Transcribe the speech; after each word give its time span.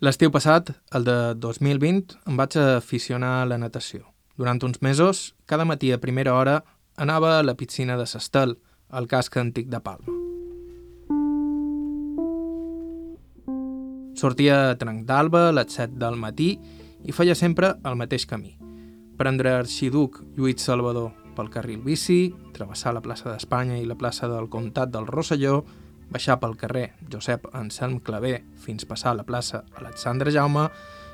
L'estiu 0.00 0.30
passat, 0.32 0.70
el 0.96 1.04
de 1.04 1.14
2020, 1.36 2.14
em 2.24 2.38
vaig 2.40 2.54
aficionar 2.56 3.42
a 3.42 3.48
la 3.50 3.58
natació. 3.60 4.06
Durant 4.40 4.62
uns 4.64 4.80
mesos, 4.80 5.34
cada 5.44 5.66
matí 5.68 5.90
a 5.92 5.98
primera 6.00 6.32
hora, 6.32 6.62
anava 6.96 7.34
a 7.36 7.42
la 7.44 7.52
piscina 7.52 7.98
de 8.00 8.06
Sestel, 8.08 8.54
al 8.88 9.06
casc 9.10 9.36
antic 9.36 9.68
de 9.68 9.80
Palma. 9.84 10.16
Sortia 14.16 14.70
a 14.70 14.78
trenc 14.80 15.04
d'alba 15.04 15.50
a 15.50 15.52
les 15.52 15.76
7 15.76 16.00
del 16.00 16.16
matí 16.16 16.54
i 17.04 17.12
feia 17.12 17.36
sempre 17.36 17.74
el 17.84 18.00
mateix 18.00 18.24
camí. 18.24 18.56
Prendre 19.20 19.52
Arxiduc 19.52 20.22
Lluís 20.32 20.64
Salvador 20.64 21.12
pel 21.36 21.52
carril 21.52 21.84
bici, 21.84 22.32
travessar 22.56 22.96
la 22.96 23.04
plaça 23.04 23.28
d'Espanya 23.28 23.76
i 23.76 23.84
la 23.84 24.00
plaça 24.00 24.32
del 24.32 24.48
Comtat 24.48 24.96
del 24.96 25.06
Rosselló, 25.12 25.60
baixar 26.10 26.38
pel 26.42 26.56
carrer 26.58 26.92
Josep 27.10 27.48
Anselm 27.54 28.00
Clavé 28.04 28.40
fins 28.60 28.86
passar 28.86 29.12
a 29.12 29.20
la 29.20 29.26
plaça 29.26 29.64
Alexandre 29.78 30.30
Jaume 30.34 30.68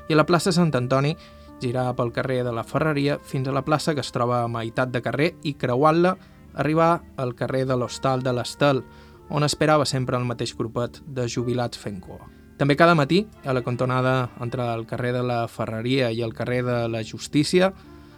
i 0.09 0.13
a 0.13 0.17
la 0.17 0.25
plaça 0.25 0.51
Sant 0.51 0.73
Antoni 0.75 1.15
girar 1.61 1.91
pel 1.97 2.11
carrer 2.13 2.43
de 2.45 2.53
la 2.53 2.63
Ferreria 2.63 3.17
fins 3.23 3.47
a 3.47 3.53
la 3.53 3.65
plaça 3.65 3.93
que 3.95 4.03
es 4.05 4.11
troba 4.13 4.43
a 4.43 4.49
meitat 4.51 4.91
de 4.93 5.01
carrer 5.01 5.33
i 5.43 5.55
creuant-la 5.57 6.15
arribar 6.57 7.03
al 7.17 7.35
carrer 7.35 7.65
de 7.69 7.77
l'Hostal 7.77 8.23
de 8.25 8.33
l'Estel, 8.33 8.81
on 9.29 9.43
esperava 9.45 9.85
sempre 9.85 10.17
el 10.17 10.25
mateix 10.25 10.55
grupet 10.57 11.01
de 11.05 11.27
jubilats 11.29 11.77
fent 11.77 11.99
cua. 12.01 12.25
També 12.57 12.75
cada 12.75 12.95
matí, 12.97 13.27
a 13.45 13.53
la 13.53 13.61
cantonada 13.61 14.31
entre 14.41 14.65
el 14.73 14.87
carrer 14.89 15.13
de 15.13 15.21
la 15.21 15.43
Ferreria 15.47 16.09
i 16.11 16.23
el 16.25 16.33
carrer 16.33 16.63
de 16.65 16.77
la 16.89 17.03
Justícia, 17.05 17.69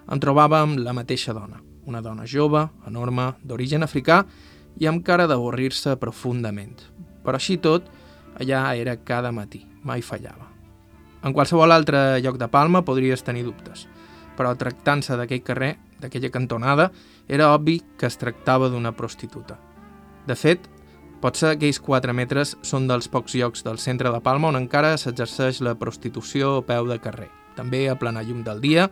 en 0.09 0.21
trobàvem 0.23 0.77
la 0.79 0.93
mateixa 0.95 1.35
dona, 1.35 1.59
una 1.85 2.01
dona 2.01 2.25
jove, 2.25 2.63
enorme, 2.87 3.33
d'origen 3.43 3.83
africà 3.83 4.23
i 4.77 4.87
amb 4.87 5.03
cara 5.05 5.27
d'avorrir-se 5.27 5.95
profundament. 5.99 6.77
Però 7.25 7.39
així 7.39 7.57
tot, 7.57 7.89
allà 8.39 8.75
era 8.77 8.97
cada 9.03 9.31
matí, 9.31 9.65
mai 9.83 10.01
fallava. 10.05 10.47
En 11.23 11.33
qualsevol 11.35 11.73
altre 11.75 12.19
lloc 12.23 12.37
de 12.39 12.47
Palma 12.47 12.85
podries 12.87 13.25
tenir 13.27 13.43
dubtes, 13.43 13.87
però 14.37 14.53
tractant-se 14.55 15.17
d'aquell 15.19 15.43
carrer, 15.43 15.73
d'aquella 15.99 16.31
cantonada, 16.31 16.91
era 17.27 17.51
obvi 17.53 17.81
que 17.99 18.07
es 18.07 18.15
tractava 18.17 18.69
d'una 18.71 18.93
prostituta. 18.95 19.57
De 20.27 20.35
fet, 20.39 20.69
potser 21.19 21.51
aquells 21.51 21.81
4 21.83 22.15
metres 22.15 22.55
són 22.63 22.87
dels 22.87 23.09
pocs 23.11 23.35
llocs 23.35 23.65
del 23.67 23.81
centre 23.83 24.13
de 24.13 24.21
Palma 24.23 24.47
on 24.53 24.61
encara 24.61 24.95
s'exerceix 24.97 25.59
la 25.65 25.75
prostitució 25.75 26.59
a 26.61 26.63
peu 26.63 26.87
de 26.87 26.99
carrer, 27.03 27.27
també 27.59 27.89
a 27.89 27.97
plena 27.99 28.23
llum 28.23 28.45
del 28.47 28.63
dia, 28.63 28.87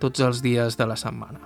tots 0.00 0.20
els 0.20 0.42
dies 0.44 0.76
de 0.76 0.86
la 0.88 0.98
setmana. 1.00 1.40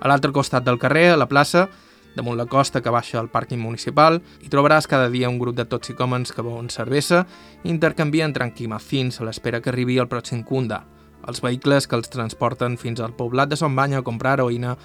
A 0.00 0.10
l'altre 0.10 0.34
costat 0.34 0.66
del 0.66 0.80
carrer, 0.82 1.12
a 1.12 1.20
la 1.20 1.28
plaça, 1.30 1.68
damunt 2.16 2.38
la 2.40 2.48
costa 2.48 2.80
que 2.82 2.90
baixa 2.90 3.20
al 3.20 3.30
pàrquing 3.30 3.60
municipal, 3.60 4.22
hi 4.40 4.50
trobaràs 4.50 4.88
cada 4.88 5.10
dia 5.12 5.28
un 5.28 5.38
grup 5.38 5.54
de 5.56 5.68
toxicòmens 5.68 6.32
que 6.32 6.42
beuen 6.42 6.72
cervesa 6.72 7.26
i 7.62 7.70
intercanvien 7.70 8.32
tranquimacins 8.32 9.20
a 9.20 9.28
l'espera 9.28 9.60
que 9.60 9.70
arribi 9.70 10.00
el 10.00 10.08
pròxim 10.08 10.42
cunda, 10.42 10.82
els 11.28 11.42
vehicles 11.44 11.86
que 11.86 11.96
els 12.00 12.10
transporten 12.10 12.80
fins 12.80 13.00
al 13.04 13.14
poblat 13.14 13.52
de 13.52 13.60
Son 13.60 13.76
Banya 13.76 14.00
a 14.00 14.06
comprar 14.06 14.38
heroïna 14.38 14.76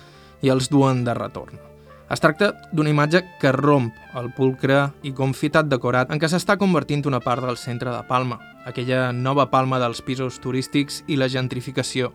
i 0.41 0.51
els 0.51 0.69
duen 0.69 1.05
de 1.07 1.15
retorn. 1.15 1.71
Es 2.11 2.19
tracta 2.19 2.49
d'una 2.75 2.91
imatge 2.91 3.21
que 3.39 3.53
romp 3.55 3.93
el 4.19 4.33
pulcre 4.35 4.89
i 5.07 5.13
confitat 5.15 5.69
decorat 5.71 6.09
en 6.11 6.19
què 6.19 6.27
s'està 6.27 6.57
convertint 6.59 7.05
una 7.07 7.21
part 7.23 7.45
del 7.45 7.55
centre 7.55 7.93
de 7.93 8.01
Palma, 8.09 8.41
aquella 8.67 9.13
nova 9.15 9.45
Palma 9.53 9.79
dels 9.79 10.01
pisos 10.03 10.41
turístics 10.43 11.05
i 11.07 11.15
la 11.15 11.29
gentrificació. 11.31 12.11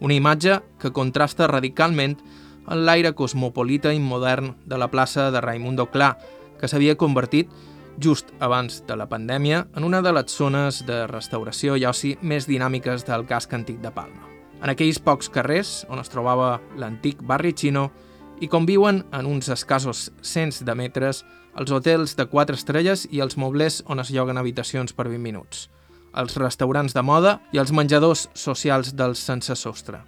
Una 0.00 0.16
imatge 0.16 0.62
que 0.80 0.92
contrasta 0.92 1.50
radicalment 1.52 2.16
en 2.68 2.84
l'aire 2.86 3.14
cosmopolita 3.14 3.92
i 3.94 4.00
modern 4.00 4.54
de 4.66 4.78
la 4.78 4.90
plaça 4.90 5.30
de 5.30 5.40
Raimundo 5.40 5.86
Clar, 5.90 6.16
que 6.60 6.68
s'havia 6.68 6.96
convertit, 6.96 7.50
just 7.98 8.32
abans 8.40 8.82
de 8.86 8.96
la 8.96 9.08
pandèmia, 9.08 9.66
en 9.74 9.84
una 9.84 10.02
de 10.02 10.12
les 10.12 10.32
zones 10.32 10.82
de 10.86 11.06
restauració 11.06 11.76
i 11.76 11.86
oci 11.86 12.16
més 12.22 12.48
dinàmiques 12.48 13.06
del 13.08 13.26
casc 13.26 13.54
antic 13.54 13.80
de 13.80 13.92
Palma. 13.92 14.26
En 14.62 14.72
aquells 14.72 14.98
pocs 14.98 15.28
carrers 15.32 15.84
on 15.92 16.00
es 16.00 16.12
trobava 16.12 16.60
l'antic 16.76 17.22
barri 17.22 17.52
xino 17.56 17.90
i 18.40 18.48
conviuen 18.48 19.04
en 19.12 19.26
uns 19.26 19.48
escassos 19.52 20.10
cents 20.20 20.62
de 20.64 20.74
metres 20.74 21.24
els 21.56 21.72
hotels 21.72 22.16
de 22.16 22.26
4 22.28 22.56
estrelles 22.56 23.06
i 23.10 23.22
els 23.24 23.36
moblers 23.40 23.82
on 23.86 24.00
es 24.00 24.12
lloguen 24.12 24.36
habitacions 24.36 24.92
per 24.92 25.08
20 25.08 25.22
minuts, 25.22 25.70
els 26.12 26.36
restaurants 26.36 26.96
de 26.96 27.04
moda 27.04 27.38
i 27.52 27.62
els 27.62 27.72
menjadors 27.72 28.28
socials 28.34 28.92
dels 28.96 29.24
sense 29.24 29.56
sostre 29.56 30.04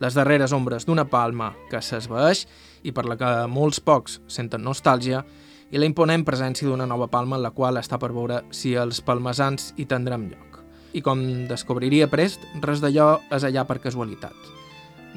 les 0.00 0.14
darreres 0.14 0.54
ombres 0.54 0.86
d'una 0.86 1.06
palma 1.10 1.52
que 1.70 1.82
s'esvaeix 1.82 2.46
i 2.86 2.92
per 2.94 3.04
la 3.08 3.16
que 3.18 3.30
molts 3.50 3.80
pocs 3.80 4.20
senten 4.30 4.62
nostàlgia, 4.64 5.24
i 5.70 5.76
la 5.76 5.88
imponent 5.88 6.24
presència 6.24 6.68
d'una 6.68 6.86
nova 6.88 7.10
palma 7.12 7.36
en 7.36 7.44
la 7.44 7.52
qual 7.52 7.76
està 7.76 7.98
per 8.00 8.12
veure 8.16 8.40
si 8.50 8.72
els 8.78 9.02
palmesans 9.04 9.74
hi 9.76 9.84
tindrem 9.88 10.28
lloc. 10.30 10.62
I 10.96 11.02
com 11.04 11.20
descobriria 11.50 12.08
prest, 12.08 12.40
res 12.64 12.80
d'allò 12.80 13.18
és 13.34 13.44
allà 13.44 13.66
per 13.68 13.80
casualitat. 13.84 14.34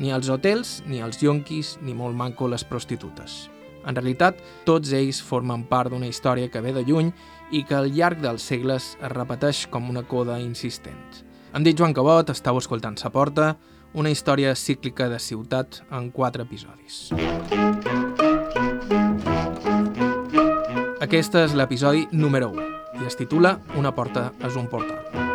Ni 0.01 0.11
els 0.11 0.27
hotels, 0.29 0.81
ni 0.87 0.99
els 0.99 1.21
yonquis, 1.23 1.77
ni 1.81 1.95
molt 1.95 2.17
manco 2.17 2.49
les 2.51 2.65
prostitutes. 2.67 3.47
En 3.87 3.95
realitat, 3.95 4.37
tots 4.65 4.91
ells 4.93 5.21
formen 5.25 5.63
part 5.69 5.91
d'una 5.91 6.09
història 6.09 6.51
que 6.51 6.61
ve 6.61 6.73
de 6.75 6.83
lluny 6.85 7.11
i 7.51 7.63
que 7.67 7.75
al 7.75 7.89
llarg 7.95 8.21
dels 8.21 8.43
segles 8.43 8.95
es 8.99 9.11
repeteix 9.15 9.65
com 9.71 9.89
una 9.89 10.03
coda 10.03 10.37
insistent. 10.39 11.23
Em 11.55 11.63
dic 11.63 11.79
Joan 11.79 11.95
Cabot, 11.95 12.29
estàu 12.31 12.59
escoltant 12.61 12.95
Sa 12.99 13.09
Porta, 13.11 13.55
una 13.93 14.09
història 14.09 14.55
cíclica 14.55 15.09
de 15.09 15.19
ciutat 15.19 15.81
en 15.91 16.11
quatre 16.11 16.45
episodis. 16.47 17.09
Aquest 21.01 21.35
és 21.35 21.57
l'episodi 21.57 22.07
número 22.11 22.51
1 22.53 22.69
i 23.01 23.09
es 23.09 23.17
titula 23.19 23.57
Una 23.75 23.95
porta 23.95 24.31
és 24.45 24.55
un 24.55 24.69
portal. 24.71 25.30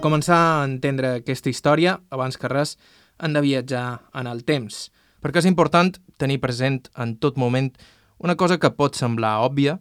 Per 0.00 0.06
començar 0.08 0.36
a 0.40 0.60
entendre 0.64 1.08
aquesta 1.18 1.50
història, 1.52 1.98
abans 2.08 2.38
que 2.40 2.48
res, 2.48 2.70
hem 3.20 3.34
de 3.36 3.40
viatjar 3.44 3.98
en 4.16 4.30
el 4.30 4.38
temps, 4.48 4.86
perquè 5.20 5.42
és 5.42 5.48
important 5.50 5.90
tenir 6.16 6.38
present 6.40 6.86
en 7.04 7.18
tot 7.20 7.36
moment 7.36 7.66
una 8.16 8.32
cosa 8.40 8.56
que 8.56 8.70
pot 8.72 8.96
semblar 8.96 9.34
òbvia, 9.44 9.74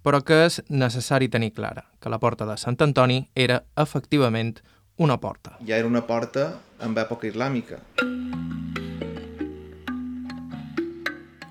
però 0.00 0.22
que 0.24 0.38
és 0.46 0.62
necessari 0.72 1.28
tenir 1.28 1.50
clara, 1.52 1.84
que 2.00 2.08
la 2.08 2.16
porta 2.16 2.46
de 2.48 2.56
Sant 2.56 2.80
Antoni 2.80 3.18
era 3.34 3.58
efectivament 3.76 4.54
una 4.96 5.18
porta. 5.20 5.58
Ja 5.60 5.76
era 5.76 5.92
una 5.92 6.06
porta 6.08 6.46
en 6.80 6.96
època 6.96 7.28
islàmica. 7.28 7.82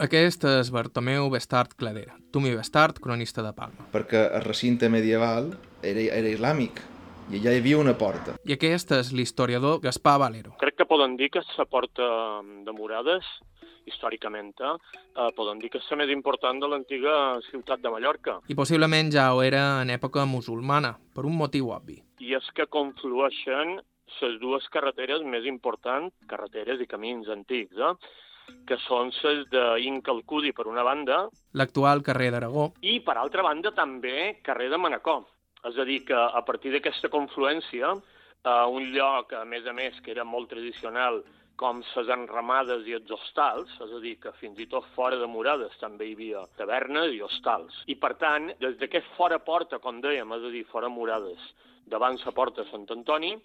Aquest 0.02 0.50
és 0.50 0.74
Bartomeu 0.74 1.30
Bestart 1.30 1.78
Cladera, 1.78 2.18
Tumi 2.34 2.58
Bestart, 2.58 2.98
cronista 2.98 3.46
de 3.46 3.54
Palma. 3.54 3.86
Perquè 3.94 4.32
el 4.34 4.50
recinte 4.50 4.90
medieval 4.90 5.54
era, 5.86 6.10
era 6.10 6.34
islàmic, 6.34 6.82
i 7.32 7.40
allà 7.40 7.56
hi 7.56 7.60
havia 7.60 7.80
una 7.82 7.96
porta. 7.98 8.36
I 8.46 8.54
aquest 8.56 8.92
és 9.00 9.12
l'historiador 9.16 9.80
Gaspar 9.82 10.18
Valero. 10.22 10.56
Crec 10.62 10.78
que 10.78 10.86
poden 10.90 11.16
dir 11.18 11.32
que 11.34 11.42
la 11.58 11.66
porta 11.66 12.06
de 12.66 12.76
Murades, 12.76 13.26
històricament, 13.90 14.54
eh, 14.62 15.30
poden 15.38 15.60
dir 15.60 15.72
que 15.72 15.80
és 15.82 15.90
la 15.90 15.98
més 15.98 16.12
important 16.14 16.60
de 16.60 16.68
l'antiga 16.68 17.40
ciutat 17.50 17.82
de 17.82 17.90
Mallorca. 17.90 18.40
I 18.48 18.56
possiblement 18.56 19.12
ja 19.12 19.34
ho 19.34 19.42
era 19.42 19.82
en 19.82 19.90
època 19.90 20.26
musulmana, 20.26 20.98
per 21.14 21.26
un 21.26 21.38
motiu 21.38 21.72
obvi. 21.74 22.02
I 22.20 22.36
és 22.36 22.52
que 22.54 22.68
conflueixen 22.68 23.80
les 24.22 24.40
dues 24.40 24.68
carreteres 24.70 25.24
més 25.26 25.46
importants, 25.46 26.14
carreteres 26.30 26.80
i 26.82 26.88
camins 26.88 27.28
antics, 27.28 27.76
eh? 27.76 27.94
que 28.70 28.78
són 28.86 29.10
les 29.24 29.46
d'Incalcudi 29.50 30.54
per 30.54 30.68
una 30.70 30.84
banda... 30.84 31.26
L'actual 31.54 32.04
carrer 32.06 32.30
d'Aragó. 32.34 32.74
I 32.82 33.00
per 33.06 33.18
altra 33.18 33.42
banda 33.46 33.72
també 33.74 34.38
carrer 34.46 34.70
de 34.70 34.78
Manacor. 34.78 35.26
És 35.70 35.78
a 35.82 35.86
dir, 35.88 36.04
que 36.06 36.18
a 36.18 36.42
partir 36.46 36.74
d'aquesta 36.74 37.10
confluència, 37.14 37.96
eh, 37.96 38.66
un 38.80 38.92
lloc, 38.94 39.34
a 39.34 39.46
més 39.46 39.66
a 39.66 39.74
més, 39.74 39.98
que 40.02 40.14
era 40.14 40.24
molt 40.24 40.50
tradicional, 40.54 41.24
com 41.56 41.80
les 41.96 42.10
enramades 42.12 42.88
i 42.88 42.96
els 42.98 43.12
hostals, 43.16 43.72
és 43.86 43.92
a 43.96 44.00
dir, 44.04 44.16
que 44.20 44.34
fins 44.42 44.60
i 44.60 44.68
tot 44.72 44.88
fora 44.96 45.18
de 45.22 45.28
Murades 45.32 45.78
també 45.80 46.10
hi 46.10 46.16
havia 46.18 46.44
tavernes 46.60 47.14
i 47.16 47.22
hostals. 47.24 47.78
I, 47.88 47.96
per 47.96 48.16
tant, 48.20 48.52
des 48.60 48.76
d'aquest 48.82 49.08
fora 49.16 49.40
porta, 49.40 49.80
com 49.80 50.02
dèiem, 50.04 50.34
és 50.36 50.50
a 50.50 50.52
dir, 50.52 50.66
fora 50.72 50.92
Murades, 50.92 51.46
davant 51.88 52.20
la 52.26 52.34
porta 52.36 52.66
Sant 52.72 52.86
Antoni, 52.92 53.36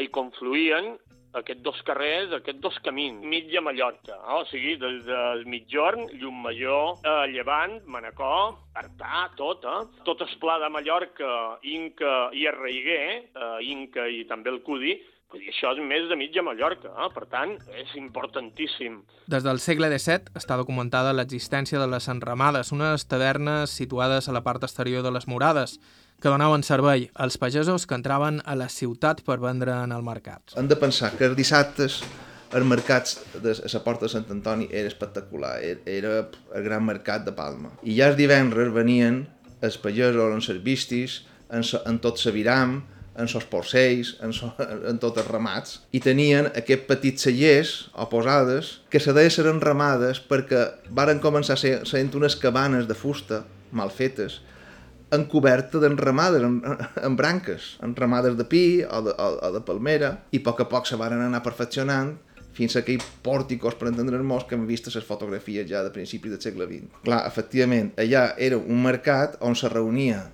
hi 0.00 0.08
confluïen 0.12 0.94
aquests 1.36 1.62
dos 1.64 1.80
carrers, 1.84 2.32
aquests 2.32 2.62
dos 2.64 2.76
camins, 2.84 3.24
mitja 3.28 3.60
Mallorca, 3.60 4.14
eh? 4.16 4.36
o 4.38 4.44
sigui, 4.48 4.76
des 4.80 5.02
del 5.04 5.44
mitjorn, 5.52 6.06
Llumajor, 6.20 7.02
eh, 7.02 7.26
Llevant, 7.34 7.76
Manacor, 7.92 8.56
Artà, 8.76 9.26
tot, 9.36 9.66
eh? 9.68 9.82
Tot 10.08 10.24
el 10.24 10.32
pla 10.40 10.56
de 10.62 10.70
Mallorca, 10.72 11.34
Inca 11.76 12.14
i 12.32 12.46
Arreiguer, 12.48 13.10
eh, 13.28 13.52
Inca 13.68 14.08
i 14.08 14.24
també 14.30 14.54
el 14.54 14.62
Cudi, 14.64 14.96
Vull 15.26 15.40
dir, 15.42 15.50
això 15.50 15.72
és 15.74 15.80
més 15.82 16.04
de 16.06 16.14
mitja 16.14 16.42
Mallorca, 16.46 16.92
eh? 17.02 17.06
per 17.10 17.24
tant, 17.26 17.56
és 17.74 17.90
importantíssim. 17.98 19.00
Des 19.26 19.42
del 19.42 19.58
segle 19.58 19.88
XVII 19.90 20.30
està 20.38 20.54
documentada 20.60 21.14
l'existència 21.16 21.80
de 21.82 21.88
les 21.90 22.06
enramades, 22.12 22.70
unes 22.70 23.08
tavernes 23.10 23.74
situades 23.74 24.28
a 24.28 24.36
la 24.36 24.44
part 24.46 24.62
exterior 24.62 25.02
de 25.02 25.10
les 25.10 25.26
murades, 25.26 25.80
que 26.20 26.32
donaven 26.32 26.64
servei 26.64 27.10
als 27.14 27.36
pagesos 27.38 27.86
que 27.86 27.96
entraven 27.98 28.40
a 28.44 28.56
la 28.56 28.68
ciutat 28.72 29.22
per 29.26 29.38
vendre 29.42 29.74
en 29.84 29.92
el 29.92 30.02
mercat. 30.06 30.56
Hem 30.56 30.68
de 30.68 30.78
pensar 30.80 31.12
que 31.16 31.28
els 31.28 31.36
dissabtes 31.36 32.00
els 32.56 32.66
mercats 32.66 33.18
de 33.42 33.54
la 33.58 33.82
porta 33.84 34.06
de 34.06 34.12
Sant 34.12 34.28
Antoni 34.30 34.68
era 34.70 34.88
espectacular, 34.88 35.56
era 35.60 36.18
el 36.54 36.64
gran 36.64 36.84
mercat 36.86 37.24
de 37.26 37.34
Palma. 37.36 37.72
I 37.82 37.96
ja 37.98 38.10
els 38.12 38.18
divendres 38.18 38.72
venien 38.72 39.24
els 39.60 39.78
pagesos 39.82 40.30
en 40.32 40.44
les 40.54 40.62
vistis, 40.62 41.22
en, 41.50 41.64
en 41.86 41.98
tot 42.02 42.22
viram, 42.32 42.80
en 43.16 43.28
sos 43.28 43.46
porcells, 43.48 44.16
en, 44.22 44.32
so, 44.36 44.52
en 44.90 44.98
tots 45.02 45.22
els 45.22 45.28
ramats, 45.30 45.80
i 45.96 46.00
tenien 46.04 46.50
aquests 46.52 46.88
petits 46.88 47.26
cellers 47.26 47.74
o 47.96 48.08
posades 48.12 48.76
que 48.92 49.00
se 49.00 49.14
deien 49.16 49.32
ser 49.32 49.46
enramades 49.50 50.20
perquè 50.20 50.66
varen 50.90 51.22
començar 51.24 51.56
sent 51.58 52.12
unes 52.14 52.36
cabanes 52.36 52.86
de 52.88 52.96
fusta 52.98 53.44
mal 53.72 53.90
fetes, 53.90 54.40
en 55.14 55.24
coberta 55.30 55.78
d'enramades, 55.82 56.42
en, 56.42 56.60
en 57.06 57.16
branques, 57.18 57.76
enramades 57.86 58.36
de 58.38 58.46
pi 58.48 58.66
o 58.82 59.02
de, 59.06 59.14
o, 59.14 59.32
o 59.48 59.50
de 59.54 59.62
palmera, 59.66 60.12
i 60.34 60.40
a 60.42 60.46
poc 60.46 60.64
a 60.64 60.68
poc 60.70 60.88
se 60.88 60.98
varen 60.98 61.22
anar 61.22 61.44
perfeccionant 61.44 62.16
fins 62.56 62.74
a 62.74 62.80
aquells 62.80 63.04
pòrticos, 63.22 63.76
per 63.76 63.90
entendre'ns 63.90 64.46
que 64.48 64.56
hem 64.56 64.64
vist 64.66 64.88
les 64.88 65.04
fotografies 65.04 65.68
ja 65.68 65.82
de 65.84 65.92
principis 65.92 66.32
del 66.32 66.40
segle 66.40 66.66
XX. 66.66 67.02
Clar, 67.04 67.20
efectivament, 67.28 67.92
allà 68.00 68.30
era 68.40 68.56
un 68.56 68.80
mercat 68.82 69.36
on 69.44 69.54
se 69.54 69.68
reunia 69.68 70.24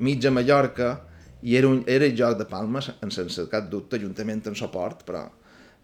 mitja 0.00 0.32
Mallorca, 0.32 0.96
i 1.42 1.56
era, 1.56 1.68
un, 1.68 1.84
era 1.86 2.04
el 2.04 2.16
joc 2.16 2.36
de 2.38 2.46
Palmes, 2.48 2.90
en 3.00 3.12
sense 3.14 3.46
cap 3.52 3.68
dubte, 3.70 4.00
juntament 4.00 4.42
amb 4.48 4.58
suport, 4.58 5.04
però 5.08 5.22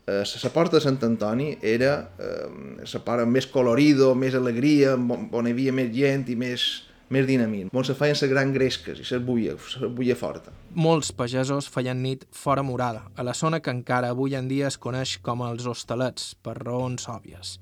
eh, 0.07 0.23
la 0.25 0.53
porta 0.53 0.77
de 0.77 0.83
Sant 0.85 0.99
Antoni 1.07 1.55
era 1.63 1.93
eh, 2.21 2.83
la 2.83 3.03
part 3.05 3.25
més 3.29 3.49
colorido, 3.53 4.15
més 4.15 4.37
alegria, 4.37 4.95
on, 4.97 5.29
on 5.33 5.49
hi 5.49 5.55
havia 5.57 5.75
més 5.77 5.93
gent 5.95 6.27
i 6.33 6.37
més, 6.37 6.67
més 7.13 7.27
dinamisme, 7.29 7.71
on 7.77 7.87
se 7.87 7.95
feien 7.95 8.17
les 8.19 8.31
grans 8.31 8.55
gresques 8.55 9.01
i 9.01 9.07
se 9.07 9.21
buia, 9.23 9.55
se 9.71 9.87
buia 9.87 10.17
forta. 10.19 10.53
Molts 10.75 11.13
pagesos 11.15 11.69
feien 11.71 12.03
nit 12.03 12.27
fora 12.35 12.65
Morada, 12.67 13.07
a 13.17 13.23
la 13.27 13.35
zona 13.35 13.61
que 13.63 13.71
encara 13.71 14.11
avui 14.11 14.35
en 14.35 14.49
dia 14.51 14.67
es 14.71 14.79
coneix 14.79 15.17
com 15.23 15.45
els 15.47 15.67
hostalets, 15.67 16.35
per 16.43 16.57
raons 16.59 17.09
òbvies. 17.13 17.57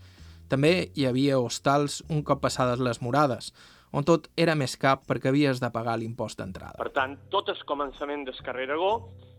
També 0.48 0.90
hi 0.94 1.06
havia 1.08 1.40
hostals 1.40 2.02
un 2.08 2.22
cop 2.22 2.42
passades 2.44 2.80
les 2.80 3.00
morades, 3.02 3.52
on 3.94 4.04
tot 4.04 4.26
era 4.36 4.56
més 4.58 4.74
cap 4.80 5.04
perquè 5.06 5.30
havies 5.30 5.60
de 5.62 5.70
pagar 5.70 5.98
l'impost 6.00 6.40
d'entrada. 6.40 6.80
Per 6.80 6.90
tant, 6.96 7.14
tot 7.30 7.52
el 7.52 7.60
començament 7.68 8.24
del 8.26 8.40
carrer 8.46 8.66
Aragó 8.68 8.94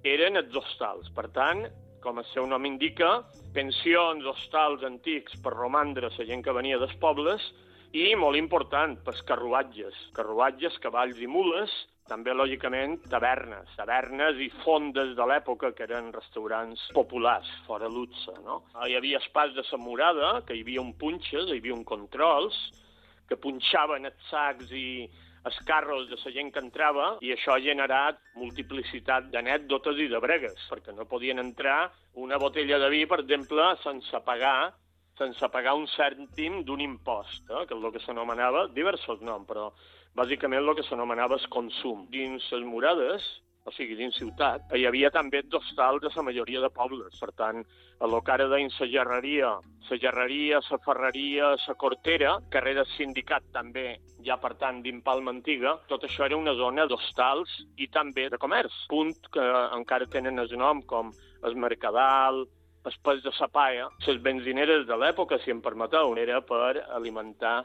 eren 0.06 0.40
els 0.40 0.56
hostals. 0.56 1.10
Per 1.16 1.28
tant, 1.36 1.66
com 2.06 2.22
el 2.22 2.28
seu 2.32 2.46
nom 2.48 2.66
indica, 2.70 3.26
pensions, 3.56 4.26
hostals 4.30 4.86
antics 4.88 5.36
per 5.44 5.56
romandre 5.56 6.12
la 6.14 6.28
gent 6.30 6.44
que 6.46 6.54
venia 6.56 6.80
dels 6.80 6.96
pobles 7.02 7.44
i, 7.94 8.14
molt 8.16 8.40
important, 8.40 8.98
pels 9.06 9.22
carruatges. 9.28 9.98
Carruatges, 10.16 10.80
cavalls 10.84 11.20
i 11.22 11.28
mules, 11.28 11.74
també, 12.10 12.36
lògicament, 12.38 13.00
tavernes, 13.10 13.70
tavernes 13.78 14.38
i 14.42 14.52
fondes 14.62 15.16
de 15.18 15.26
l'època, 15.26 15.72
que 15.74 15.88
eren 15.88 16.12
restaurants 16.14 16.84
populars, 16.94 17.50
fora 17.66 17.90
luxe, 17.90 18.34
no? 18.46 18.62
Hi 18.86 18.98
havia 18.98 19.22
espais 19.24 19.56
de 19.58 19.66
Samurada, 19.70 20.42
que 20.46 20.58
hi 20.58 20.62
havia 20.66 20.84
un 20.84 20.94
punxes, 21.02 21.50
hi 21.50 21.62
havia 21.62 21.74
un 21.74 21.86
controls, 21.88 22.60
que 23.26 23.40
punxaven 23.42 24.06
els 24.06 24.28
sacs 24.30 24.70
i 24.78 24.88
els 25.46 25.58
carros 25.66 26.08
de 26.10 26.18
la 26.18 26.32
gent 26.34 26.52
que 26.54 26.62
entrava 26.62 27.12
i 27.26 27.32
això 27.34 27.54
ha 27.54 27.62
generat 27.62 28.18
multiplicitat 28.38 29.30
d'anècdotes 29.34 30.00
i 30.02 30.08
de 30.10 30.22
bregues, 30.22 30.58
perquè 30.70 30.94
no 30.94 31.06
podien 31.10 31.42
entrar 31.42 31.92
una 32.22 32.38
botella 32.42 32.80
de 32.82 32.90
vi, 32.94 33.06
per 33.10 33.22
exemple, 33.22 33.68
sense 33.84 34.22
pagar 34.26 34.74
sense 35.20 35.50
pagar 35.54 35.76
un 35.80 35.88
cèntim 35.88 36.64
d'un 36.68 36.82
impost, 36.84 37.50
eh, 37.50 37.66
que 37.66 37.76
és 37.78 37.84
el 37.84 37.94
que 37.94 38.04
s'anomenava, 38.04 38.68
diversos 38.76 39.22
noms, 39.22 39.48
però 39.48 39.72
bàsicament 40.16 40.64
el 40.64 40.76
que 40.76 40.88
s'anomenava 40.88 41.40
el 41.40 41.50
consum. 41.50 42.06
Dins 42.12 42.52
les 42.52 42.66
murades 42.68 43.26
o 43.66 43.72
sigui, 43.74 43.96
dins 43.98 44.14
ciutat, 44.20 44.68
hi 44.78 44.84
havia 44.86 45.10
també 45.10 45.40
d'hostals 45.50 46.04
de 46.04 46.10
la 46.14 46.24
majoria 46.28 46.62
de 46.62 46.70
pobles. 46.70 47.18
Per 47.18 47.32
tant, 47.34 47.64
a 47.98 48.10
lo 48.10 48.20
que 48.22 48.34
ara 48.34 48.46
deien 48.52 48.70
la 48.78 48.88
gerreria, 48.92 49.54
la 49.90 49.98
gerreria, 50.04 50.60
la 50.70 50.80
ferreria, 50.86 51.48
la 51.64 51.76
cortera, 51.84 52.36
carrer 52.54 52.76
del 52.78 52.92
sindicat 52.94 53.48
també, 53.56 53.88
ja 54.28 54.38
per 54.38 54.54
tant, 54.62 54.84
d'Impalma 54.86 55.34
Antiga, 55.34 55.80
tot 55.90 56.06
això 56.06 56.28
era 56.28 56.38
una 56.38 56.54
zona 56.54 56.86
d'hostals 56.86 57.58
i 57.82 57.90
també 57.90 58.28
de 58.30 58.38
comerç. 58.38 58.86
Punt 58.94 59.16
que 59.34 59.48
encara 59.80 60.06
tenen 60.14 60.46
el 60.46 60.54
nom 60.62 60.86
com 60.86 61.10
el 61.42 61.58
Mercadal, 61.58 62.46
Espès 62.90 63.24
de 63.26 63.34
Sapaia, 63.38 63.90
les 64.08 64.22
benzineres 64.22 64.86
de 64.88 64.98
l'època, 65.00 65.40
si 65.44 65.52
em 65.54 65.62
permeteu, 65.64 66.14
era 66.22 66.42
per 66.46 66.78
alimentar 66.96 67.64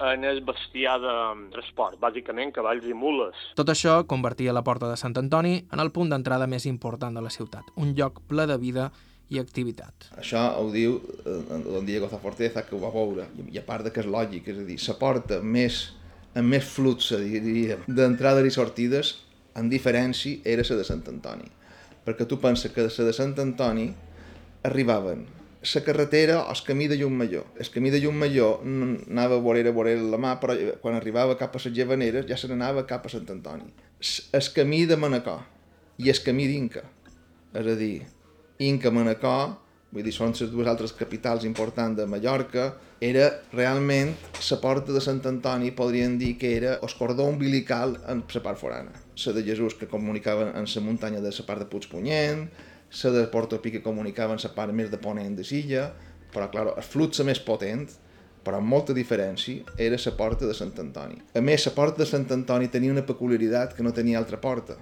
en 0.00 0.24
el 0.24 0.40
bestiar 0.44 0.96
de 1.00 1.12
transport, 1.52 1.98
bàsicament 2.00 2.52
cavalls 2.56 2.86
i 2.88 2.96
mules. 2.96 3.36
Tot 3.58 3.68
això 3.72 4.00
convertia 4.08 4.54
la 4.56 4.64
Porta 4.64 4.88
de 4.88 4.96
Sant 4.96 5.16
Antoni 5.20 5.58
en 5.60 5.82
el 5.82 5.92
punt 5.92 6.10
d'entrada 6.12 6.48
més 6.48 6.66
important 6.70 7.16
de 7.16 7.22
la 7.24 7.32
ciutat, 7.32 7.68
un 7.76 7.92
lloc 7.98 8.22
ple 8.28 8.46
de 8.48 8.56
vida 8.60 8.90
i 9.30 9.38
activitat. 9.38 10.10
Això 10.18 10.42
ho 10.58 10.68
diu 10.72 10.96
eh, 10.98 11.38
Don 11.66 11.86
Diego 11.86 12.08
Zaforteza, 12.10 12.64
que 12.66 12.74
ho 12.74 12.82
va 12.82 12.90
veure, 12.94 13.28
i 13.46 13.60
a 13.60 13.64
part 13.66 13.86
de 13.86 13.92
que 13.94 14.02
és 14.02 14.10
lògic, 14.10 14.48
és 14.50 14.58
a 14.58 14.66
dir, 14.66 14.78
la 14.88 14.98
porta 14.98 15.40
més, 15.40 15.82
amb 16.34 16.50
més 16.50 16.66
flux, 16.66 17.12
diríem, 17.20 17.84
d'entrades 17.86 18.48
i 18.48 18.54
sortides, 18.56 19.14
en 19.60 19.70
diferència, 19.70 20.40
era 20.44 20.64
la 20.66 20.80
de 20.80 20.86
Sant 20.86 21.04
Antoni. 21.12 21.50
Perquè 22.06 22.26
tu 22.26 22.40
penses 22.40 22.72
que 22.72 22.86
la 22.86 23.06
de 23.06 23.14
Sant 23.14 23.36
Antoni 23.38 23.90
arribaven 24.62 25.26
la 25.62 25.80
carretera 25.84 26.40
o 26.44 26.50
el 26.52 26.62
camí 26.64 26.88
de 26.88 26.96
Llumalló. 26.96 27.44
El 27.58 27.70
camí 27.70 27.90
de 27.90 28.00
Llumalló 28.00 28.60
anava 28.64 29.36
vorera 29.36 29.70
vorera 29.70 30.00
la 30.02 30.16
mà, 30.16 30.38
però 30.40 30.56
quan 30.80 30.96
arribava 30.96 31.36
cap 31.36 31.56
a 31.56 31.60
les 31.60 31.74
Llevaneres 31.76 32.26
ja 32.26 32.36
se 32.36 32.48
n'anava 32.48 32.86
cap 32.86 33.04
a 33.06 33.12
Sant 33.12 33.28
Antoni. 33.28 33.68
El 34.32 34.52
camí 34.54 34.86
de 34.86 34.96
Manacor 34.96 35.44
i 35.98 36.08
el 36.08 36.22
camí 36.24 36.46
d'Inca. 36.48 36.84
És 37.52 37.66
a 37.66 37.74
dir, 37.76 38.06
Inca-Manacor, 38.58 39.58
vull 39.92 40.06
dir, 40.06 40.14
són 40.14 40.32
les 40.32 40.48
dues 40.48 40.70
altres 40.70 40.94
capitals 40.96 41.44
importants 41.44 41.98
de 41.98 42.06
Mallorca, 42.06 42.70
era 43.00 43.28
realment 43.52 44.14
la 44.48 44.60
porta 44.60 44.92
de 44.92 45.00
Sant 45.00 45.20
Antoni, 45.26 45.72
podríem 45.76 46.16
dir 46.18 46.38
que 46.38 46.56
era 46.56 46.78
el 46.80 46.96
cordó 46.96 47.24
umbilical 47.28 47.98
en 48.08 48.24
la 48.24 48.42
part 48.42 48.58
forana. 48.58 48.92
La 49.26 49.32
de 49.36 49.42
Jesús 49.44 49.74
que 49.74 49.88
comunicava 49.88 50.52
en 50.56 50.64
la 50.64 50.80
muntanya 50.80 51.20
de 51.20 51.32
la 51.36 51.46
part 51.46 51.60
de 51.60 51.66
Puigpunyent, 51.66 52.48
la 52.90 53.10
de 53.10 53.26
Porto 53.26 53.60
Pi 53.62 53.70
que 53.70 53.82
comunicava 53.82 54.34
en 54.34 54.42
la 54.42 54.52
part 54.54 54.74
més 54.74 54.90
de 54.90 54.98
ponent 54.98 55.36
de 55.36 55.44
Silla, 55.46 55.90
però, 56.34 56.48
clar, 56.50 56.66
el 56.76 56.86
flux 56.86 57.22
més 57.26 57.40
potent, 57.42 57.86
però 58.44 58.58
amb 58.58 58.70
molta 58.72 58.94
diferència, 58.96 59.64
era 59.78 59.98
la 60.00 60.12
porta 60.16 60.46
de 60.46 60.54
Sant 60.56 60.72
Antoni. 60.78 61.20
A 61.34 61.42
més, 61.44 61.66
la 61.66 61.74
porta 61.76 62.02
de 62.02 62.08
Sant 62.08 62.26
Antoni 62.32 62.70
tenia 62.72 62.92
una 62.92 63.06
peculiaritat 63.06 63.76
que 63.76 63.84
no 63.86 63.92
tenia 63.92 64.18
altra 64.18 64.40
porta, 64.40 64.78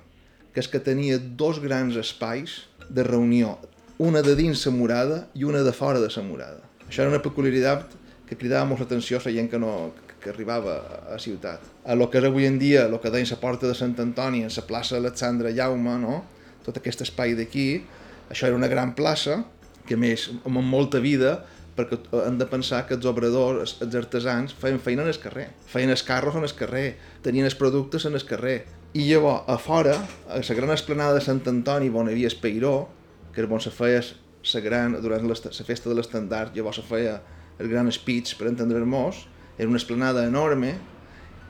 que 0.52 0.62
és 0.62 0.68
que 0.68 0.80
tenia 0.80 1.18
dos 1.18 1.60
grans 1.60 1.96
espais 1.96 2.62
de 2.88 3.04
reunió, 3.04 3.58
una 3.98 4.22
de 4.22 4.36
dins 4.38 4.64
la 4.66 4.72
murada 4.72 5.22
i 5.34 5.44
una 5.44 5.64
de 5.66 5.72
fora 5.72 6.00
de 6.00 6.08
la 6.14 6.22
murada. 6.22 6.62
Això 6.88 7.02
era 7.02 7.12
una 7.12 7.22
peculiaritat 7.22 7.96
que 8.28 8.36
cridava 8.36 8.68
molt 8.68 8.80
l'atenció 8.80 9.18
a 9.18 9.24
la 9.24 9.32
gent 9.34 9.50
que, 9.50 9.58
no, 9.58 9.92
que 10.22 10.30
arribava 10.30 10.78
a 10.78 11.12
la 11.12 11.18
ciutat. 11.18 11.60
A 11.84 11.96
lo 11.96 12.08
que 12.10 12.20
és 12.20 12.24
avui 12.28 12.46
en 12.46 12.58
dia, 12.58 12.86
el 12.86 12.98
que 13.00 13.10
deien 13.10 13.28
la 13.28 13.40
porta 13.40 13.66
de 13.66 13.74
Sant 13.74 13.96
Antoni, 14.00 14.44
en 14.46 14.54
la 14.54 14.66
plaça 14.68 14.96
Alexandre 14.96 15.52
Jaume, 15.56 15.98
no? 16.00 16.22
tot 16.68 16.78
aquest 16.80 17.02
espai 17.06 17.34
d'aquí, 17.38 17.80
això 18.28 18.48
era 18.48 18.56
una 18.56 18.68
gran 18.68 18.94
plaça, 18.94 19.42
que 19.88 19.96
més 19.96 20.28
amb 20.44 20.60
molta 20.64 21.00
vida, 21.00 21.38
perquè 21.78 21.98
hem 22.26 22.38
de 22.40 22.46
pensar 22.50 22.82
que 22.88 22.96
els 22.98 23.06
obradors, 23.06 23.76
els 23.84 23.94
artesans, 23.96 24.54
feien 24.58 24.80
feina 24.82 25.04
en 25.04 25.12
el 25.12 25.20
carrer, 25.22 25.48
feien 25.70 25.94
els 25.94 26.02
carros 26.02 26.36
en 26.36 26.44
el 26.44 26.54
carrer, 26.58 26.96
tenien 27.22 27.46
els 27.46 27.56
productes 27.58 28.08
en 28.08 28.18
el 28.18 28.26
carrer. 28.26 28.58
I 28.98 29.04
llavors, 29.06 29.44
a 29.46 29.58
fora, 29.62 29.94
a 30.28 30.40
la 30.42 30.56
gran 30.58 30.74
esplanada 30.74 31.14
de 31.14 31.24
Sant 31.24 31.44
Antoni, 31.46 31.90
on 31.90 32.10
hi 32.10 32.16
havia 32.16 32.32
Espeiró, 32.32 32.88
que 33.34 33.44
és 33.44 33.50
on 33.50 33.62
se 33.62 33.70
feia 33.70 34.02
la 34.02 34.62
gran, 34.64 34.96
durant 35.02 35.28
la 35.28 35.36
festa 35.36 35.88
de 35.88 35.96
l'estandard, 35.96 36.56
llavors 36.56 36.80
se 36.80 36.86
feia 36.88 37.18
el 37.58 37.68
gran 37.70 37.90
speech 37.92 38.36
per 38.38 38.48
entendre-nos, 38.50 39.26
era 39.58 39.68
una 39.68 39.78
esplanada 39.78 40.24
enorme, 40.26 40.74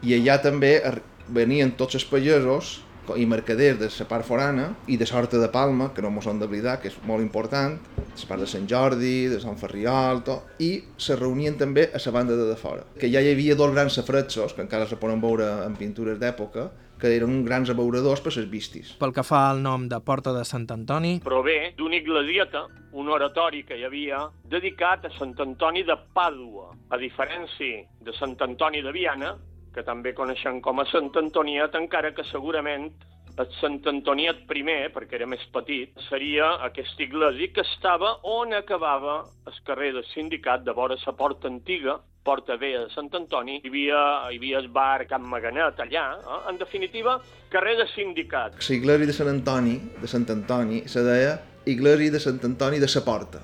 i 0.03 0.15
allà 0.17 0.39
també 0.43 0.77
venien 1.29 1.73
tots 1.77 1.99
els 1.99 2.07
pagesos 2.09 2.79
i 3.17 3.27
mercaders 3.27 3.79
de 3.81 3.89
la 3.89 4.09
part 4.11 4.27
forana 4.27 4.69
i 4.87 4.99
de 5.01 5.07
Sorta 5.07 5.39
de 5.39 5.49
Palma, 5.49 5.93
que 5.95 6.03
no 6.05 6.11
mos 6.11 6.27
hem 6.27 6.41
d'oblidar, 6.41 6.79
que 6.83 6.91
és 6.93 6.99
molt 7.07 7.25
important, 7.25 7.79
la 7.97 8.29
part 8.29 8.43
de 8.45 8.51
Sant 8.51 8.67
Jordi, 8.69 9.29
de 9.33 9.39
Sant 9.41 9.57
Ferriol, 9.61 10.25
tot, 10.27 10.59
i 10.59 10.73
se 10.97 11.17
reunien 11.17 11.57
també 11.57 11.89
a 11.93 12.03
la 12.05 12.13
banda 12.13 12.37
de, 12.37 12.49
de 12.51 12.59
fora. 12.59 12.85
Que 12.99 13.11
ja 13.13 13.23
hi 13.23 13.33
havia 13.33 13.57
dos 13.57 13.73
grans 13.73 13.97
safretsos, 13.97 14.53
que 14.53 14.67
encara 14.67 14.87
se 14.91 15.01
poden 15.01 15.23
veure 15.23 15.49
en 15.65 15.79
pintures 15.79 16.19
d'època, 16.21 16.69
que 16.99 17.15
eren 17.15 17.45
grans 17.47 17.71
abeuradors 17.71 18.21
per 18.21 18.35
les 18.35 18.49
vistis. 18.51 18.91
Pel 18.99 19.15
que 19.15 19.23
fa 19.23 19.47
al 19.53 19.63
nom 19.63 19.87
de 19.89 20.01
Porta 20.05 20.35
de 20.35 20.45
Sant 20.45 20.67
Antoni... 20.75 21.19
Prové 21.25 21.73
d'una 21.79 22.01
iglesieta, 22.01 22.67
un 22.99 23.09
oratori 23.15 23.63
que 23.65 23.79
hi 23.79 23.85
havia, 23.87 24.25
dedicat 24.51 25.07
a 25.07 25.13
Sant 25.15 25.37
Antoni 25.45 25.85
de 25.87 25.95
Pàdua. 26.15 26.73
A 26.91 26.99
diferència 26.99 27.85
de 28.03 28.15
Sant 28.19 28.35
Antoni 28.43 28.83
de 28.83 28.93
Viana, 28.93 29.37
que 29.75 29.85
també 29.87 30.15
coneixen 30.17 30.61
com 30.65 30.81
a 30.81 30.87
Sant 30.91 31.11
Antoniet, 31.21 31.77
encara 31.79 32.15
que 32.15 32.27
segurament 32.27 32.91
el 33.39 33.49
Sant 33.61 33.79
Antoniet 33.87 34.45
primer, 34.51 34.89
perquè 34.95 35.19
era 35.21 35.27
més 35.31 35.45
petit, 35.55 35.93
seria 36.09 36.51
aquesta 36.67 37.05
iglesia 37.05 37.53
que 37.55 37.65
estava 37.65 38.17
on 38.27 38.55
acabava 38.57 39.21
el 39.47 39.59
carrer 39.67 39.93
del 39.95 40.07
sindicat 40.11 40.65
de 40.67 40.75
vora 40.75 40.97
la 41.05 41.15
porta 41.15 41.47
antiga, 41.49 41.99
porta 42.29 42.57
vella 42.61 42.85
de 42.85 42.91
Sant 42.93 43.13
Antoni, 43.15 43.61
hi 43.63 43.71
havia, 43.71 44.01
hi 44.33 44.41
havia 44.41 44.59
el 44.59 44.69
bar 44.75 45.07
Can 45.09 45.23
Maganet 45.31 45.79
allà, 45.85 46.07
eh? 46.19 46.41
en 46.51 46.59
definitiva, 46.59 47.19
carrer 47.53 47.77
de 47.79 47.87
sindicat. 47.95 48.59
La 48.59 48.75
iglesia 48.75 49.07
de 49.07 49.15
Sant 49.21 49.31
Antoni, 49.33 49.77
de 50.03 50.11
Sant 50.11 50.27
Antoni, 50.35 50.83
se 50.91 51.05
deia 51.07 51.39
iglesia 51.65 52.17
de 52.17 52.21
Sant 52.21 52.43
Antoni 52.51 52.83
de 52.83 52.91
sa 52.91 53.05
porta, 53.07 53.41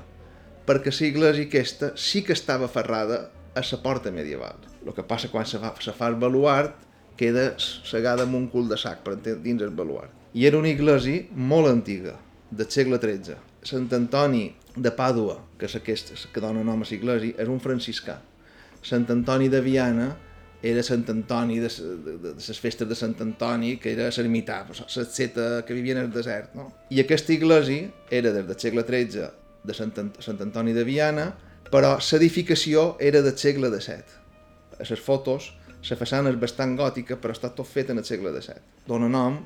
perquè 0.67 0.93
la 0.93 1.07
iglesia 1.07 1.49
aquesta 1.49 1.95
sí 1.97 2.25
que 2.27 2.35
estava 2.35 2.69
ferrada 2.69 3.23
a 3.55 3.63
la 3.63 3.83
porta 3.83 4.11
medieval. 4.11 4.57
El 4.85 4.93
que 4.95 5.03
passa 5.03 5.31
quan 5.31 5.47
se 5.47 5.59
fa, 5.63 5.75
se 5.81 5.93
fa 5.93 6.11
el 6.11 6.19
baluart 6.21 6.83
queda 7.17 7.55
segada 7.59 8.25
amb 8.27 8.35
un 8.35 8.49
cul 8.51 8.69
de 8.69 8.77
sac 8.77 9.05
per 9.07 9.17
dins 9.23 9.63
el 9.63 9.71
baluart. 9.71 10.11
I 10.35 10.47
era 10.47 10.59
una 10.59 10.69
iglesia 10.69 11.29
molt 11.31 11.71
antiga, 11.71 12.17
del 12.51 12.71
segle 12.71 12.99
XIII. 12.99 13.39
Sant 13.65 13.89
Antoni 13.97 14.49
de 14.77 14.91
Pàdua, 14.95 15.39
que 15.59 15.69
és 15.69 15.77
aquest 15.79 16.13
que 16.33 16.43
dona 16.43 16.65
nom 16.67 16.83
a 16.83 16.87
l'església, 16.87 17.37
és 17.39 17.51
un 17.51 17.61
franciscà. 17.63 18.19
Sant 18.85 19.07
Antoni 19.11 19.49
de 19.49 19.61
Viana 19.65 20.11
era 20.65 20.83
Sant 20.83 21.05
Antoni 21.13 21.59
de, 21.61 21.69
de, 21.69 21.95
de, 22.05 22.17
de 22.27 22.35
les 22.37 22.61
festes 22.61 22.89
de 22.89 22.99
Sant 22.99 23.15
Antoni, 23.21 23.77
que 23.81 23.93
era 23.95 24.11
l'ermità, 24.11 24.65
l'asceta 24.69 25.63
que 25.67 25.77
vivia 25.77 25.97
en 25.97 26.05
el 26.05 26.13
desert. 26.13 26.55
No? 26.59 26.71
I 26.91 27.01
aquesta 27.05 27.33
iglesia 27.33 27.91
era 28.11 28.33
des 28.33 28.47
del 28.49 28.61
segle 28.61 28.85
XIII 28.89 29.31
de 29.65 29.77
Sant, 29.77 29.95
Sant 30.21 30.41
Antoni 30.45 30.75
de 30.77 30.85
Viana, 30.85 31.33
però 31.75 31.97
l'edificació 31.99 32.95
era 33.03 33.19
del 33.25 33.35
segle 33.35 33.67
XVII. 33.73 34.21
A 34.79 34.87
les 34.87 35.01
fotos 35.03 35.51
la 35.89 35.97
façana 35.99 36.31
és 36.31 36.37
bastant 36.41 36.77
gòtica, 36.79 37.19
però 37.21 37.35
està 37.35 37.51
tot 37.53 37.67
fet 37.67 37.91
en 37.91 37.99
el 37.99 38.07
segle 38.07 38.31
XVII. 38.31 38.63
Dóna 38.87 39.09
nom, 39.11 39.41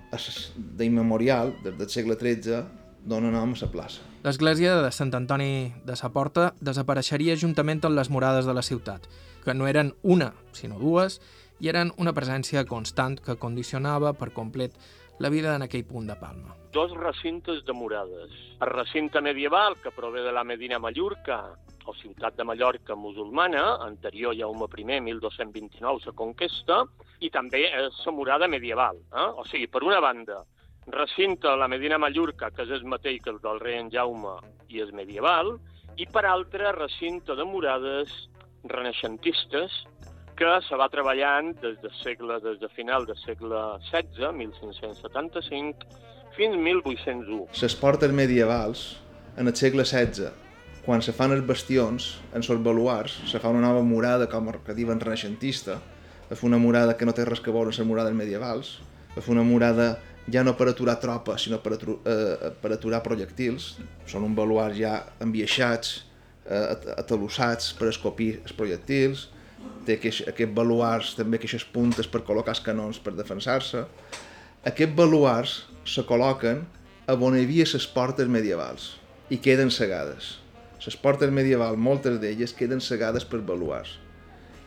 d'immemorial, 0.79 1.55
des 1.65 1.79
del 1.81 1.89
segle 1.89 2.19
XIII, 2.21 2.61
dona 3.09 3.33
nom 3.33 3.57
a 3.57 3.59
la 3.63 3.71
plaça. 3.73 4.05
L'església 4.27 4.77
de 4.83 4.93
Sant 4.93 5.15
Antoni 5.17 5.73
de 5.87 5.97
sa 5.97 6.13
Porta 6.13 6.53
desapareixeria 6.61 7.39
juntament 7.41 7.81
amb 7.89 7.97
les 7.97 8.11
murades 8.11 8.47
de 8.47 8.55
la 8.55 8.63
ciutat, 8.63 9.09
que 9.45 9.55
no 9.55 9.67
eren 9.67 9.95
una, 10.03 10.35
sinó 10.53 10.79
dues, 10.79 11.21
i 11.59 11.73
eren 11.73 11.95
una 11.97 12.13
presència 12.15 12.67
constant 12.69 13.19
que 13.25 13.39
condicionava 13.41 14.13
per 14.13 14.35
complet 14.37 14.77
la 15.19 15.29
vida 15.29 15.55
en 15.57 15.63
aquell 15.63 15.85
punt 15.85 16.07
de 16.07 16.17
Palma. 16.17 16.55
Dos 16.73 16.93
recintes 16.97 17.65
de 17.65 17.73
murades. 17.73 18.31
El 18.61 18.71
recinte 18.71 19.21
medieval, 19.21 19.77
que 19.83 19.91
prové 19.91 20.23
de 20.23 20.33
la 20.33 20.45
Medina 20.45 20.79
Mallorca, 20.79 21.57
o 21.89 21.95
ciutat 21.95 22.37
de 22.37 22.45
Mallorca 22.45 22.95
musulmana, 22.95 23.79
anterior 23.81 24.37
Jaume 24.37 24.67
I, 24.77 25.01
1229, 25.01 26.05
la 26.07 26.13
conquesta, 26.13 26.85
i 27.21 27.31
també 27.31 27.65
la 27.73 28.13
murada 28.13 28.47
medieval. 28.47 29.01
Eh? 29.13 29.29
O 29.41 29.45
sigui, 29.45 29.67
per 29.67 29.83
una 29.83 29.99
banda, 30.01 30.45
recinte 30.87 31.49
la 31.57 31.69
Medina 31.69 31.99
Mallorca, 31.99 32.51
que 32.51 32.63
és 32.63 32.71
el 32.71 32.85
mateix 32.85 33.23
que 33.25 33.31
el 33.31 33.41
del 33.41 33.61
rei 33.61 33.79
en 33.81 33.91
Jaume 33.91 34.37
i 34.69 34.83
és 34.85 34.93
medieval, 34.93 35.57
i 35.97 36.07
per 36.07 36.27
altra, 36.29 36.73
recinte 36.77 37.35
de 37.35 37.45
murades 37.45 38.29
renaixentistes 38.69 39.87
que 40.39 40.51
se 40.69 40.77
va 40.79 40.87
treballant 40.93 41.51
des 41.59 41.79
de 41.83 41.91
segle, 41.99 42.39
des 42.45 42.61
de 42.63 42.69
final 42.71 43.07
del 43.09 43.19
segle 43.19 43.63
XVI, 43.89 44.31
1575, 44.39 45.87
fins 46.37 46.59
1801. 46.63 47.47
Les 47.63 47.75
portes 47.81 48.15
medievals, 48.15 48.85
en 49.37 49.51
el 49.51 49.57
segle 49.59 49.85
XVI, 49.85 50.31
quan 50.87 51.03
se 51.03 51.13
fan 51.13 51.35
els 51.35 51.47
bastions, 51.47 52.07
en 52.31 52.45
els 52.45 52.63
baluars, 52.65 53.17
se 53.29 53.41
fa 53.43 53.51
una 53.51 53.65
nova 53.67 53.83
murada, 53.83 54.29
com 54.31 54.53
que 54.65 54.77
diuen 54.79 55.03
renaixentista, 55.03 55.81
es 56.31 56.39
fa 56.39 56.47
una 56.47 56.61
murada 56.63 56.95
que 56.97 57.09
no 57.09 57.15
té 57.17 57.27
res 57.27 57.43
que 57.43 57.53
veure 57.53 57.73
amb 57.73 57.81
les 57.81 57.89
murades 57.89 58.15
medievals, 58.15 58.79
es 59.17 59.25
fa 59.25 59.35
una 59.35 59.43
murada 59.43 59.97
ja 60.31 60.45
no 60.45 60.55
per 60.57 60.69
aturar 60.71 60.99
tropes, 61.01 61.47
sinó 61.47 61.59
per, 61.65 61.75
atu 61.79 61.97
eh, 62.05 62.53
per 62.61 62.71
aturar 62.77 63.01
projectils. 63.03 63.79
Són 64.07 64.27
un 64.27 64.35
baluars 64.37 64.77
ja 64.77 64.95
enviaixats, 65.25 66.05
eh, 66.45 66.77
atalussats 66.99 67.73
per 67.79 67.89
escopir 67.89 68.35
els 68.43 68.55
projectils, 68.57 69.29
té 69.89 69.97
aquest, 69.97 70.27
aquest 70.29 70.53
baluars 70.55 71.15
també 71.17 71.39
aquestes 71.39 71.65
puntes 71.65 72.09
per 72.11 72.23
col·locar 72.27 72.55
els 72.57 72.65
canons 72.65 72.99
per 73.01 73.15
defensar-se. 73.17 73.85
Aquests 74.69 74.97
baluars 74.99 75.55
se 75.89 76.05
col·loquen 76.05 76.65
a 77.09 77.17
on 77.17 77.39
hi 77.39 77.47
havia 77.47 77.65
les 77.73 77.87
portes 77.95 78.29
medievals 78.29 78.91
i 79.33 79.39
queden 79.45 79.73
cegades. 79.73 80.37
Les 80.85 80.97
portes 80.97 81.33
medievals, 81.35 81.77
moltes 81.77 82.19
d'elles, 82.21 82.53
queden 82.57 82.81
cegades 82.81 83.25
per 83.29 83.41
baluars. 83.45 83.99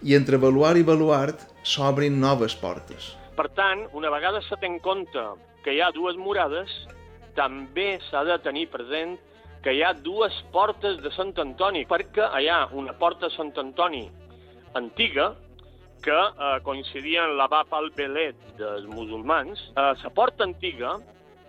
I 0.05 0.15
entre 0.17 0.38
baluar 0.41 0.75
i 0.77 0.83
baluart 0.86 1.45
s'obrin 1.63 2.19
noves 2.21 2.55
portes. 2.57 3.13
Per 3.38 3.48
tant, 3.57 3.86
una 3.98 4.12
vegada 4.13 4.41
se 4.45 4.57
té 4.62 4.67
en 4.69 4.79
compte 4.83 5.24
que 5.65 5.74
hi 5.74 5.81
ha 5.81 5.91
dues 5.95 6.17
murades, 6.17 6.69
també 7.38 7.95
s'ha 8.10 8.25
de 8.27 8.38
tenir 8.43 8.67
present 8.74 9.15
que 9.63 9.74
hi 9.77 9.83
ha 9.86 9.93
dues 9.93 10.33
portes 10.53 10.98
de 11.01 11.13
Sant 11.15 11.31
Antoni, 11.41 11.86
perquè 11.89 12.27
hi 12.41 12.50
ha 12.50 12.65
una 12.74 12.93
porta 12.98 13.29
de 13.29 13.36
Sant 13.38 13.53
Antoni 13.62 14.07
antiga, 14.74 15.32
que 16.01 16.12
eh, 16.12 16.60
coincidia 16.63 17.25
en 17.25 17.38
la 17.38 17.48
Bab 17.48 17.74
al-Belet 17.78 18.58
dels 18.58 18.88
musulmans. 18.90 19.62
Eh, 19.75 19.94
la 20.04 20.13
porta 20.13 20.44
antiga 20.44 20.98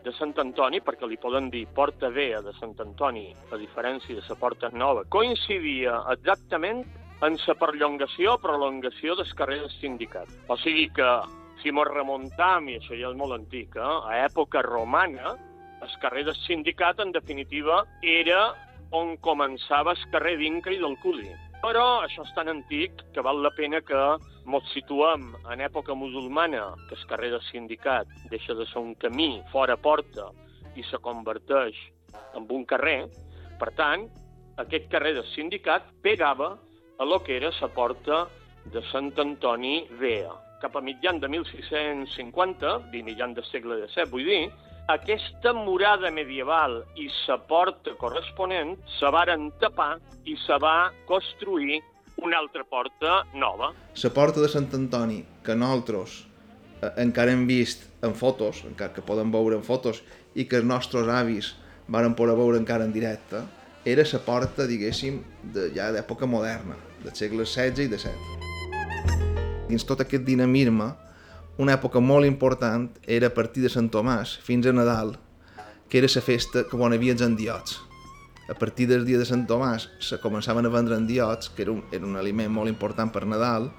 de 0.05 0.13
Sant 0.17 0.35
Antoni, 0.39 0.81
perquè 0.83 1.07
li 1.07 1.19
poden 1.21 1.49
dir 1.51 1.67
Porta 1.75 2.11
Vea 2.11 2.43
de 2.43 2.53
Sant 2.59 2.75
Antoni, 2.83 3.31
a 3.51 3.59
diferència 3.59 4.19
de 4.19 4.25
la 4.27 4.39
Porta 4.39 4.71
Nova, 4.75 5.05
coincidia 5.09 6.01
exactament 6.13 6.83
en 7.23 7.39
la 7.39 7.55
perllongació 7.55 8.35
o 8.35 8.43
prolongació 8.43 9.15
del 9.19 9.31
carrer 9.39 9.61
del 9.63 9.71
sindicat. 9.79 10.29
O 10.51 10.59
sigui 10.59 10.89
que, 10.97 11.09
si 11.63 11.71
mos 11.71 11.87
remuntam, 11.87 12.69
i 12.69 12.81
això 12.81 12.99
ja 12.99 13.13
és 13.13 13.19
molt 13.19 13.39
antic, 13.39 13.79
eh, 13.79 13.95
a 14.11 14.25
època 14.27 14.63
romana, 14.67 15.37
el 15.83 15.95
carrer 16.03 16.27
del 16.27 16.39
sindicat, 16.43 17.01
en 17.03 17.15
definitiva, 17.15 17.85
era 18.03 18.53
on 18.93 19.17
començava 19.25 19.95
el 19.95 20.05
carrer 20.13 20.37
d'Inca 20.39 20.71
i 20.71 20.79
del 20.83 20.99
Culi. 21.03 21.31
Però 21.63 22.03
això 22.03 22.25
és 22.27 22.33
tan 22.35 22.49
antic 22.51 23.05
que 23.15 23.23
val 23.23 23.39
la 23.43 23.53
pena 23.55 23.79
que 23.87 23.99
ens 24.03 24.71
situem 24.75 25.29
en 25.53 25.61
època 25.63 25.95
musulmana, 25.95 26.73
que 26.89 26.97
el 26.99 27.05
carrer 27.07 27.31
del 27.31 27.45
sindicat 27.47 28.11
deixa 28.33 28.57
de 28.59 28.67
ser 28.67 28.83
un 28.83 28.97
camí 28.99 29.37
fora 29.53 29.77
porta 29.77 30.27
i 30.75 30.83
se 30.89 30.99
converteix 30.99 31.79
en 32.35 32.51
un 32.51 32.65
carrer. 32.67 33.07
Per 33.61 33.71
tant, 33.79 34.09
aquest 34.59 34.91
carrer 34.91 35.15
del 35.15 35.29
sindicat 35.37 35.87
pegava 36.03 36.57
a 36.99 37.07
lo 37.07 37.21
que 37.23 37.37
era 37.37 37.53
la 37.61 37.69
porta 37.69 38.27
de 38.75 38.83
Sant 38.91 39.13
Antoni 39.19 39.87
Vea. 40.01 40.35
Cap 40.61 40.77
a 40.77 40.83
mitjan 40.83 41.21
de 41.21 41.29
1650, 41.29 42.79
de 42.91 43.03
mitjan 43.07 43.35
del 43.35 43.47
segle 43.47 43.79
XVII, 43.87 44.11
vull 44.11 44.27
dir, 44.27 44.51
aquesta 44.89 45.53
murada 45.53 46.11
medieval 46.11 46.83
i 46.99 47.09
la 47.29 47.39
porta 47.39 47.95
corresponent 47.99 48.75
se 48.99 49.11
varen 49.15 49.51
tapar 49.61 49.99
i 50.27 50.35
se 50.47 50.59
va 50.59 50.93
construir 51.07 51.81
una 52.23 52.39
altra 52.39 52.65
porta 52.65 53.23
nova. 53.35 53.73
La 54.03 54.11
porta 54.11 54.41
de 54.41 54.49
Sant 54.49 54.69
Antoni, 54.75 55.23
que 55.45 55.55
nosaltres 55.55 56.27
eh, 56.83 56.91
encara 57.03 57.33
hem 57.33 57.47
vist 57.47 57.87
en 58.03 58.15
fotos, 58.15 58.65
encara 58.67 58.93
que 58.93 59.03
poden 59.07 59.31
veure 59.33 59.57
en 59.57 59.65
fotos, 59.65 60.03
i 60.35 60.47
que 60.49 60.59
els 60.59 60.67
nostres 60.67 61.09
avis 61.09 61.55
varen 61.89 62.15
poder 62.15 62.37
veure 62.37 62.59
encara 62.59 62.85
en 62.85 62.93
directe, 62.93 63.43
era 63.85 64.05
la 64.07 64.19
porta, 64.23 64.67
diguéssim, 64.67 65.23
de, 65.43 65.71
ja 65.75 65.91
d'època 65.93 66.27
moderna, 66.27 66.77
del 67.03 67.15
segle 67.15 67.47
XVI 67.47 67.87
i 67.87 67.91
XVII. 67.91 68.51
Dins 69.71 69.87
tot 69.89 70.03
aquest 70.05 70.23
dinamisme, 70.27 70.93
una 71.59 71.75
època 71.77 72.01
molt 72.01 72.27
important 72.27 72.89
era 73.05 73.29
a 73.29 73.35
partir 73.35 73.63
de 73.65 73.71
Sant 73.73 73.91
Tomàs 73.93 74.39
fins 74.45 74.67
a 74.67 74.73
Nadal, 74.73 75.17
que 75.89 75.99
era 76.01 76.09
la 76.09 76.23
festa 76.25 76.65
que 76.65 76.77
on 76.77 76.95
havia 76.95 77.13
els 77.13 77.23
endiots. 77.23 77.81
A 78.49 78.55
partir 78.55 78.87
del 78.89 79.05
dia 79.05 79.19
de 79.19 79.27
Sant 79.29 79.45
Tomàs 79.47 79.89
se 80.01 80.19
començaven 80.23 80.67
a 80.67 80.73
vendre 80.73 80.97
endiots, 80.97 81.51
que 81.53 81.63
era 81.63 81.73
un, 81.73 81.83
era 81.93 82.07
un 82.07 82.17
aliment 82.17 82.51
molt 82.53 82.73
important 82.73 83.13
per 83.13 83.27
Nadal, 83.27 83.71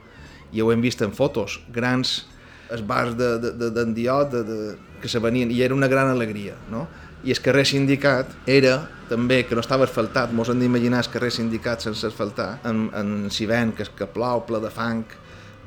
i 0.54 0.62
ho 0.62 0.72
hem 0.72 0.82
vist 0.82 1.02
en 1.02 1.12
fotos, 1.18 1.60
grans 1.74 2.28
esbars 2.74 3.18
d'endiot 3.18 4.32
de, 4.32 4.44
de, 4.44 4.54
de, 4.54 4.68
de, 4.70 5.00
que 5.02 5.10
se 5.10 5.20
venien, 5.20 5.52
i 5.52 5.62
era 5.62 5.74
una 5.74 5.90
gran 5.90 6.10
alegria, 6.10 6.56
no? 6.72 6.88
I 7.24 7.32
el 7.32 7.40
carrer 7.40 7.64
Sindicat 7.66 8.32
era 8.52 8.78
també, 9.10 9.44
que 9.48 9.56
no 9.56 9.64
estava 9.64 9.88
asfaltat, 9.88 10.34
mos 10.36 10.50
hem 10.52 10.60
d'imaginar 10.62 11.02
el 11.04 11.12
carrer 11.12 11.32
Sindicat 11.32 11.86
sense 11.86 12.06
asfaltar, 12.08 12.60
en, 12.68 12.90
en 12.94 13.14
Sivent, 13.32 13.74
que, 13.78 13.88
que 13.98 14.08
plou, 14.12 14.44
ple 14.48 14.60
de 14.64 14.72
fang, 14.74 15.06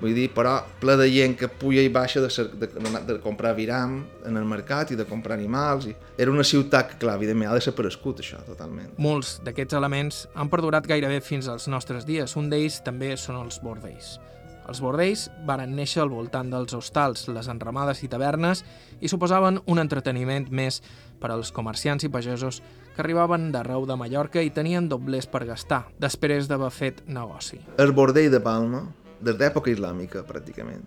Vull 0.00 0.12
dir, 0.12 0.26
però 0.36 0.58
ple 0.80 0.96
de 1.00 1.06
gent 1.08 1.36
que 1.40 1.48
puja 1.48 1.80
i 1.80 1.88
baixa 1.92 2.20
de, 2.20 2.28
de, 2.60 2.68
de, 2.68 3.00
de 3.08 3.16
comprar 3.24 3.54
viram 3.56 4.02
en 4.28 4.36
el 4.36 4.44
mercat 4.48 4.92
i 4.92 4.98
de 4.98 5.06
comprar 5.08 5.38
animals. 5.38 5.88
I... 5.88 5.96
Era 6.20 6.32
una 6.32 6.44
ciutat 6.44 6.92
que, 6.92 7.00
clar, 7.00 7.16
evidentment, 7.16 7.50
ha 7.50 7.56
desaparegut 7.56 8.20
això, 8.20 8.42
totalment. 8.44 8.92
Molts 9.00 9.38
d'aquests 9.46 9.78
elements 9.78 10.26
han 10.36 10.52
perdurat 10.52 10.86
gairebé 10.88 11.22
fins 11.24 11.48
als 11.48 11.68
nostres 11.72 12.04
dies. 12.08 12.36
Un 12.36 12.52
d'ells 12.52 12.82
també 12.84 13.14
són 13.20 13.40
els 13.40 13.62
bordells. 13.64 14.18
Els 14.66 14.80
bordells 14.82 15.28
varen 15.46 15.76
néixer 15.78 16.02
al 16.02 16.10
voltant 16.10 16.50
dels 16.50 16.74
hostals, 16.74 17.28
les 17.30 17.48
enramades 17.48 18.02
i 18.02 18.10
tavernes 18.10 18.64
i 18.98 19.08
suposaven 19.08 19.60
un 19.70 19.78
entreteniment 19.78 20.48
més 20.50 20.80
per 21.22 21.30
als 21.30 21.52
comerciants 21.54 22.04
i 22.04 22.10
pagesos 22.10 22.60
que 22.96 23.04
arribaven 23.04 23.52
d'arreu 23.54 23.86
de 23.86 23.96
Mallorca 23.96 24.42
i 24.42 24.50
tenien 24.50 24.88
doblers 24.90 25.30
per 25.30 25.44
gastar, 25.46 25.84
després 26.02 26.50
d'haver 26.50 26.72
fet 26.74 27.02
negoci. 27.06 27.60
El 27.78 27.94
bordell 27.94 28.32
de 28.32 28.42
Palma 28.42 28.82
des 29.26 29.38
d'època 29.40 29.72
islàmica, 29.72 30.24
pràcticament. 30.28 30.84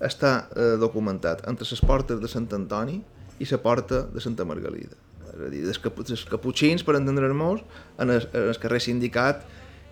Està 0.00 0.32
eh, 0.54 0.74
documentat 0.80 1.44
entre 1.50 1.66
les 1.68 1.82
portes 1.84 2.20
de 2.22 2.30
Sant 2.30 2.48
Antoni 2.56 3.00
i 3.40 3.48
la 3.50 3.58
porta 3.60 4.04
de 4.08 4.20
Santa 4.20 4.46
Margalida. 4.48 4.96
És 5.30 5.40
a 5.46 5.48
dir, 5.52 5.64
dels, 5.64 5.78
cap 5.80 5.98
caputxins, 6.30 6.84
per 6.84 6.96
entendre'ns, 6.98 7.64
en 7.98 8.10
el, 8.10 8.22
en 8.32 8.48
el 8.50 8.60
carrer 8.62 8.80
Sindicat 8.82 9.44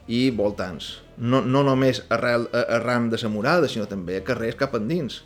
i 0.09 0.29
voltants. 0.35 0.99
No, 1.19 1.43
no 1.45 1.63
només 1.67 2.03
arrel, 2.15 2.49
arran 2.53 3.11
de 3.13 3.21
la 3.23 3.31
murada, 3.33 3.69
sinó 3.69 3.87
també 3.87 4.19
a 4.19 4.25
carrers 4.25 4.57
cap 4.59 4.75
endins. 4.79 5.23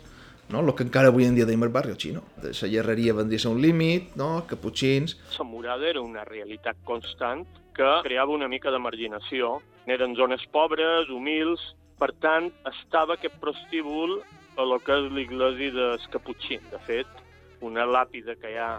No? 0.51 0.59
El 0.59 0.73
que 0.75 0.83
encara 0.83 1.09
avui 1.09 1.25
en 1.25 1.35
dia 1.35 1.47
deim 1.47 1.63
el 1.63 1.71
barri 1.73 1.95
xino. 1.97 2.23
La 2.43 2.51
llerreria 2.51 3.15
vendria 3.15 3.39
a 3.39 3.45
ser 3.45 3.51
un 3.51 3.61
límit, 3.61 4.15
no? 4.19 4.45
caputxins... 4.47 5.17
La 5.39 5.47
murada 5.47 5.87
era 5.89 6.01
una 6.01 6.25
realitat 6.27 6.77
constant 6.85 7.45
que 7.73 7.89
creava 8.03 8.35
una 8.35 8.49
mica 8.51 8.71
de 8.71 8.79
marginació. 8.79 9.55
Eren 9.89 10.15
zones 10.15 10.43
pobres, 10.51 11.09
humils, 11.09 11.63
per 11.99 12.11
tant, 12.23 12.49
estava 12.69 13.17
aquest 13.17 13.35
prostíbul 13.41 14.19
a 14.57 14.65
lo 14.67 14.79
que 14.83 14.95
és 14.99 15.11
l'església 15.11 15.73
dels 15.75 16.07
Caputxins. 16.13 16.65
De 16.71 16.79
fet, 16.87 17.09
una 17.65 17.85
làpida 17.85 18.35
que 18.39 18.51
hi 18.53 18.59
ha 18.59 18.77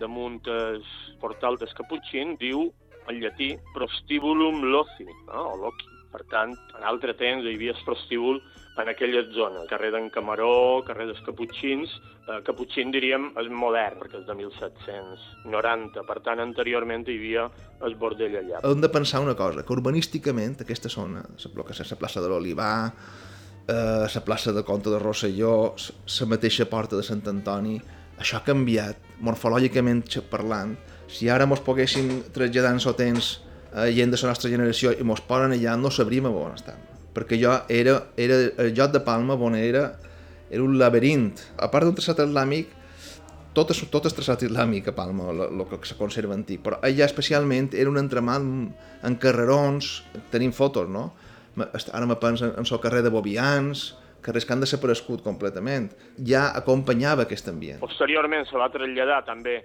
damunt 0.00 0.40
el 0.48 0.82
portal 1.20 1.58
dels 1.60 1.74
Caputxins 1.78 2.38
diu 2.40 2.70
en 3.10 3.18
llatí 3.20 3.52
prostibulum 3.74 4.62
loci, 4.72 5.06
no? 5.28 5.46
o 5.52 5.56
loci. 5.66 5.88
Per 6.12 6.22
tant, 6.28 6.52
en 6.76 6.84
altre 6.84 7.14
temps 7.16 7.44
hi 7.44 7.54
havia 7.56 7.72
el 7.72 7.84
prostíbul 7.86 8.42
en 8.78 8.88
aquelles 8.88 9.28
zones, 9.36 9.66
carrer 9.68 9.90
d'en 9.92 10.08
Camaró, 10.10 10.82
carrer 10.86 11.06
dels 11.10 11.20
Caputxins, 11.26 11.92
eh, 12.24 12.38
Caputxin 12.46 12.92
diríem 12.94 13.28
és 13.40 13.50
modern, 13.52 13.98
perquè 14.00 14.22
és 14.22 14.26
de 14.26 14.36
1790, 14.38 16.04
per 16.08 16.18
tant 16.24 16.40
anteriorment 16.40 17.04
hi 17.06 17.18
havia 17.18 17.48
el 17.84 17.96
bordell 18.00 18.38
allà. 18.40 18.62
Hem 18.64 18.80
de 18.80 18.88
pensar 18.92 19.20
una 19.20 19.36
cosa, 19.36 19.64
que 19.66 19.76
urbanísticament 19.76 20.56
aquesta 20.64 20.88
zona, 20.88 21.20
el 21.20 21.64
que 21.64 21.76
la 21.90 22.00
plaça 22.00 22.22
de 22.22 22.30
l'Olivar, 22.32 22.92
eh, 23.68 24.06
la 24.14 24.24
plaça 24.24 24.52
de 24.52 24.64
Comte 24.64 24.90
de 24.90 24.98
Rosselló, 24.98 25.74
la 26.20 26.26
mateixa 26.26 26.64
porta 26.64 26.96
de 26.96 27.02
Sant 27.02 27.22
Antoni, 27.26 27.80
això 28.18 28.38
ha 28.38 28.44
canviat, 28.44 28.96
morfològicament 29.20 30.04
parlant. 30.30 30.76
Si 31.08 31.28
ara 31.28 31.44
mos 31.46 31.60
poguéssim 31.60 32.32
traslladar 32.32 32.72
en 32.72 32.80
so 32.80 32.94
temps 32.94 33.42
a 33.74 33.86
gent 33.90 34.10
de 34.10 34.18
la 34.22 34.28
nostra 34.28 34.50
generació 34.50 34.92
i 34.92 35.02
mos 35.02 35.20
posen 35.20 35.52
allà, 35.52 35.76
no 35.76 35.90
sabríem 35.90 36.26
on 36.26 36.54
estem. 36.54 36.91
Perquè 37.12 37.38
jo 37.40 37.52
era, 37.68 37.98
era 38.16 38.38
el 38.64 38.72
lloc 38.76 38.92
de 38.94 39.02
Palma 39.04 39.34
on 39.34 39.56
era, 39.58 39.90
era 40.50 40.62
un 40.62 40.78
laberint. 40.80 41.32
A 41.58 41.68
part 41.72 41.88
d'un 41.88 41.96
traçat 41.96 42.22
islàmic, 42.24 42.70
tot 43.52 43.72
és, 43.74 43.82
tot 43.92 44.06
és 44.08 44.16
traçat 44.16 44.44
islàmic 44.46 44.88
a 44.88 44.96
Palma, 44.96 45.28
el 45.32 45.64
que 45.68 45.82
se 45.88 45.98
conserva 45.98 46.36
antic, 46.38 46.62
però 46.64 46.80
allà 46.80 47.04
especialment 47.04 47.72
era 47.76 47.92
un 47.92 48.00
entremat 48.00 48.40
en 48.40 49.18
carrerons, 49.20 49.98
tenim 50.32 50.54
fotos, 50.56 50.88
no? 50.88 51.10
ara 51.92 52.06
me 52.06 52.16
penso 52.16 52.46
en 52.46 52.64
el 52.64 52.80
carrer 52.80 53.02
de 53.02 53.10
Bobians, 53.10 53.92
carrers 54.22 54.46
que 54.46 54.54
han 54.54 54.62
desaparegut 54.62 55.22
completament. 55.24 55.90
Ja 56.16 56.48
acompanyava 56.56 57.26
aquest 57.26 57.50
ambient. 57.50 57.82
Posteriorment 57.82 58.46
se 58.48 58.56
va 58.56 58.70
traslladar 58.72 59.22
també 59.26 59.58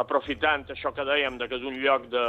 aprofitant 0.00 0.68
això 0.72 0.92
que 0.94 1.04
dèiem, 1.04 1.38
de 1.40 1.48
que 1.48 1.58
és 1.58 1.66
un 1.68 1.78
lloc 1.82 2.06
de 2.12 2.26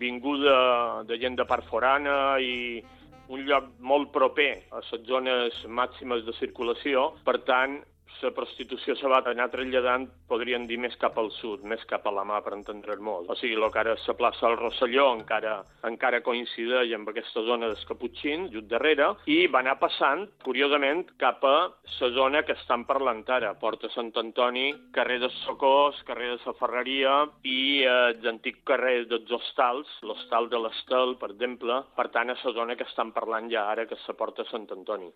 vinguda 0.00 1.04
de 1.08 1.18
gent 1.20 1.36
de 1.38 1.46
part 1.48 1.64
forana 1.70 2.36
i 2.40 2.82
un 3.28 3.42
lloc 3.48 3.68
molt 3.80 4.12
proper 4.14 4.50
a 4.70 4.80
les 4.82 5.06
zones 5.08 5.58
màximes 5.66 6.24
de 6.26 6.34
circulació, 6.38 7.10
per 7.26 7.38
tant, 7.48 7.80
la 8.22 8.32
prostitució 8.36 8.96
se 8.96 9.08
va 9.10 9.20
anar 9.26 9.48
traslladant, 9.52 10.06
podríem 10.30 10.66
dir, 10.68 10.78
més 10.82 10.96
cap 11.00 11.18
al 11.20 11.30
sud, 11.38 11.64
més 11.68 11.82
cap 11.90 12.06
a 12.06 12.12
la 12.14 12.24
mà, 12.28 12.40
per 12.44 12.54
entendre's 12.56 13.02
molt. 13.02 13.30
O 13.30 13.36
sigui, 13.38 13.56
el 13.58 13.68
que 13.72 13.82
ara 13.82 13.96
la 13.96 14.16
plaça 14.18 14.46
del 14.46 14.58
Rosselló 14.60 15.08
encara, 15.14 15.56
encara 15.88 16.22
coincideix 16.26 16.94
amb 16.96 17.10
aquesta 17.12 17.42
zona 17.46 17.70
dels 17.70 17.84
Caputxins, 17.88 18.50
just 18.54 18.70
darrere, 18.70 19.12
i 19.26 19.46
va 19.52 19.62
anar 19.64 19.76
passant, 19.82 20.26
curiosament, 20.44 21.04
cap 21.20 21.44
a 21.44 21.56
la 21.66 22.10
zona 22.16 22.42
que 22.46 22.56
estan 22.56 22.86
parlant 22.88 23.24
ara, 23.32 23.54
Porta 23.60 23.90
Sant 23.94 24.12
Antoni, 24.20 24.68
carrer 24.94 25.18
de 25.22 25.30
Socors, 25.42 26.02
carrer 26.08 26.32
de 26.34 26.40
la 26.44 26.56
Ferreria 26.60 27.14
i 27.44 27.82
eh, 27.82 28.14
l'antic 28.22 28.62
carrer 28.68 28.98
dels 29.10 29.30
hostals, 29.32 29.90
l'hostal 30.06 30.50
de 30.52 30.62
l'Estel, 30.62 31.16
per 31.20 31.32
exemple, 31.34 31.82
per 31.96 32.10
tant, 32.14 32.30
a 32.30 32.38
la 32.42 32.56
zona 32.60 32.76
que 32.76 32.86
estan 32.88 33.14
parlant 33.16 33.50
ja 33.52 33.68
ara, 33.72 33.86
que 33.86 33.98
és 33.98 34.10
la 34.10 34.18
Porta 34.20 34.46
Sant 34.50 34.68
Antoni. 34.76 35.10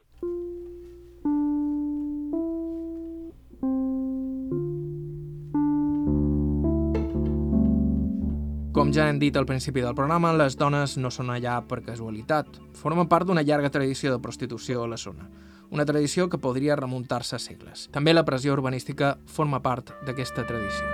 Ja 8.90 9.04
hem 9.06 9.20
dit 9.20 9.36
al 9.36 9.46
principi 9.46 9.84
del 9.84 9.94
programa, 9.94 10.32
les 10.34 10.56
dones 10.58 10.96
no 10.98 11.12
són 11.14 11.28
allà 11.30 11.60
per 11.62 11.76
casualitat. 11.86 12.56
Formen 12.74 13.06
part 13.06 13.28
d'una 13.28 13.44
llarga 13.46 13.70
tradició 13.70 14.10
de 14.10 14.18
prostitució 14.18 14.82
a 14.82 14.88
la 14.90 14.98
zona. 14.98 15.28
Una 15.70 15.86
tradició 15.86 16.26
que 16.28 16.40
podria 16.42 16.74
remuntar-se 16.74 17.36
a 17.36 17.38
segles. 17.38 17.86
També 17.94 18.10
la 18.10 18.24
pressió 18.26 18.56
urbanística 18.56 19.12
forma 19.30 19.62
part 19.62 19.94
d'aquesta 20.08 20.42
tradició. 20.42 20.88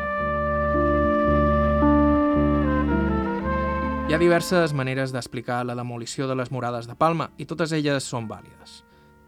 Hi 4.07 4.13
ha 4.13 4.21
diverses 4.21 4.77
maneres 4.77 5.17
d'explicar 5.17 5.65
la 5.65 5.75
demolició 5.75 6.29
de 6.29 6.37
les 6.37 6.53
murades 6.53 6.85
de 6.87 7.01
Palma 7.01 7.31
i 7.41 7.49
totes 7.49 7.73
elles 7.73 8.05
són 8.05 8.29
vàlides. 8.29 8.83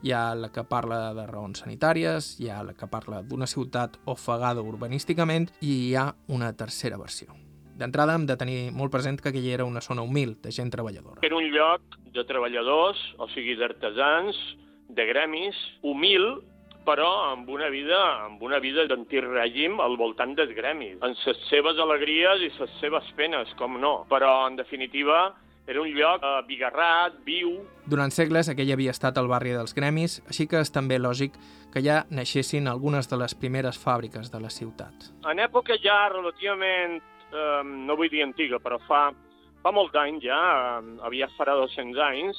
Hi 0.05 0.13
ha 0.13 0.35
la 0.37 0.53
que 0.53 0.69
parla 0.69 1.15
de 1.17 1.25
raons 1.27 1.65
sanitàries, 1.65 2.35
hi 2.39 2.53
ha 2.53 2.61
la 2.63 2.77
que 2.77 2.87
parla 2.87 3.25
d'una 3.25 3.49
ciutat 3.49 3.97
ofegada 4.05 4.61
urbanísticament 4.61 5.55
i 5.63 5.89
hi 5.89 5.95
ha 5.97 6.11
una 6.29 6.53
tercera 6.53 7.01
versió. 7.01 7.48
D'entrada 7.79 8.17
hem 8.19 8.27
de 8.27 8.35
tenir 8.37 8.59
molt 8.75 8.91
present 8.91 9.21
que 9.23 9.31
aquella 9.31 9.55
era 9.55 9.65
una 9.69 9.81
zona 9.81 10.03
humil, 10.03 10.35
de 10.43 10.51
gent 10.51 10.71
treballadora. 10.75 11.23
Era 11.23 11.37
un 11.39 11.47
lloc 11.55 11.99
de 12.15 12.25
treballadors, 12.27 12.99
o 13.23 13.29
sigui, 13.31 13.55
d'artesans, 13.59 14.39
de 14.89 15.05
gremis, 15.07 15.59
humil, 15.87 16.41
però 16.89 17.09
amb 17.31 17.51
una 17.53 17.69
vida 17.69 17.99
amb 18.25 18.43
una 18.43 18.59
vida 18.65 18.87
d'antic 18.89 19.27
règim 19.27 19.77
al 19.85 19.99
voltant 20.01 20.33
dels 20.35 20.55
gremis, 20.57 20.97
amb 21.05 21.15
les 21.27 21.43
seves 21.51 21.79
alegries 21.85 22.47
i 22.47 22.49
les 22.57 22.73
seves 22.81 23.13
penes, 23.17 23.53
com 23.61 23.77
no. 23.79 24.01
Però, 24.11 24.33
en 24.49 24.57
definitiva, 24.57 25.37
era 25.69 25.83
un 25.83 25.93
lloc 25.93 26.25
eh, 26.25 26.41
bigarrat, 26.49 27.21
viu... 27.27 27.53
Durant 27.87 28.11
segles 28.11 28.49
aquell 28.49 28.73
havia 28.73 28.95
estat 28.97 29.21
el 29.21 29.29
barri 29.29 29.53
dels 29.53 29.77
gremis, 29.77 30.19
així 30.27 30.49
que 30.49 30.63
és 30.65 30.73
també 30.73 30.99
lògic 30.99 31.37
que 31.75 31.85
ja 31.85 32.01
naixessin 32.11 32.67
algunes 32.73 33.07
de 33.11 33.21
les 33.21 33.37
primeres 33.37 33.79
fàbriques 33.79 34.33
de 34.33 34.41
la 34.41 34.51
ciutat. 34.51 35.13
En 35.29 35.45
època 35.45 35.77
ja 35.85 36.01
relativament 36.15 36.99
eh, 37.33 37.63
no 37.65 37.97
vull 37.97 38.11
dir 38.13 38.23
antiga, 38.25 38.59
però 38.63 38.79
fa, 38.87 39.09
fa 39.63 39.73
molt 39.75 39.97
anys 39.97 40.25
ja, 40.25 40.39
eh, 40.79 40.99
aviat 41.09 41.35
farà 41.39 41.57
200 41.61 41.99
anys, 42.09 42.37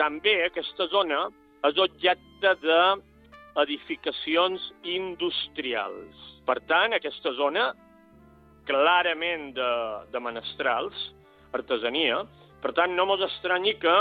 també 0.00 0.34
aquesta 0.44 0.86
zona 0.92 1.26
és 1.68 1.78
objecte 1.78 2.50
d'edificacions 2.64 4.60
industrials. 4.88 6.28
Per 6.46 6.58
tant, 6.66 6.96
aquesta 6.96 7.30
zona, 7.38 7.70
clarament 8.66 9.52
de, 9.54 9.72
de 10.10 10.18
menestrals, 10.22 10.96
artesania, 11.54 12.22
per 12.62 12.72
tant, 12.74 12.94
no 12.96 13.06
mos 13.06 13.22
estranyi 13.26 13.74
que 13.82 13.94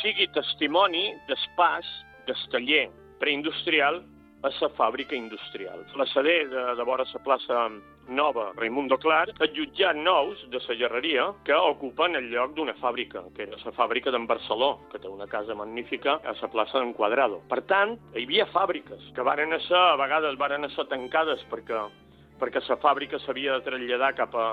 sigui 0.00 0.26
testimoni 0.32 1.06
d'espàs 1.28 1.88
d'esteller 2.28 2.86
preindustrial 3.20 4.00
a 4.44 4.50
la 4.60 4.68
fàbrica 4.76 5.16
industrial. 5.16 5.84
La 5.96 6.06
sede 6.12 6.44
de, 6.52 6.64
de 6.76 6.84
vora 6.84 7.04
la 7.08 7.20
plaça 7.24 7.68
nova 8.08 8.52
Raimundo 8.56 8.98
Clar, 8.98 9.28
jutjats 9.54 9.98
nous 9.98 10.44
de 10.50 10.60
la 10.60 10.76
gerreria 10.78 11.26
que 11.44 11.54
ocupen 11.54 12.16
el 12.16 12.30
lloc 12.32 12.54
d'una 12.54 12.74
fàbrica, 12.80 13.24
que 13.36 13.46
era 13.46 13.58
la 13.64 13.72
fàbrica 13.72 14.10
d'en 14.10 14.26
Barceló, 14.26 14.78
que 14.92 14.98
té 14.98 15.08
una 15.08 15.26
casa 15.26 15.54
magnífica 15.54 16.20
a 16.24 16.34
la 16.40 16.50
plaça 16.52 16.78
d'en 16.78 16.92
Quadrado. 16.92 17.40
Per 17.48 17.62
tant, 17.62 17.96
hi 18.14 18.24
havia 18.24 18.46
fàbriques 18.52 19.10
que 19.14 19.26
varen 19.26 19.54
ser, 19.66 19.78
a 19.78 19.96
vegades 20.00 20.38
varen 20.38 20.68
ser 20.74 20.86
tancades 20.90 21.44
perquè, 21.50 21.82
perquè 22.40 22.62
la 22.68 22.80
fàbrica 22.82 23.18
s'havia 23.18 23.58
de 23.58 23.64
traslladar 23.66 24.14
cap 24.14 24.34
a, 24.34 24.46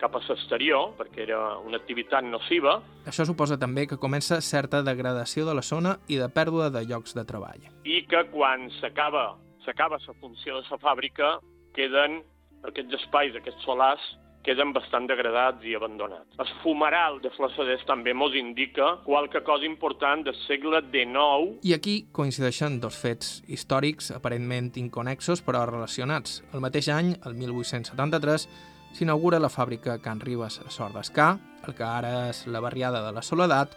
cap 0.00 0.16
a 0.16 0.24
l'exterior, 0.28 0.92
perquè 0.98 1.24
era 1.28 1.58
una 1.58 1.78
activitat 1.78 2.24
nociva. 2.24 2.80
Això 3.06 3.26
suposa 3.28 3.58
també 3.60 3.86
que 3.86 4.00
comença 4.00 4.40
certa 4.40 4.82
degradació 4.82 5.46
de 5.46 5.54
la 5.54 5.62
zona 5.62 5.98
i 6.08 6.18
de 6.20 6.28
pèrdua 6.28 6.70
de 6.70 6.84
llocs 6.88 7.14
de 7.14 7.24
treball. 7.24 7.72
I 7.84 8.04
que 8.08 8.26
quan 8.32 8.70
s'acaba 8.80 9.34
s'acaba 9.64 9.98
la 10.06 10.14
funció 10.20 10.60
de 10.60 10.68
la 10.70 10.78
fàbrica, 10.78 11.38
queden 11.74 12.22
aquests 12.68 13.00
espais, 13.00 13.36
aquests 13.36 13.64
solars, 13.66 14.04
queden 14.44 14.74
bastant 14.76 15.08
degradats 15.08 15.64
i 15.64 15.72
abandonats. 15.74 16.36
El 16.38 16.50
fumeral 16.62 17.16
de 17.24 17.32
Flassaders 17.32 17.86
també 17.88 18.12
mos 18.14 18.36
indica 18.36 18.98
qualque 19.06 19.40
cosa 19.46 19.64
important 19.64 20.26
del 20.26 20.36
segle 20.44 20.82
XIX. 20.92 21.56
I 21.64 21.72
aquí 21.76 21.96
coincideixen 22.12 22.78
dos 22.82 22.98
fets 23.00 23.38
històrics 23.48 24.12
aparentment 24.12 24.74
inconexos 24.80 25.42
però 25.44 25.64
relacionats. 25.70 26.42
El 26.52 26.64
mateix 26.64 26.90
any, 26.92 27.14
el 27.24 27.36
1873, 27.40 28.46
s'inaugura 28.94 29.40
la 29.42 29.50
fàbrica 29.50 29.98
Can 30.04 30.20
Ribes 30.22 30.60
a 30.62 30.70
Sort 30.70 30.94
d'Escà, 30.94 31.34
el 31.66 31.74
que 31.74 31.88
ara 31.88 32.28
és 32.28 32.44
la 32.46 32.60
barriada 32.62 33.00
de 33.06 33.14
la 33.16 33.24
Soledat, 33.24 33.72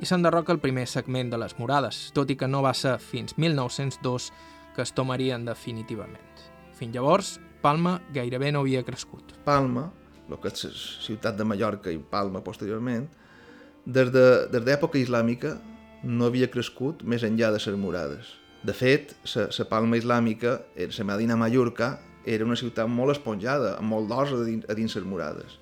i 0.00 0.08
s'enderroca 0.08 0.52
el 0.52 0.60
primer 0.60 0.86
segment 0.88 1.30
de 1.32 1.38
les 1.40 1.54
murades, 1.60 2.10
tot 2.16 2.30
i 2.32 2.36
que 2.36 2.48
no 2.48 2.62
va 2.64 2.74
ser 2.76 2.96
fins 3.00 3.36
1902 3.38 4.32
que 4.76 4.84
es 4.84 4.92
tomarien 4.92 5.46
definitivament. 5.46 6.24
Fins 6.76 6.92
llavors, 6.92 7.36
Palma 7.66 7.96
gairebé 8.14 8.52
no 8.54 8.60
havia 8.62 8.84
crescut. 8.86 9.32
Palma, 9.42 9.88
el 10.30 10.38
que 10.38 10.52
és 10.52 10.82
ciutat 11.02 11.34
de 11.34 11.42
Mallorca 11.42 11.90
i 11.90 11.98
Palma 11.98 12.42
posteriorment, 12.46 13.08
des 13.86 14.12
d'època 14.14 14.94
de, 14.94 15.02
islàmica 15.02 15.56
no 16.06 16.28
havia 16.30 16.46
crescut 16.52 17.02
més 17.02 17.24
enllà 17.26 17.50
de 17.50 17.58
les 17.58 17.78
murades. 17.82 18.30
De 18.62 18.74
fet, 18.74 19.16
la 19.34 19.66
Palma 19.70 19.98
islàmica, 19.98 20.60
la 20.76 21.08
Medina 21.10 21.36
Mallorca, 21.36 21.96
era 22.24 22.46
una 22.46 22.56
ciutat 22.56 22.86
molt 22.86 23.16
esponjada, 23.16 23.76
amb 23.80 23.90
molt 23.90 24.10
d'os 24.10 24.34
a 24.34 24.42
dins, 24.46 24.66
a 24.70 24.74
dins 24.74 24.94
les 24.94 25.04
murades. 25.04 25.58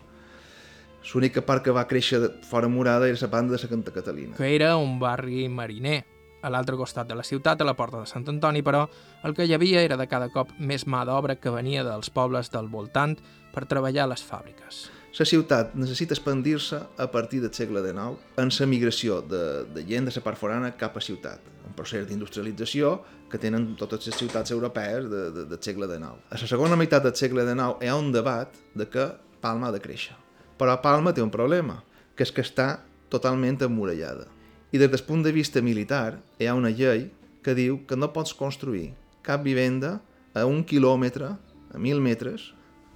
L'única 1.12 1.40
part 1.44 1.64
que 1.64 1.72
va 1.72 1.88
créixer 1.88 2.20
fora 2.48 2.68
murada 2.68 3.08
era 3.08 3.16
la 3.20 3.28
banda 3.32 3.56
de 3.56 3.58
Santa 3.64 3.92
Catalina. 3.92 4.36
que 4.36 4.54
era 4.54 4.76
un 4.76 4.98
barri 4.98 5.48
mariner. 5.48 6.04
A 6.44 6.50
l'altre 6.52 6.76
costat 6.76 7.08
de 7.08 7.16
la 7.16 7.24
ciutat, 7.24 7.60
a 7.60 7.64
la 7.64 7.72
porta 7.72 8.02
de 8.02 8.08
Sant 8.10 8.26
Antoni, 8.28 8.60
però, 8.62 8.84
el 9.24 9.32
que 9.32 9.46
hi 9.48 9.54
havia 9.56 9.80
era 9.80 9.96
de 9.96 10.04
cada 10.10 10.28
cop 10.28 10.52
més 10.58 10.84
mà 10.84 11.06
d'obra 11.08 11.38
que 11.40 11.52
venia 11.52 11.84
dels 11.86 12.12
pobles 12.12 12.52
del 12.52 12.68
voltant 12.68 13.16
per 13.54 13.64
treballar 13.70 14.04
a 14.04 14.12
les 14.12 14.24
fàbriques. 14.24 14.84
La 15.14 15.24
ciutat 15.24 15.76
necessita 15.78 16.12
expandir-se 16.16 16.80
a 16.98 17.06
partir 17.06 17.38
del 17.40 17.52
segle 17.54 17.80
XIX 17.84 18.18
en 18.42 18.50
la 18.50 18.66
migració 18.66 19.20
de, 19.22 19.42
de 19.70 19.84
gent 19.86 20.10
de 20.10 20.12
la 20.16 20.22
part 20.26 20.40
forana 20.40 20.72
cap 20.76 20.96
a 20.98 21.02
ciutat, 21.06 21.38
un 21.64 21.76
procés 21.78 22.08
d'industrialització 22.08 22.96
que 23.30 23.38
tenen 23.38 23.76
totes 23.78 24.08
les 24.08 24.18
ciutats 24.18 24.50
europees 24.50 25.06
de, 25.08 25.22
de, 25.36 25.46
del 25.52 25.62
segle 25.62 25.86
XIX. 25.86 26.18
A 26.34 26.40
la 26.42 26.50
segona 26.50 26.76
meitat 26.76 27.06
del 27.06 27.14
segle 27.14 27.46
XIX 27.46 27.78
hi 27.80 27.92
ha 27.92 27.96
un 27.96 28.10
debat 28.12 28.58
de 28.74 28.88
que 28.90 29.06
Palma 29.40 29.70
ha 29.70 29.76
de 29.76 29.82
créixer. 29.86 30.18
Però 30.58 30.74
Palma 30.82 31.14
té 31.14 31.22
un 31.22 31.30
problema, 31.30 31.78
que 32.18 32.26
és 32.26 32.34
que 32.34 32.42
està 32.42 32.68
totalment 33.10 33.62
emmurallada. 33.62 34.33
I 34.74 34.78
des 34.78 34.90
del 34.90 35.04
punt 35.06 35.22
de 35.22 35.30
vista 35.30 35.60
militar 35.62 36.16
hi 36.42 36.48
ha 36.50 36.54
una 36.58 36.72
llei 36.74 37.04
que 37.46 37.52
diu 37.54 37.76
que 37.86 37.94
no 37.94 38.08
pots 38.10 38.34
construir 38.34 38.88
cap 39.22 39.44
vivenda 39.46 40.00
a 40.34 40.42
un 40.50 40.64
quilòmetre, 40.66 41.28
a 41.70 41.78
mil 41.78 42.00
metres, 42.02 42.48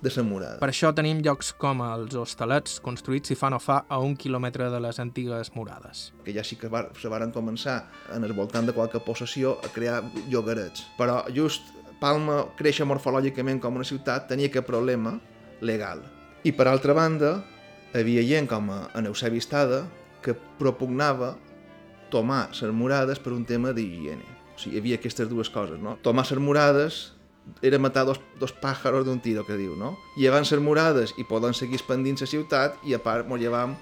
de 0.02 0.10
la 0.16 0.24
murada. 0.26 0.58
Per 0.58 0.70
això 0.72 0.90
tenim 0.94 1.20
llocs 1.22 1.52
com 1.54 1.78
els 1.86 2.16
hostalets, 2.18 2.80
construïts 2.82 3.30
si 3.30 3.38
fa 3.38 3.52
no 3.54 3.62
fa 3.62 3.84
a 3.88 4.00
un 4.02 4.16
quilòmetre 4.16 4.72
de 4.74 4.80
les 4.80 4.98
antigues 4.98 5.54
murades. 5.54 6.12
que 6.24 6.34
ja 6.34 6.42
sí 6.42 6.56
que 6.56 6.66
var, 6.66 6.90
se 6.98 7.08
varen 7.08 7.30
començar 7.30 7.86
en 8.12 8.24
el 8.24 8.32
voltant 8.32 8.66
de 8.66 8.72
qualque 8.74 8.98
possessió 8.98 9.60
a 9.62 9.68
crear 9.68 10.02
llogarets. 10.28 10.82
Però 10.98 11.22
just 11.30 11.62
Palma 12.00 12.44
créixer 12.56 12.86
morfològicament 12.86 13.60
com 13.60 13.76
una 13.76 13.84
ciutat 13.84 14.26
tenia 14.26 14.46
aquest 14.46 14.66
problema 14.66 15.20
legal. 15.60 16.02
I 16.42 16.50
per 16.52 16.66
altra 16.66 16.94
banda, 16.94 17.44
havia 17.94 18.22
gent 18.22 18.48
com 18.48 18.70
a 18.70 18.88
en 18.94 19.06
Eusebi 19.06 19.38
Estada 19.38 19.86
que 20.22 20.34
propugnava 20.34 21.36
tomar 22.10 22.48
les 22.50 22.74
murades 22.74 23.20
per 23.22 23.32
un 23.32 23.44
tema 23.44 23.72
d'higiene. 23.76 24.24
O 24.54 24.58
sigui, 24.58 24.76
hi 24.76 24.82
havia 24.82 24.98
aquestes 24.98 25.28
dues 25.30 25.50
coses, 25.50 25.78
no? 25.80 25.96
Tomar 26.02 26.26
les 26.30 26.42
murades 26.42 26.98
era 27.62 27.78
matar 27.78 28.04
dos, 28.04 28.20
dos 28.40 28.52
pàjaros 28.52 29.06
d'un 29.06 29.20
tiro, 29.24 29.44
que 29.46 29.56
diu, 29.56 29.76
no? 29.76 29.96
Llevant 30.18 30.46
les 30.48 30.60
murades 30.60 31.14
i 31.16 31.24
poden 31.24 31.54
seguir 31.54 31.78
expandint 31.78 32.18
la 32.20 32.28
ciutat 32.28 32.76
i 32.84 32.94
a 32.94 33.02
part 33.02 33.28
mos 33.28 33.40
llevam 33.40 33.76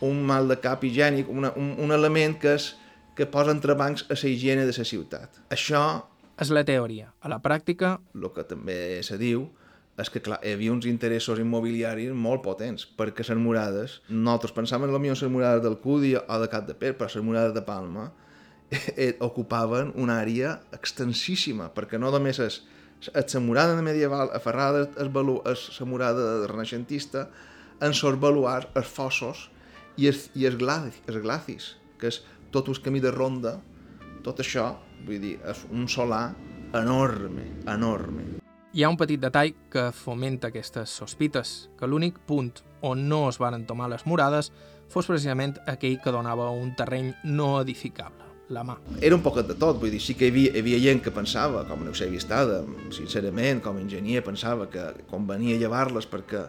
un 0.00 0.22
mal 0.24 0.48
de 0.48 0.56
cap 0.60 0.84
higiènic, 0.84 1.28
una, 1.28 1.52
un, 1.56 1.74
un 1.78 1.92
element 1.92 2.38
que, 2.40 2.54
és, 2.56 2.74
que 3.16 3.26
posa 3.28 3.52
entrebancs 3.52 4.06
a 4.08 4.16
la 4.16 4.30
higiene 4.30 4.64
de 4.64 4.76
la 4.76 4.86
ciutat. 4.86 5.42
Això, 5.50 5.84
És 6.40 6.48
la 6.48 6.62
teoria. 6.64 7.10
A 7.20 7.28
la 7.28 7.36
pràctica, 7.44 7.98
el 8.16 8.30
que 8.32 8.46
també 8.48 9.02
se 9.04 9.18
diu, 9.20 9.42
és 10.00 10.10
que 10.10 10.22
clar, 10.24 10.38
hi 10.44 10.54
havia 10.56 10.72
uns 10.72 10.86
interessos 10.88 11.40
immobiliaris 11.42 12.14
molt 12.16 12.42
potents, 12.44 12.86
perquè 12.96 13.26
les 13.26 13.40
murades, 13.40 14.00
nosaltres 14.08 14.54
pensàvem 14.56 14.92
potser 14.94 15.28
les 15.28 15.34
murades 15.34 15.62
del 15.64 15.78
Cudi 15.82 16.14
o 16.16 16.40
de 16.40 16.48
Cap 16.52 16.66
de 16.68 16.74
Per, 16.74 16.94
però 16.96 17.10
les 17.12 17.26
murades 17.26 17.54
de 17.54 17.62
Palma 17.66 18.08
eh, 18.70 19.16
ocupaven 19.20 19.92
una 20.00 20.20
àrea 20.22 20.56
extensíssima, 20.76 21.70
perquè 21.74 22.00
no 22.00 22.10
només 22.10 22.40
és 22.40 22.62
la 23.16 23.40
murada 23.40 23.80
medieval 23.82 24.30
aferrada 24.36 24.84
és 25.48 25.80
la 25.80 25.86
murada 25.88 26.26
renaixentista 26.46 27.28
en 27.80 27.96
baluars, 28.20 28.68
els 28.76 28.86
fossos 28.86 29.48
i 29.96 30.08
els, 30.08 30.28
i 30.36 30.46
els, 30.46 30.56
glacis, 30.60 31.00
els 31.08 31.22
glacis, 31.22 31.76
que 31.98 32.08
és 32.12 32.20
tot 32.52 32.68
un 32.68 32.80
camí 32.84 33.00
de 33.00 33.10
ronda, 33.10 33.58
tot 34.24 34.40
això, 34.40 34.74
vull 35.06 35.20
dir, 35.20 35.38
és 35.48 35.64
un 35.72 35.88
solar 35.88 36.34
enorme, 36.76 37.48
enorme. 37.66 38.49
Hi 38.72 38.84
ha 38.84 38.90
un 38.90 38.96
petit 38.96 39.18
detall 39.18 39.54
que 39.70 39.88
fomenta 39.90 40.50
aquestes 40.50 40.92
sospites, 40.94 41.70
que 41.78 41.88
l'únic 41.90 42.20
punt 42.26 42.60
on 42.86 43.08
no 43.08 43.24
es 43.28 43.40
varen 43.42 43.66
tomar 43.66 43.88
les 43.90 44.06
murades 44.06 44.52
fos 44.90 45.08
precisament 45.10 45.56
aquell 45.70 45.98
que 46.02 46.12
donava 46.14 46.50
un 46.54 46.72
terreny 46.78 47.12
no 47.24 47.52
edificable, 47.60 48.28
la 48.50 48.62
mà. 48.66 48.76
Era 49.02 49.18
un 49.18 49.24
poquet 49.26 49.48
de 49.50 49.56
tot, 49.58 49.78
vull 49.82 49.90
dir, 49.90 50.00
sí 50.02 50.14
que 50.18 50.28
hi 50.28 50.32
havia, 50.34 50.54
hi 50.54 50.62
havia 50.62 50.80
gent 50.86 51.02
que 51.02 51.14
pensava, 51.14 51.64
com 51.66 51.82
Eusebi 51.90 52.18
Estada, 52.18 52.62
sincerament, 52.94 53.62
com 53.62 53.78
a 53.78 53.82
enginyer, 53.82 54.22
pensava 54.26 54.68
que 54.70 54.86
convenia 55.10 55.58
llevar-les 55.58 56.06
perquè 56.10 56.46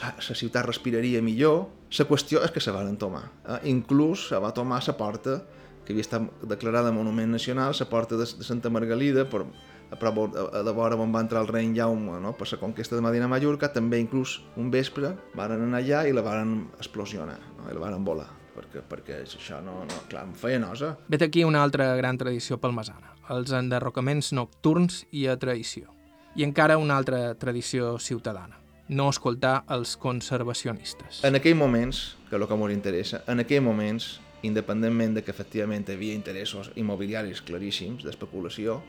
la 0.00 0.36
ciutat 0.38 0.66
respiraria 0.66 1.22
millor. 1.22 1.64
La 1.98 2.06
qüestió 2.06 2.44
és 2.46 2.52
que 2.54 2.62
se 2.62 2.70
van 2.70 2.94
tomar. 2.98 3.24
Eh? 3.46 3.62
Inclús 3.72 4.28
se 4.30 4.38
va 4.38 4.54
tomar 4.54 4.82
la 4.86 4.94
porta, 4.98 5.40
que 5.84 5.94
havia 5.94 6.06
estat 6.06 6.46
declarada 6.46 6.92
Monument 6.94 7.30
Nacional, 7.34 7.74
la 7.78 7.90
porta 7.90 8.16
de, 8.16 8.26
de 8.26 8.46
Santa 8.46 8.70
Margalida, 8.70 9.26
per, 9.26 9.46
a 9.90 9.98
prop 9.98 10.20
a, 10.24 10.48
a 10.60 10.62
de 10.66 10.74
vora 10.74 10.96
on 10.96 11.14
va 11.14 11.22
entrar 11.24 11.42
el 11.42 11.48
rei 11.50 11.70
Jaume 11.76 12.20
no? 12.22 12.34
per 12.38 12.48
la 12.52 12.58
conquesta 12.58 12.96
de 12.96 13.02
Medina 13.02 13.28
Mallorca, 13.28 13.72
també 13.72 13.98
inclús 13.98 14.40
un 14.56 14.70
vespre 14.70 15.14
varen 15.34 15.66
anar 15.66 15.82
allà 15.82 16.04
i 16.06 16.14
la 16.14 16.22
varen 16.22 16.68
explosionar, 16.78 17.40
no? 17.58 17.70
i 17.70 17.74
la 17.74 17.82
varen 17.82 18.04
volar 18.04 18.28
perquè, 18.54 18.82
perquè 18.86 19.20
això 19.24 19.60
no, 19.64 19.80
no, 19.88 20.02
clar, 20.10 20.26
em 20.28 20.34
feia 20.36 20.60
nosa. 20.60 20.94
Vet 21.08 21.24
aquí 21.26 21.44
una 21.46 21.62
altra 21.64 21.94
gran 21.96 22.18
tradició 22.20 22.58
palmesana, 22.60 23.14
els 23.32 23.52
enderrocaments 23.56 24.32
nocturns 24.36 25.04
i 25.16 25.26
a 25.30 25.38
traïció. 25.40 25.94
I 26.36 26.44
encara 26.46 26.78
una 26.78 26.96
altra 26.98 27.34
tradició 27.34 27.96
ciutadana, 27.98 28.60
no 28.88 29.08
escoltar 29.10 29.64
els 29.70 29.96
conservacionistes. 29.98 31.24
En 31.26 31.38
aquells 31.38 31.58
moments, 31.58 32.02
que 32.28 32.36
és 32.36 32.42
el 32.42 32.48
que 32.48 32.58
ens 32.58 32.74
interessa, 32.74 33.22
en 33.26 33.42
aquells 33.42 33.64
moments, 33.66 34.10
independentment 34.42 35.18
de 35.18 35.24
que 35.24 35.34
efectivament 35.34 35.84
hi 35.88 35.96
havia 35.98 36.16
interessos 36.16 36.70
immobiliaris 36.80 37.42
claríssims 37.44 38.06
d'especulació, 38.06 38.80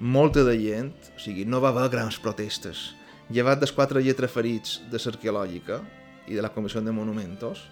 molta 0.00 0.44
de 0.44 0.56
gent, 0.58 0.94
o 1.14 1.20
sigui, 1.20 1.44
no 1.44 1.60
va 1.60 1.70
haver 1.74 1.90
grans 1.92 2.18
protestes. 2.18 2.90
Llevat 3.30 3.60
dels 3.60 3.72
quatre 3.76 4.02
lletraferits 4.02 4.80
de 4.90 4.98
l'arqueològica 4.98 5.82
i 6.26 6.34
de 6.34 6.42
la 6.42 6.50
Comissió 6.50 6.80
de 6.80 6.92
Monumentos, 6.92 7.68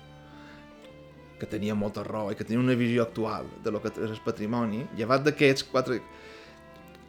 que 1.39 1.47
tenia 1.47 1.75
molta 1.75 2.03
raó 2.05 2.33
i 2.33 2.37
que 2.37 2.45
tenia 2.45 2.61
una 2.61 2.77
visió 2.77 3.03
actual 3.03 3.47
de 3.65 3.71
lo 3.71 3.81
que 3.81 3.93
és 3.95 4.11
el 4.11 4.21
patrimoni, 4.25 4.85
llevat 4.99 5.25
d'aquests 5.25 5.67
quatre 5.71 6.01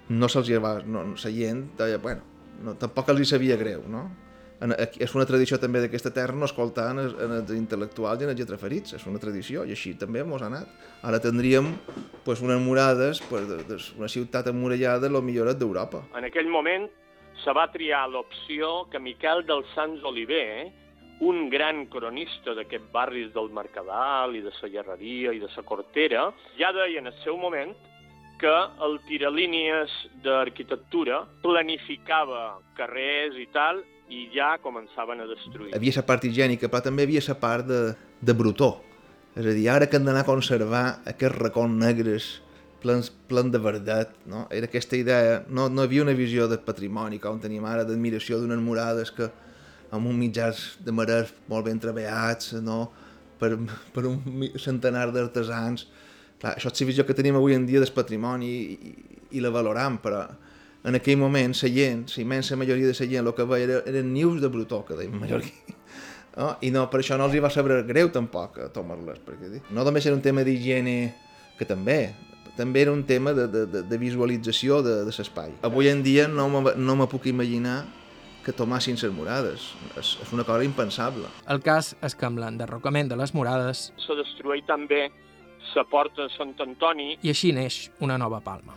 no 0.09 0.27
se'ls 0.29 0.49
llevava, 0.49 0.81
no, 0.85 1.03
la 1.11 1.31
gent 1.33 1.67
deia, 1.77 1.99
bueno, 2.01 2.21
no, 2.63 2.73
tampoc 2.79 3.09
els 3.13 3.21
hi 3.21 3.29
sabia 3.33 3.57
greu, 3.57 3.83
no? 3.89 4.07
En, 4.59 4.73
és 4.75 5.13
una 5.15 5.23
tradició 5.23 5.55
també 5.59 5.79
d'aquesta 5.79 6.11
terra 6.11 6.35
no 6.35 6.47
escoltar 6.49 6.89
en 6.91 6.99
en 6.99 7.35
els 7.37 7.51
intel·lectuals 7.55 8.19
i 8.19 8.27
en 8.27 8.33
els 8.33 8.39
lletraferits, 8.41 8.93
és 8.97 9.05
una 9.07 9.21
tradició 9.23 9.63
i 9.63 9.71
així 9.71 9.93
també 9.95 10.23
mos 10.27 10.43
ha 10.43 10.49
anat. 10.51 10.67
Ara 11.01 11.21
tindríem 11.23 11.71
pues, 12.25 12.41
unes 12.43 12.59
murades, 12.59 13.21
pues, 13.29 13.47
de, 13.47 13.63
de, 13.69 13.77
una 13.97 14.09
ciutat 14.11 14.47
emmurallada 14.51 15.07
el 15.07 15.21
millor 15.23 15.53
d'Europa. 15.55 16.03
En 16.19 16.27
aquell 16.27 16.51
moment 16.51 16.89
se 17.43 17.55
va 17.55 17.69
triar 17.71 18.07
l'opció 18.11 18.89
que 18.91 18.99
Miquel 18.99 19.45
dels 19.47 19.67
Sants 19.75 20.03
Oliver, 20.03 20.67
un 21.19 21.49
gran 21.51 21.85
cronista 21.91 22.53
d'aquests 22.55 22.91
barris 22.91 23.31
del 23.35 23.49
Mercadal 23.51 24.35
i 24.35 24.43
de 24.43 24.51
la 24.55 24.71
Llerreria 24.73 25.33
i 25.35 25.39
de 25.39 25.47
la 25.55 25.63
Cortera, 25.63 26.25
ja 26.59 26.71
deia 26.75 26.99
en 26.99 27.07
el 27.07 27.15
seu 27.23 27.37
moment 27.37 27.71
que 28.39 28.55
el 28.85 28.99
tiralínies 29.07 29.91
d'arquitectura 30.23 31.25
planificava 31.43 32.59
carrers 32.77 33.35
i 33.35 33.47
tal 33.51 33.83
i 34.09 34.27
ja 34.33 34.55
començaven 34.63 35.23
a 35.23 35.27
destruir. 35.29 35.73
Havia 35.77 35.95
la 35.99 36.05
part 36.07 36.25
higiènica, 36.25 36.69
però 36.69 36.83
també 36.85 37.05
havia 37.05 37.21
la 37.27 37.35
part 37.39 37.67
de, 37.69 37.81
de 38.21 38.35
brutó. 38.35 38.71
És 39.37 39.45
a 39.45 39.53
dir, 39.55 39.67
ara 39.69 39.87
que 39.87 39.99
hem 39.99 40.07
d'anar 40.07 40.25
a 40.25 40.27
conservar 40.29 40.83
aquests 41.07 41.37
racons 41.37 41.77
negres 41.79 42.29
plens, 42.81 43.11
plens 43.29 43.53
de 43.53 43.61
verdat, 43.61 44.15
no? 44.25 44.47
Era 44.51 44.67
aquesta 44.69 44.97
idea, 44.97 45.43
no, 45.47 45.67
no 45.69 45.83
hi 45.83 45.91
havia 45.91 46.07
una 46.07 46.17
visió 46.17 46.47
de 46.49 46.57
patrimoni 46.63 47.21
com 47.21 47.39
tenim 47.39 47.67
ara, 47.69 47.85
d'admiració 47.85 48.39
d'unes 48.41 48.59
murades 48.63 49.13
que 49.13 49.29
amb 49.93 50.09
un 50.09 50.17
mitjans 50.17 50.79
de 50.85 50.93
marès 50.93 51.31
molt 51.49 51.69
ben 51.69 51.79
treballats, 51.81 52.53
no? 52.65 52.87
per, 53.39 53.55
per 53.93 54.05
un 54.09 54.19
centenar 54.59 55.09
d'artesans. 55.15 55.87
Clar, 56.39 56.55
això 56.55 56.71
és 56.71 56.81
la 56.81 56.89
visió 56.89 57.05
que 57.07 57.15
tenim 57.17 57.39
avui 57.39 57.55
en 57.55 57.65
dia 57.67 57.81
del 57.81 57.91
patrimoni 57.95 58.49
i, 58.49 58.75
i, 58.75 58.93
i 59.39 59.43
la 59.43 59.51
valoram, 59.53 59.97
però 60.03 60.23
en 60.83 60.95
aquell 60.95 61.17
moment 61.19 61.55
la 61.61 61.69
gent, 61.75 62.05
la 62.15 62.21
immensa 62.23 62.55
majoria 62.55 62.87
de 62.87 62.93
la 62.93 63.09
gent, 63.11 63.27
el 63.27 63.33
que 63.35 63.45
veia 63.45 63.67
era, 63.67 63.81
eren 63.89 64.13
nius 64.13 64.41
de 64.41 64.47
brutó, 64.47 64.85
que 64.85 64.97
deim 64.99 65.19
mallorquí. 65.19 65.53
No? 66.39 66.53
I 66.63 66.69
no, 66.71 66.85
per 66.87 67.01
això 67.01 67.17
no 67.19 67.25
els 67.27 67.33
hi 67.35 67.39
va 67.43 67.49
saber 67.51 67.81
greu 67.83 68.11
tampoc 68.15 68.59
a 68.63 68.67
tomar-les, 68.71 69.17
perquè 69.25 69.59
no 69.75 69.83
només 69.83 70.05
era 70.07 70.15
un 70.15 70.21
tema 70.23 70.45
d'higiene, 70.47 70.93
que 71.57 71.65
també, 71.67 72.13
també 72.55 72.85
era 72.85 72.93
un 72.93 73.01
tema 73.03 73.33
de, 73.35 73.47
de, 73.51 73.81
de, 73.81 73.97
visualització 73.99 74.77
de, 74.85 74.93
de 75.03 75.15
l'espai. 75.17 75.57
Avui 75.67 75.89
en 75.91 76.03
dia 76.05 76.29
no 76.31 76.47
me, 76.53 76.75
no 76.77 76.95
me 76.95 77.09
puc 77.11 77.27
imaginar 77.27 77.81
que 78.45 78.53
tomassin 78.55 78.95
les 79.01 79.11
murades. 79.11 79.73
És, 79.97 80.15
és 80.23 80.31
una 80.31 80.45
cosa 80.47 80.63
impensable. 80.63 81.27
El 81.49 81.59
cas 81.65 81.91
és 81.99 82.15
que 82.15 82.29
amb 82.29 82.39
l'enderrocament 82.39 83.11
de 83.11 83.19
les 83.19 83.35
murades 83.35 83.89
Se 83.99 84.15
destrueix 84.15 84.63
també 84.69 85.09
la 85.75 85.85
porta 85.85 86.23
de 86.25 86.31
Sant 86.37 86.55
Antoni 86.65 87.17
i 87.21 87.33
així 87.33 87.51
neix 87.53 87.89
una 87.99 88.17
nova 88.17 88.39
palma. 88.41 88.75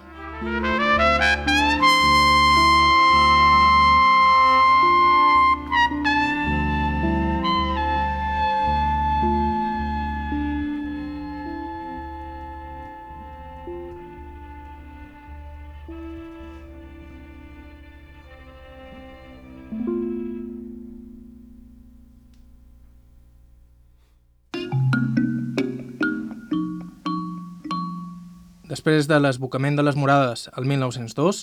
Després 28.73 29.05
de 29.05 29.19
l'esbocament 29.21 29.77
de 29.77 29.85
les 29.85 29.99
morades 30.01 30.47
al 30.57 30.65
1902, 30.65 31.43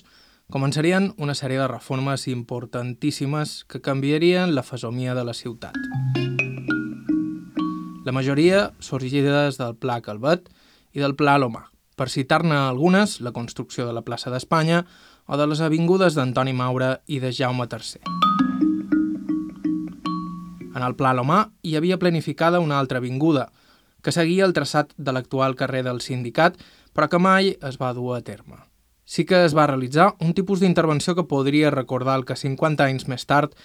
començarien 0.50 1.12
una 1.22 1.36
sèrie 1.38 1.60
de 1.62 1.68
reformes 1.70 2.26
importantíssimes 2.32 3.65
que 3.70 3.84
canviarien 3.86 4.56
la 4.56 4.63
fesomia 4.65 5.13
de 5.13 5.26
la 5.28 5.36
ciutat. 5.38 5.78
La 8.06 8.15
majoria 8.15 8.72
sorgides 8.82 9.60
del 9.62 9.76
Pla 9.78 10.00
Calvet 10.02 10.50
i 10.98 11.04
del 11.04 11.13
Pla 11.13 11.38
Lomà. 11.38 11.68
Per 11.94 12.10
citar-ne 12.10 12.56
algunes, 12.58 13.20
la 13.22 13.36
construcció 13.36 13.86
de 13.86 13.94
la 13.94 14.02
plaça 14.02 14.34
d'Espanya 14.34 14.86
o 15.28 15.38
de 15.38 15.46
les 15.52 15.62
avingudes 15.62 16.18
d'Antoni 16.18 16.56
Maura 16.58 16.96
i 17.06 17.20
de 17.22 17.30
Jaume 17.30 17.70
III. 17.70 18.02
En 20.74 20.82
el 20.82 20.96
Pla 20.98 21.13
Lomà 21.13 21.44
hi 21.62 21.76
havia 21.78 22.02
planificada 22.02 22.63
una 22.63 22.80
altra 22.80 22.98
avinguda, 22.98 23.52
que 24.02 24.16
seguia 24.16 24.46
el 24.46 24.56
traçat 24.56 24.94
de 24.98 25.14
l'actual 25.16 25.56
carrer 25.56 25.84
del 25.84 26.02
Sindicat, 26.02 26.58
però 26.94 27.10
que 27.10 27.20
mai 27.20 27.56
es 27.62 27.80
va 27.82 27.94
dur 27.94 28.16
a 28.18 28.22
terme 28.22 28.70
sí 29.10 29.26
que 29.26 29.44
es 29.44 29.56
va 29.58 29.66
realitzar 29.66 30.12
un 30.22 30.36
tipus 30.38 30.60
d'intervenció 30.62 31.16
que 31.18 31.26
podria 31.26 31.72
recordar 31.74 32.20
el 32.20 32.26
que 32.30 32.36
50 32.38 32.86
anys 32.86 33.08
més 33.10 33.26
tard 33.26 33.56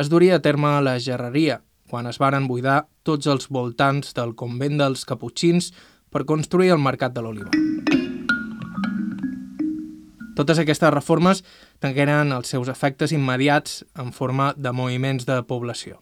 es 0.00 0.08
duria 0.08 0.38
a 0.38 0.40
terme 0.40 0.70
a 0.72 0.80
la 0.80 0.94
gerreria, 0.96 1.58
quan 1.92 2.08
es 2.08 2.16
varen 2.18 2.46
buidar 2.48 2.86
tots 3.04 3.28
els 3.28 3.50
voltants 3.52 4.16
del 4.16 4.32
convent 4.32 4.80
dels 4.80 5.04
Caputxins 5.04 5.74
per 6.08 6.24
construir 6.24 6.72
el 6.72 6.80
Mercat 6.80 7.12
de 7.12 7.20
l'Oliva. 7.20 7.52
Totes 10.34 10.58
aquestes 10.58 10.94
reformes 10.96 11.44
tingueren 11.84 12.32
els 12.32 12.48
seus 12.48 12.72
efectes 12.72 13.12
immediats 13.12 13.82
en 14.00 14.08
forma 14.10 14.54
de 14.56 14.72
moviments 14.72 15.28
de 15.28 15.42
població. 15.44 16.00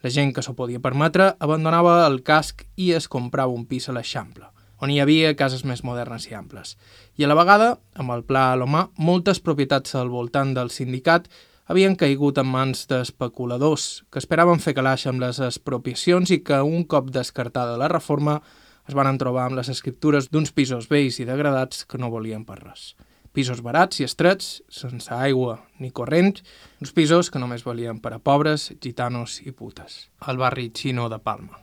La 0.00 0.10
gent 0.10 0.32
que 0.32 0.42
s'ho 0.42 0.56
podia 0.56 0.80
permetre 0.80 1.34
abandonava 1.38 2.06
el 2.06 2.22
casc 2.24 2.64
i 2.76 2.92
es 2.96 3.08
comprava 3.08 3.52
un 3.52 3.66
pis 3.68 3.88
a 3.88 3.96
l'Eixample 3.96 4.48
on 4.80 4.90
hi 4.90 4.98
havia 5.00 5.34
cases 5.36 5.62
més 5.68 5.82
modernes 5.84 6.26
i 6.30 6.34
amples. 6.36 6.74
I 7.20 7.24
a 7.24 7.28
la 7.28 7.36
vegada, 7.36 7.74
amb 8.00 8.14
el 8.14 8.24
Pla 8.24 8.50
Alomà, 8.54 8.86
moltes 8.96 9.40
propietats 9.44 9.94
al 9.94 10.08
voltant 10.08 10.54
del 10.56 10.72
sindicat 10.72 11.28
havien 11.70 11.94
caigut 12.00 12.40
en 12.40 12.48
mans 12.50 12.86
d'especuladors 12.90 14.02
que 14.10 14.18
esperaven 14.22 14.62
fer 14.64 14.74
calaix 14.74 15.06
amb 15.06 15.22
les 15.22 15.38
expropiacions 15.44 16.32
i 16.34 16.40
que 16.42 16.62
un 16.64 16.86
cop 16.88 17.12
descartada 17.14 17.76
la 17.78 17.90
reforma 17.92 18.40
es 18.88 18.96
van 18.96 19.20
trobar 19.20 19.46
amb 19.46 19.60
les 19.60 19.68
escriptures 19.70 20.30
d'uns 20.32 20.50
pisos 20.56 20.88
vells 20.90 21.20
i 21.20 21.28
degradats 21.28 21.84
que 21.84 22.00
no 22.00 22.10
volien 22.10 22.48
per 22.48 22.58
res. 22.64 22.94
Pisos 23.30 23.60
barats 23.62 24.00
i 24.00 24.04
estrets, 24.04 24.56
sense 24.74 25.12
aigua 25.14 25.60
ni 25.78 25.92
corrent, 25.94 26.40
uns 26.82 26.90
pisos 26.90 27.28
que 27.30 27.38
només 27.38 27.62
valien 27.62 28.00
per 28.02 28.10
a 28.16 28.18
pobres, 28.18 28.72
gitanos 28.82 29.36
i 29.44 29.52
putes. 29.54 30.08
Al 30.26 30.40
barri 30.40 30.72
xino 30.74 31.06
de 31.08 31.20
Palma. 31.22 31.60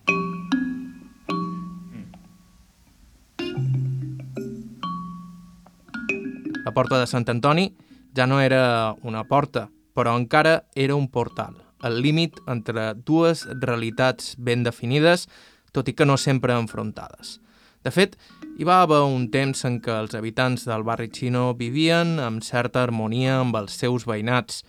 La 6.64 6.72
porta 6.72 7.02
de 7.02 7.08
Sant 7.12 7.28
Antoni 7.28 7.74
ja 8.16 8.30
no 8.32 8.40
era 8.40 8.96
una 9.04 9.26
porta, 9.28 9.68
però 9.92 10.16
encara 10.16 10.62
era 10.76 10.96
un 10.96 11.10
portal, 11.12 11.58
el 11.84 12.00
límit 12.00 12.40
entre 12.48 12.94
dues 12.96 13.44
realitats 13.60 14.38
ben 14.40 14.64
definides, 14.64 15.28
tot 15.76 15.92
i 15.92 15.96
que 15.98 16.08
no 16.08 16.16
sempre 16.16 16.56
enfrontades. 16.56 17.42
De 17.84 17.92
fet, 17.92 18.16
hi 18.58 18.66
va 18.66 18.80
haver 18.82 19.04
un 19.06 19.28
temps 19.30 19.60
en 19.68 19.76
què 19.86 19.94
els 19.94 20.16
habitants 20.18 20.64
del 20.66 20.82
barri 20.82 21.12
xino 21.14 21.52
vivien 21.60 22.16
amb 22.18 22.42
certa 22.42 22.82
harmonia 22.82 23.36
amb 23.44 23.54
els 23.60 23.76
seus 23.78 24.08
veïnats, 24.10 24.64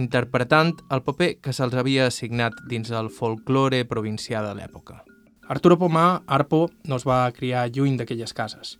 interpretant 0.00 0.72
el 0.88 1.02
paper 1.04 1.28
que 1.44 1.52
se'ls 1.52 1.76
havia 1.76 2.06
assignat 2.08 2.56
dins 2.70 2.88
el 2.88 3.10
folklore 3.12 3.82
provincià 3.84 4.40
de 4.46 4.54
l'època. 4.56 5.02
Arturo 5.52 5.76
Pomà, 5.76 6.22
Arpo, 6.24 6.70
no 6.88 6.96
es 6.96 7.04
va 7.04 7.28
criar 7.36 7.68
lluny 7.68 8.00
d'aquelles 8.00 8.32
cases. 8.32 8.78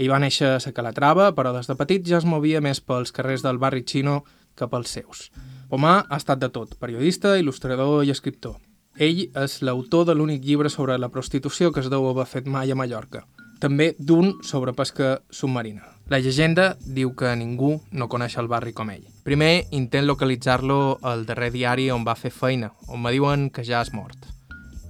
Ell 0.00 0.08
va 0.08 0.22
néixer 0.24 0.56
a 0.56 0.72
Calatrava, 0.72 1.28
però 1.36 1.52
des 1.52 1.68
de 1.68 1.76
petit 1.76 2.08
ja 2.08 2.16
es 2.16 2.24
movia 2.24 2.64
més 2.64 2.80
pels 2.80 3.12
carrers 3.12 3.44
del 3.44 3.60
barri 3.60 3.84
xino 3.84 4.22
que 4.56 4.64
pels 4.64 4.96
seus. 4.96 5.28
Pomà 5.68 6.06
ha 6.08 6.16
estat 6.16 6.40
de 6.40 6.48
tot, 6.48 6.78
periodista, 6.80 7.36
il·lustrador 7.36 8.00
i 8.06 8.16
escriptor. 8.16 8.56
Ell 8.96 9.26
és 9.28 9.60
l'autor 9.60 10.08
de 10.08 10.16
l'únic 10.16 10.40
llibre 10.40 10.72
sobre 10.72 10.96
la 10.96 11.12
prostitució 11.12 11.68
que 11.68 11.84
es 11.84 11.92
deu 11.92 12.08
haver 12.08 12.24
fet 12.24 12.48
mai 12.48 12.72
a 12.72 12.78
Mallorca, 12.78 13.26
també 13.60 13.94
d'un 13.98 14.34
sobre 14.44 14.74
pesca 14.76 15.20
submarina. 15.30 15.84
La 16.08 16.20
llegenda 16.22 16.76
diu 16.80 17.16
que 17.18 17.32
ningú 17.34 17.80
no 17.90 18.06
coneix 18.06 18.36
el 18.38 18.46
barri 18.46 18.72
com 18.76 18.92
ell. 18.92 19.02
Primer 19.26 19.66
intent 19.74 20.06
localitzar-lo 20.06 20.98
al 21.02 21.24
darrer 21.26 21.50
diari 21.50 21.88
on 21.90 22.04
va 22.06 22.14
fer 22.14 22.30
feina, 22.30 22.70
on 22.86 23.02
me 23.02 23.10
diuen 23.10 23.48
que 23.50 23.64
ja 23.66 23.80
és 23.82 23.90
mort. 23.92 24.28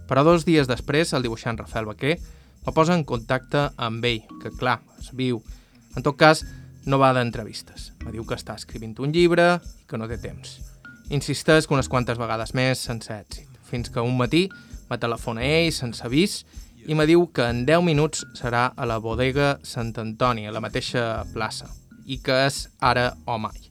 Però 0.07 0.23
dos 0.27 0.45
dies 0.45 0.69
després, 0.69 1.15
el 1.17 1.25
dibuixant 1.25 1.57
Rafael 1.59 1.89
Baquer 1.89 2.19
me 2.67 2.75
posa 2.75 2.95
en 2.95 3.07
contacte 3.09 3.71
amb 3.81 4.05
ell, 4.05 4.23
que 4.43 4.53
clar, 4.53 4.81
es 5.01 5.09
viu. 5.17 5.41
En 5.97 6.05
tot 6.05 6.19
cas, 6.21 6.45
no 6.85 7.01
va 7.01 7.15
d'entrevistes. 7.17 7.93
Me 8.05 8.13
diu 8.13 8.27
que 8.27 8.37
està 8.37 8.55
escrivint 8.59 8.95
un 9.03 9.15
llibre 9.15 9.57
i 9.57 9.89
que 9.89 9.99
no 9.99 10.07
té 10.11 10.21
temps. 10.23 10.59
Insisteix 11.15 11.71
unes 11.71 11.89
quantes 11.89 12.19
vegades 12.19 12.53
més 12.55 12.83
sense 12.83 13.11
èxit, 13.15 13.49
fins 13.65 13.89
que 13.91 14.05
un 14.05 14.17
matí 14.19 14.47
me 14.91 14.99
telefona 14.99 15.43
ell 15.43 15.73
sense 15.75 16.05
avís 16.07 16.43
i 16.87 16.95
me 16.95 17.07
diu 17.07 17.27
que 17.35 17.43
en 17.51 17.65
10 17.67 17.83
minuts 17.83 18.23
serà 18.39 18.69
a 18.77 18.87
la 18.87 19.01
bodega 19.03 19.57
Sant 19.67 19.93
Antoni, 19.99 20.47
a 20.47 20.53
la 20.55 20.63
mateixa 20.63 21.25
plaça, 21.35 21.67
i 22.07 22.21
que 22.23 22.35
és 22.47 22.67
ara 22.79 23.09
o 23.27 23.39
mai. 23.43 23.67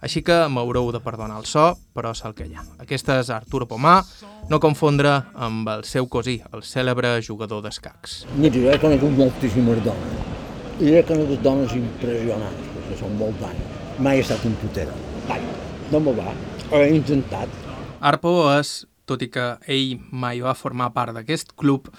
Així 0.00 0.22
que 0.24 0.36
m'haureu 0.48 0.86
de 0.94 1.00
perdonar 1.04 1.40
el 1.42 1.48
so, 1.50 1.74
però 1.92 2.14
és 2.14 2.22
el 2.24 2.32
que 2.38 2.46
hi 2.46 2.54
ha. 2.56 2.62
Aquesta 2.80 3.18
és 3.20 3.28
Arturo 3.34 3.66
Pomà, 3.68 3.98
no 4.48 4.60
confondre 4.62 5.16
amb 5.34 5.68
el 5.68 5.82
seu 5.84 6.06
cosí, 6.08 6.38
el 6.54 6.62
cèlebre 6.64 7.16
jugador 7.26 7.60
d'escacs. 7.66 8.22
Mira, 8.36 8.54
jo 8.54 8.70
he 8.70 8.78
conegut 8.80 9.18
moltíssimes 9.18 9.82
dones. 9.84 10.30
I 10.80 10.94
he 10.94 11.02
conegut 11.04 11.42
dones 11.44 11.74
impressionants, 11.76 12.70
perquè 12.76 13.00
són 13.02 13.18
molt 13.20 13.36
banyes. 13.42 13.82
Mai 14.00 14.22
he 14.22 14.24
estat 14.24 14.46
un 14.48 14.54
putera. 14.62 14.94
Mai. 15.28 15.42
No 15.90 16.00
me 16.00 16.14
va. 16.16 16.32
Ho 16.70 16.78
he 16.78 16.94
intentat. 16.94 17.50
Arpo 18.00 18.32
és, 18.54 18.86
tot 19.04 19.20
i 19.26 19.28
que 19.28 19.50
ell 19.68 19.98
mai 20.14 20.40
va 20.40 20.54
formar 20.56 20.92
part 20.94 21.12
d'aquest 21.12 21.52
club, 21.58 21.90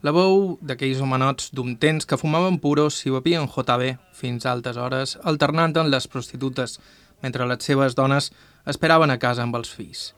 la 0.00 0.12
veu 0.16 0.56
d'aquells 0.64 1.00
homenots 1.04 1.50
temps 1.80 2.06
que 2.06 2.16
fumaven 2.16 2.58
puros 2.58 3.02
i 3.04 3.10
bevien 3.12 3.48
JB 3.48 3.96
fins 4.16 4.46
a 4.46 4.52
altes 4.52 4.76
hores, 4.76 5.18
alternant 5.24 5.76
amb 5.76 5.92
les 5.92 6.08
prostitutes 6.08 6.78
mentre 7.22 7.46
les 7.46 7.62
seves 7.64 7.94
dones 7.94 8.30
esperaven 8.66 9.10
a 9.10 9.18
casa 9.18 9.42
amb 9.42 9.56
els 9.56 9.68
fills. 9.68 10.14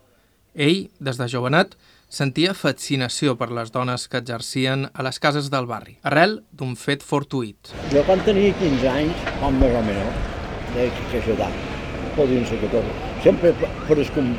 Ell, 0.55 0.89
des 1.01 1.19
de 1.19 1.27
jovenet, 1.29 1.75
sentia 2.13 2.53
fascinació 2.55 3.35
per 3.41 3.49
les 3.51 3.73
dones 3.73 4.07
que 4.07 4.21
exercien 4.21 4.87
a 4.93 5.03
les 5.03 5.19
cases 5.19 5.49
del 5.51 5.67
barri, 5.67 5.97
arrel 6.05 6.43
d'un 6.53 6.77
fet 6.77 7.03
fortuït. 7.03 7.73
Jo 7.91 8.05
quan 8.07 8.21
tenia 8.27 8.53
15 8.61 8.89
anys, 8.93 9.29
com 9.41 9.57
més 9.59 9.75
o 9.75 9.85
menys, 9.87 10.19
de 10.77 10.89
que 11.11 11.23
edat, 11.35 11.63
podien 12.17 12.45
ser 12.47 12.61
14, 12.69 12.99
sempre 13.25 13.55
per 13.89 13.99
escom... 14.05 14.35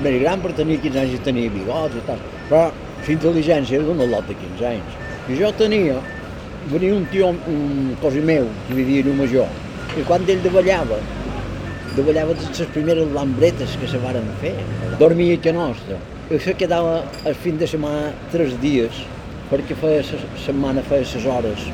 més 0.00 0.16
gran 0.22 0.40
per 0.40 0.54
tenir 0.56 0.80
15 0.80 1.02
anys 1.02 1.18
i 1.18 1.24
tenia 1.26 1.52
bigots 1.52 1.98
i 2.00 2.06
tal, 2.06 2.22
però 2.48 2.62
intel·ligència 3.08 3.78
era 3.78 3.86
d'un 3.88 4.02
lot 4.10 4.26
de 4.28 4.36
15 4.36 4.66
anys. 4.68 4.96
I 5.30 5.38
jo 5.38 5.50
tenia, 5.56 5.96
venia 6.68 6.94
un 6.94 7.06
tio, 7.12 7.30
un 7.48 7.96
cosí 8.02 8.20
meu, 8.20 8.48
que 8.68 8.76
vivia 8.76 9.04
a 9.04 9.16
Major, 9.16 9.48
i 9.96 10.04
quan 10.06 10.26
ell 10.28 10.42
davallava, 10.44 10.98
davallava 11.96 12.36
les 12.38 12.60
primeres 12.74 13.08
lambretes 13.14 13.76
que 13.80 13.88
se 13.90 13.98
varen 13.98 14.28
fer. 14.42 14.54
Dormia 14.98 15.38
a 15.50 15.52
nostra. 15.52 15.98
I 16.30 16.38
se 16.38 16.54
quedava 16.54 17.02
el 17.26 17.34
fin 17.34 17.58
de 17.58 17.66
setmana 17.66 18.12
tres 18.30 18.54
dies, 18.60 19.00
perquè 19.50 19.74
feia 19.74 20.04
setmana 20.44 20.82
feia 20.86 21.02
les 21.02 21.26
hores 21.26 21.64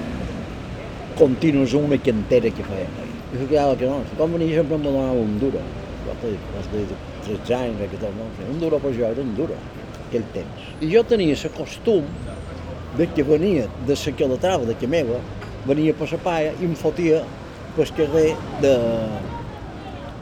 contínues 1.16 1.74
una 1.74 1.98
cantera 1.98 2.50
que 2.50 2.64
feia. 2.64 2.88
I 3.34 3.42
se 3.42 3.48
quedava 3.50 3.72
a 3.72 3.90
nostra. 3.90 4.16
Com 4.16 4.32
venia 4.32 4.62
sempre 4.62 4.76
em 4.76 4.82
donava 4.82 5.12
un 5.12 5.38
duro. 5.38 5.60
Els 6.06 6.68
de 6.72 6.86
13 7.26 7.54
anys, 7.54 7.82
que 7.90 7.98
tot, 7.98 8.14
no? 8.16 8.30
un 8.48 8.60
duro 8.60 8.78
per 8.78 8.92
jo 8.94 9.04
era 9.04 9.20
un 9.20 9.34
duro, 9.34 9.56
aquell 10.06 10.26
temps. 10.34 10.68
I 10.80 10.90
jo 10.92 11.02
tenia 11.08 11.36
el 11.36 11.54
costum 11.56 12.06
de 12.96 13.06
que 13.12 13.24
venia 13.26 13.66
de 13.86 13.94
la 13.94 14.12
calatrava 14.18 14.64
de 14.64 14.74
que 14.74 14.88
meva, 14.88 15.20
venia 15.66 15.94
per 15.94 16.08
la 16.12 16.20
paia 16.22 16.54
i 16.60 16.64
em 16.64 16.76
fotia 16.78 17.24
pel 17.76 17.90
carrer 17.96 18.30
de, 18.62 18.76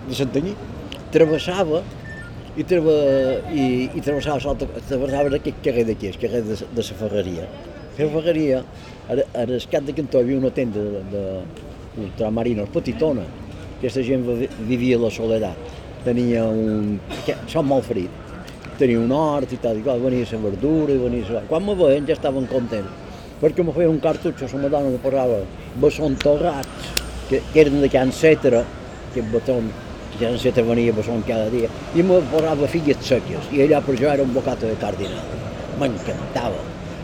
de 0.08 0.16
Santanyí, 0.18 0.54
travessava 1.14 1.84
i, 2.56 2.64
trava, 2.64 2.96
i, 3.52 3.66
i 3.94 4.02
travessava, 4.02 4.56
travessava 4.88 5.36
aquest 5.38 5.62
carrer 5.62 5.86
d'aquí, 5.90 6.10
el 6.10 6.18
carrer 6.22 6.42
de, 6.48 6.58
la 6.64 6.98
Ferreria. 7.02 7.46
La 7.98 8.10
Ferreria, 8.16 8.64
a, 9.06 9.20
a 9.38 9.46
l'escat 9.50 9.86
de 9.86 9.94
Cantó 9.94 10.18
hi 10.18 10.26
havia 10.26 10.42
una 10.42 10.50
tenda 10.54 10.82
de, 10.82 11.04
de 11.14 12.04
ultramarinos, 12.08 12.70
petitona, 12.74 13.26
aquesta 13.78 14.02
gent 14.06 14.26
vivia 14.68 14.98
la 14.98 15.10
soledat. 15.14 15.72
Tenia 16.04 16.44
un... 16.48 16.98
Som 17.48 17.70
molt 17.70 17.86
ferit. 17.88 18.23
Tenia 18.78 18.98
un 18.98 19.12
hort 19.14 19.52
i 19.54 19.60
tal, 19.62 19.78
i 19.78 19.84
clar, 19.86 20.00
venia 20.02 20.26
la 20.30 20.42
verdura 20.48 20.98
venia 20.98 21.36
la... 21.36 21.44
Quan 21.46 21.62
me 21.62 21.76
veien 21.78 22.06
ja 22.08 22.16
estaven 22.16 22.48
contents, 22.50 22.90
perquè 23.40 23.62
me 23.62 23.72
feia 23.76 23.90
un 23.90 24.00
cartutxo, 24.02 24.48
la 24.58 24.68
dona 24.68 24.90
me 24.90 24.98
posava 24.98 25.40
bessons 25.78 26.18
torrats, 26.22 26.92
que, 27.28 27.40
que 27.52 27.60
eren 27.60 27.80
de 27.80 27.88
Can 27.88 28.10
aquest 29.14 29.30
botó 29.30 29.60
ja 30.18 30.30
no 30.30 30.38
sé 30.38 30.52
te 30.52 30.62
venia 30.62 30.92
a 30.92 30.94
Besson 30.94 31.22
cada 31.26 31.48
dia, 31.50 31.68
i 31.94 32.02
me 32.02 32.20
posava 32.30 32.66
filles 32.70 32.98
seques, 33.02 33.48
i 33.52 33.62
allà 33.64 33.80
per 33.82 33.96
jo 33.98 34.10
era 34.10 34.22
un 34.22 34.32
bocata 34.34 34.66
de 34.66 34.76
cardinal. 34.78 35.22
M'encantava. 35.78 36.60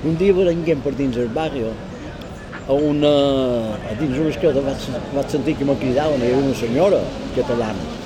Un 0.06 0.16
dia 0.16 0.34
verenguem 0.34 0.82
per 0.84 0.94
dins 0.98 1.16
el 1.18 1.30
barri, 1.34 1.64
a 2.66 2.72
una... 2.72 3.10
a 3.90 3.96
dins 3.98 4.18
una 4.18 4.30
escala 4.30 4.62
vaig, 4.62 4.86
vaig 5.14 5.28
sentir 5.30 5.56
que 5.58 5.66
me 5.66 5.76
cridaven, 5.78 6.22
era 6.22 6.38
una 6.38 6.54
senyora 6.54 7.02
catalana. 7.34 7.98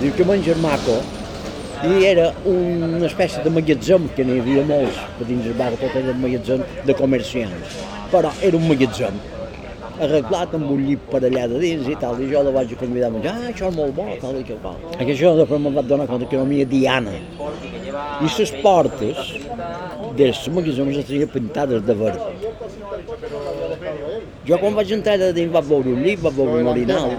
Diu 0.00 0.14
que 0.14 0.26
mon 0.26 0.42
germaco, 0.42 1.00
i 1.82 2.04
era 2.06 2.30
una 2.48 3.06
espècie 3.06 3.42
de 3.44 3.52
magatzem, 3.52 4.08
que 4.16 4.24
n'hi 4.26 4.40
havia 4.40 4.64
molts, 4.70 4.98
per 5.18 5.28
dins 5.28 5.46
el 5.50 5.56
bar 5.58 5.72
tot 5.76 5.94
era 6.00 6.14
un 6.14 6.20
magatzem 6.22 6.66
de 6.86 6.98
comerciants, 6.98 7.78
però 8.12 8.32
era 8.40 8.60
un 8.60 8.68
magatzem 8.70 9.22
arreglat 10.02 10.54
amb 10.56 10.70
un 10.74 10.80
llit 10.86 11.02
per 11.10 11.20
allà 11.22 11.44
de 11.50 11.60
dins 11.62 11.88
i 11.90 11.96
tal, 12.00 12.18
i 12.22 12.26
jo 12.30 12.42
la 12.42 12.52
vaig 12.54 12.72
convidar 12.78 13.10
a 13.10 13.14
menjar, 13.14 13.34
ah, 13.34 13.50
això 13.52 13.68
és 13.70 13.76
molt 13.76 13.94
bo, 13.94 14.06
tal 14.22 14.40
i 14.40 14.42
que 14.46 14.56
tal. 14.62 14.80
Això 14.98 15.34
després 15.38 15.62
me'n 15.62 15.76
vaig 15.78 15.90
donar 15.90 16.08
compte 16.10 16.28
que 16.30 16.40
no 16.40 16.46
m'hi 16.48 16.64
Diana. 16.66 17.14
I 17.14 18.26
les 18.26 18.52
portes 18.64 19.34
dels 20.18 20.42
les 20.48 21.06
tenia 21.06 21.30
pintades 21.30 21.86
de 21.86 21.94
verd. 21.94 22.20
Jo 24.48 24.58
quan 24.58 24.74
vaig 24.74 24.92
entrar 24.98 25.16
de 25.18 25.32
dins 25.32 25.52
vaig 25.54 25.70
veure 25.70 25.94
un 25.94 26.02
llit, 26.02 26.20
vaig 26.20 26.34
veure 26.42 26.60
un 26.60 26.72
orinal, 26.74 27.10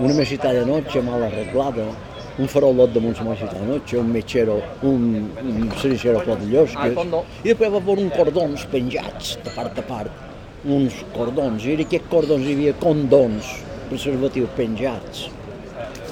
una 0.00 0.14
mesita 0.14 0.52
de 0.52 0.64
noche 0.64 1.02
mal 1.02 1.28
arreglada, 1.28 1.90
un 2.38 2.48
farolot 2.52 2.92
de 2.92 3.00
la 3.00 3.24
mesita 3.24 3.58
de 3.58 3.66
noche, 3.66 3.96
un 3.96 4.10
metgero, 4.12 4.60
un, 4.82 5.30
un 5.42 5.70
cenicero 5.80 6.20
plat 6.20 6.38
de 6.40 6.50
llosques, 6.50 6.98
i 7.44 7.48
després 7.48 7.72
va 7.72 7.80
veure 7.80 8.04
un 8.04 8.10
cordons 8.12 8.66
penjats 8.72 9.36
de 9.44 9.54
part 9.56 9.78
a 9.78 9.84
part, 9.88 10.24
uns 10.64 11.00
cordons, 11.14 11.64
i 11.64 11.78
aquests 11.80 12.10
cordons 12.12 12.44
hi 12.44 12.56
havia 12.58 12.74
condons 12.82 13.52
preservatius 13.88 14.52
penjats, 14.56 15.28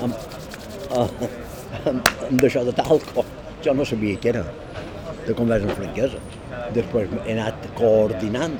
amb, 0.03 0.15
amb, 1.03 1.27
amb, 1.85 2.13
amb 2.29 2.39
d'això 2.41 2.65
de 2.65 2.77
talco. 2.77 3.27
Jo 3.65 3.73
no 3.77 3.85
sabia 3.89 4.21
què 4.21 4.33
era, 4.33 4.45
de 5.27 5.35
conversa 5.37 5.69
amb 5.69 5.77
franquesa. 5.79 6.21
Després 6.75 7.13
he 7.25 7.35
anat 7.37 7.69
coordinant. 7.79 8.57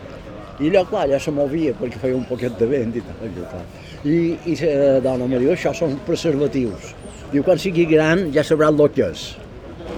I 0.63 0.69
allò, 0.71 0.85
clar, 0.89 1.09
ja 1.11 1.19
se 1.21 1.33
movia 1.35 1.75
perquè 1.77 1.99
feia 2.03 2.17
un 2.17 2.27
poquet 2.29 2.55
de 2.61 2.69
vent 2.71 2.95
i 2.95 3.03
tal. 3.05 3.25
I, 3.27 3.47
tal. 3.51 3.65
I, 4.05 4.19
i 4.53 4.57
la 4.63 5.01
dona 5.05 5.27
em 5.27 5.37
diu, 5.39 5.51
això 5.55 5.73
són 5.77 5.97
preservatius. 6.07 6.93
Diu, 7.33 7.43
quan 7.47 7.59
sigui 7.59 7.87
gran 7.91 8.29
ja 8.35 8.45
sabrà 8.47 8.71
el 8.73 8.85
que 8.95 9.09
és. 9.09 9.25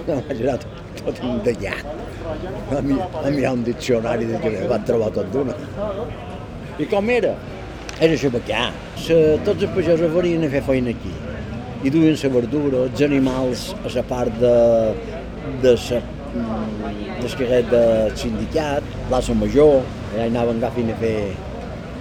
No, 0.07 0.21
anar 0.31 0.57
tot, 0.63 0.81
tot 1.03 1.21
endallat. 1.23 1.85
A, 2.75 2.81
mi, 2.81 2.97
a 2.99 3.29
mirar 3.31 3.53
un 3.55 3.63
diccionari 3.63 4.25
de 4.27 4.39
que 4.43 4.67
vaig 4.67 4.83
trobar 4.87 5.11
tot 5.15 5.31
d'una. 5.31 5.55
I 6.77 6.85
com 6.91 7.09
era? 7.09 7.35
Era 7.99 8.17
se, 8.17 9.15
tots 9.45 9.63
els 9.63 9.71
pagesos 9.73 10.11
venien 10.13 10.43
a 10.45 10.51
fer 10.53 10.61
feina 10.61 10.91
aquí 10.93 11.13
i 11.83 11.89
duien 11.93 12.17
la 12.17 12.29
verdura, 12.33 12.83
els 12.87 13.01
animals 13.05 13.63
a 13.85 13.91
la 13.93 14.03
part 14.09 14.39
de, 14.41 14.53
de 15.61 15.73
sa, 15.77 15.99
del 16.33 17.35
carret 17.39 17.69
del 17.71 18.15
sindicat, 18.17 18.83
l'Assa 19.11 19.35
Major, 19.37 19.83
allà 20.15 20.25
anaven 20.25 20.61
agafant 20.61 20.89
a 20.93 20.97
fer, 21.01 21.15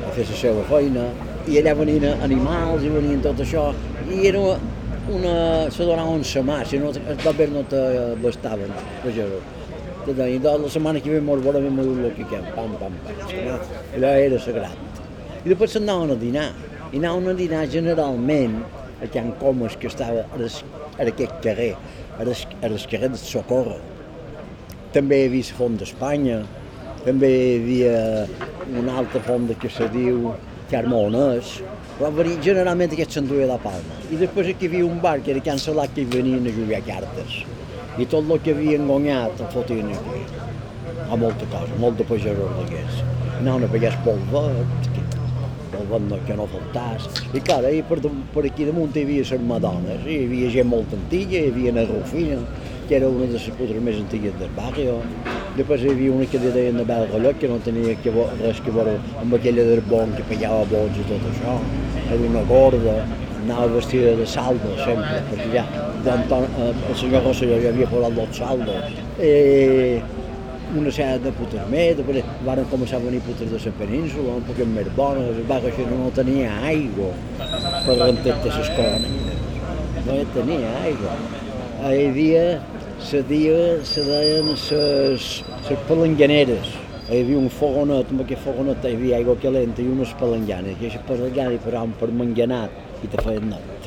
a 0.07 0.15
fer 0.17 0.25
la 0.31 0.39
seva 0.41 0.65
feina, 0.71 1.05
i 1.47 1.61
allà 1.61 1.77
venien 1.79 2.25
animals 2.25 2.87
i 2.87 2.93
venien 2.95 3.23
tot 3.25 3.45
això, 3.45 3.69
i 4.09 4.27
era 4.33 4.57
una... 5.13 5.71
se 5.71 5.85
donaven 5.85 6.25
sa 6.25 6.43
mà, 6.47 6.63
si 6.67 6.81
no, 6.83 6.93
també 7.23 7.47
no 7.53 7.63
te 7.71 7.83
bastaven, 8.23 8.73
pagesos. 9.05 9.55
Te 10.07 10.15
deien, 10.15 10.45
la 10.63 10.71
setmana 10.71 11.03
que 11.03 11.11
ve 11.11 11.21
mos 11.25 11.43
veurem 11.43 11.67
amb 11.73 11.83
el 11.83 12.13
que 12.15 12.27
quem, 12.31 12.45
pam, 12.55 12.77
pam, 12.81 12.95
pam, 13.07 13.23
allò 13.97 14.13
era 14.23 14.39
sagrat. 14.43 15.01
I 15.43 15.51
després 15.51 15.75
s'anaven 15.75 16.15
a 16.15 16.19
dinar, 16.21 16.49
i 16.93 17.01
anaven 17.01 17.33
a 17.33 17.37
dinar 17.39 17.65
generalment 17.71 18.61
a 19.03 19.09
Can 19.13 19.33
Comas, 19.41 19.77
que 19.77 19.91
estava 19.91 20.25
a 20.27 21.07
aquest 21.07 21.35
carrer, 21.43 21.73
a 22.19 22.23
el 22.23 22.79
carrer 22.91 23.11
de 23.13 23.19
Socorro. 23.21 23.81
També 24.95 25.25
hi 25.25 25.27
havia 25.29 25.51
la 25.51 25.59
Font 25.59 25.81
d'Espanya, 25.81 26.39
també 27.05 27.29
hi 27.31 27.57
havia 27.61 27.97
una 28.81 28.97
altra 29.03 29.21
font 29.23 29.51
que 29.63 29.69
se 29.71 29.87
diu 29.93 30.33
Carmones, 30.71 31.61
però 31.99 32.11
venia, 32.13 32.41
generalment 32.45 32.93
aquest 32.93 33.17
s'enduia 33.17 33.47
de 33.49 33.59
Palma. 33.63 34.01
I 34.13 34.21
després 34.21 34.51
aquí 34.53 34.69
hi 34.69 34.73
havia 34.73 34.89
un 34.89 35.01
bar 35.05 35.19
que 35.25 35.33
era 35.33 35.45
Can 35.47 35.63
Salat 35.63 35.95
que 35.97 36.05
hi 36.05 36.11
venien 36.13 36.45
a 36.45 36.53
jugar 36.59 36.83
cartes. 36.89 37.39
I 37.97 38.05
tot 38.13 38.29
el 38.29 38.43
que 38.45 38.53
havien 38.53 38.85
guanyat 38.91 39.41
el 39.41 39.49
fotien 39.55 39.95
aquí. 39.97 40.27
A 41.07 41.17
molta 41.17 41.49
cosa, 41.53 41.81
molt 41.81 41.97
de 41.97 42.05
pagesos 42.05 42.53
d'aquests. 42.59 43.01
Anaven 43.39 43.65
a 43.65 43.73
pagar 43.73 43.95
polvet, 44.05 45.01
el 45.77 45.89
vent 45.91 46.13
que 46.27 46.37
no 46.37 46.47
faltàs. 46.53 47.09
I 47.33 47.41
clar, 47.41 47.63
ahir 47.65 47.85
per, 47.89 47.99
per 48.35 48.45
aquí 48.49 48.69
damunt 48.69 48.97
hi 48.97 49.05
havia 49.07 49.25
les 49.25 49.49
Madones, 49.51 50.05
hi 50.05 50.19
havia 50.27 50.53
gent 50.53 50.71
molt 50.73 50.93
antiga, 50.97 51.41
hi 51.41 51.53
havia 51.53 51.75
la 51.77 51.87
Rufina, 51.89 52.39
que 52.89 52.97
era 53.01 53.09
una 53.09 53.27
de 53.27 53.39
les 53.39 53.49
putres 53.59 53.83
més 53.89 53.99
antigues 54.03 54.37
del 54.41 54.53
barri. 54.59 54.87
Després 55.57 55.85
hi 55.85 55.93
havia 55.95 56.15
una 56.15 56.29
que 56.31 56.41
li 56.43 56.55
deien 56.55 56.81
de 56.81 56.87
Belgallot, 56.93 57.41
que 57.41 57.51
no 57.53 57.59
tenia 57.65 57.97
que 58.05 58.15
res 58.45 58.63
que 58.65 58.75
veure 58.79 58.99
amb 59.23 59.41
aquella 59.41 59.69
del 59.73 59.85
bon 59.91 60.17
que 60.17 60.27
pagava 60.33 60.65
bons 60.73 61.03
i 61.03 61.11
tot 61.11 61.31
això. 61.33 61.61
Era 62.07 62.23
una 62.29 62.43
gorda, 62.47 63.01
anava 63.43 63.67
vestida 63.67 64.15
de 64.17 64.27
saldo 64.27 64.77
sempre, 64.85 65.23
perquè 65.31 65.49
ja 65.55 65.65
eh, 66.07 66.75
el 66.89 66.95
senyor 66.95 67.25
Rosselló 67.25 67.59
ja 67.63 67.73
havia 67.73 67.89
posat 67.91 68.15
dos 68.15 68.39
saldos. 68.39 69.01
Eh, 69.19 70.03
una 70.77 70.91
sèrie 70.91 71.19
de 71.23 71.33
putes 71.35 71.67
més, 71.71 71.97
després 71.99 72.25
van 72.47 72.63
començar 72.71 72.99
a 72.99 73.05
venir 73.05 73.21
putes 73.27 73.51
de 73.51 73.59
la 73.63 73.75
península, 73.81 74.39
un 74.41 74.47
poquet 74.47 74.71
més 74.71 74.89
bones, 74.97 75.43
va 75.51 75.61
que 75.63 75.87
no 75.91 76.11
tenia 76.15 76.51
aigua 76.71 77.11
per 77.87 77.99
rentar-te 78.03 78.55
les 78.55 78.73
colones. 78.79 79.37
No 80.07 80.17
hi 80.19 80.27
tenia 80.35 80.73
aigua. 80.85 81.15
Hi 81.87 82.09
havia, 82.09 82.47
se, 83.03 83.23
dia, 83.31 83.63
se 83.85 84.03
deien 84.07 84.51
les, 84.55 85.31
palanganeres. 85.89 86.86
Hi 87.07 87.21
havia 87.23 87.39
un 87.39 87.47
fogonet, 87.55 88.09
amb 88.11 88.25
aquest 88.25 88.43
fogonet 88.43 88.83
hi 88.83 88.97
havia 88.97 89.21
aigua 89.21 89.37
calenta 89.39 89.79
i 89.79 89.87
unes 89.87 90.11
palanganes, 90.19 90.75
i 90.75 90.89
aquestes 90.89 91.05
palanganes 91.07 91.63
paraven 91.63 91.93
per 92.01 92.09
manganat 92.11 93.05
i 93.07 93.11
te 93.13 93.23
feien 93.23 93.47
net. 93.53 93.87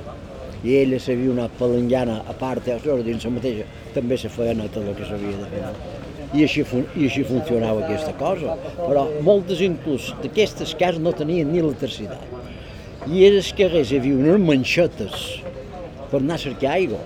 I 0.64 0.78
ella 0.86 1.00
sabia 1.04 1.34
una 1.34 1.50
palangana 1.60 2.22
a 2.32 2.38
part, 2.40 2.72
a 2.72 2.96
dins 3.04 3.28
la 3.28 3.34
mateixa, 3.36 3.68
també 3.92 4.16
se 4.16 4.32
feia 4.32 4.56
net 4.56 4.80
el 4.80 4.88
que 4.96 5.12
s'havia 5.12 5.36
de 5.36 5.52
fer 5.52 6.08
i 6.32 6.46
així, 6.46 6.64
i 6.96 7.10
així 7.10 7.26
funcionava 7.28 7.84
aquesta 7.84 8.16
cosa. 8.24 8.56
Però 8.80 9.06
moltes 9.26 9.60
inclús 9.68 10.14
d'aquestes 10.24 10.76
cases 10.80 11.04
no 11.04 11.12
tenien 11.12 11.52
ni 11.52 11.60
electricitat. 11.60 12.24
I 13.10 13.26
a 13.28 13.32
les 13.36 13.52
carrers 13.58 13.92
hi 13.92 14.00
havia 14.00 14.16
unes 14.16 14.46
manxetes 14.48 15.32
per 16.10 16.22
anar 16.22 16.40
a 16.40 16.46
cercar 16.48 16.78
aigua. 16.78 17.02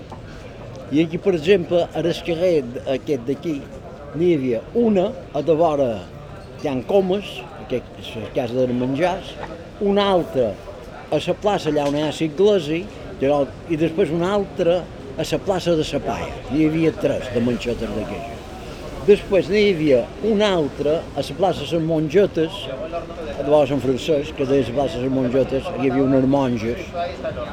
I 0.92 1.08
aquí, 1.08 1.18
per 1.18 1.34
exemple, 1.34 1.88
a 1.90 2.06
les 2.06 2.20
aquest 2.22 3.26
d'aquí, 3.26 3.62
n'hi 4.14 4.34
havia 4.34 4.60
una 4.74 5.08
a 5.34 5.42
de 5.42 5.54
vora 5.58 5.88
Can 6.62 6.82
Comes, 6.88 7.26
aquest, 7.64 7.88
la 8.16 8.30
casa 8.34 8.66
de 8.66 8.76
menjars, 8.76 9.34
una 9.80 10.06
altra 10.16 10.52
a 11.10 11.18
la 11.18 11.34
plaça 11.42 11.70
allà 11.70 11.88
on 11.88 11.98
hi 11.98 12.04
ha 12.04 12.12
l'Iglesi, 12.14 12.84
i 13.20 13.76
després 13.80 14.12
una 14.14 14.32
altra 14.36 14.80
a 15.18 15.26
la 15.30 15.38
plaça 15.46 15.74
de 15.74 15.84
la 15.90 16.00
Paia. 16.06 16.32
N'hi 16.50 16.66
havia 16.68 16.92
tres 17.00 17.28
de 17.34 17.42
manxetes 17.42 17.90
d'aquelles. 17.90 18.40
Després 19.04 19.50
n'hi 19.52 19.66
havia 19.74 20.00
una 20.24 20.48
altra 20.56 20.96
a 21.14 21.22
la 21.26 21.36
plaça 21.36 21.66
de 21.66 21.76
les 21.76 21.86
Mongetes, 21.86 22.58
de 23.44 23.62
Sant 23.68 23.82
Francesc, 23.84 24.34
que 24.38 24.46
de 24.48 24.62
la 24.62 24.74
plaça 24.78 24.98
de 24.98 25.04
les 25.04 25.14
Mongetes 25.18 25.70
hi 25.76 25.90
havia 25.90 26.02
unes 26.06 26.24
monges, 26.24 26.90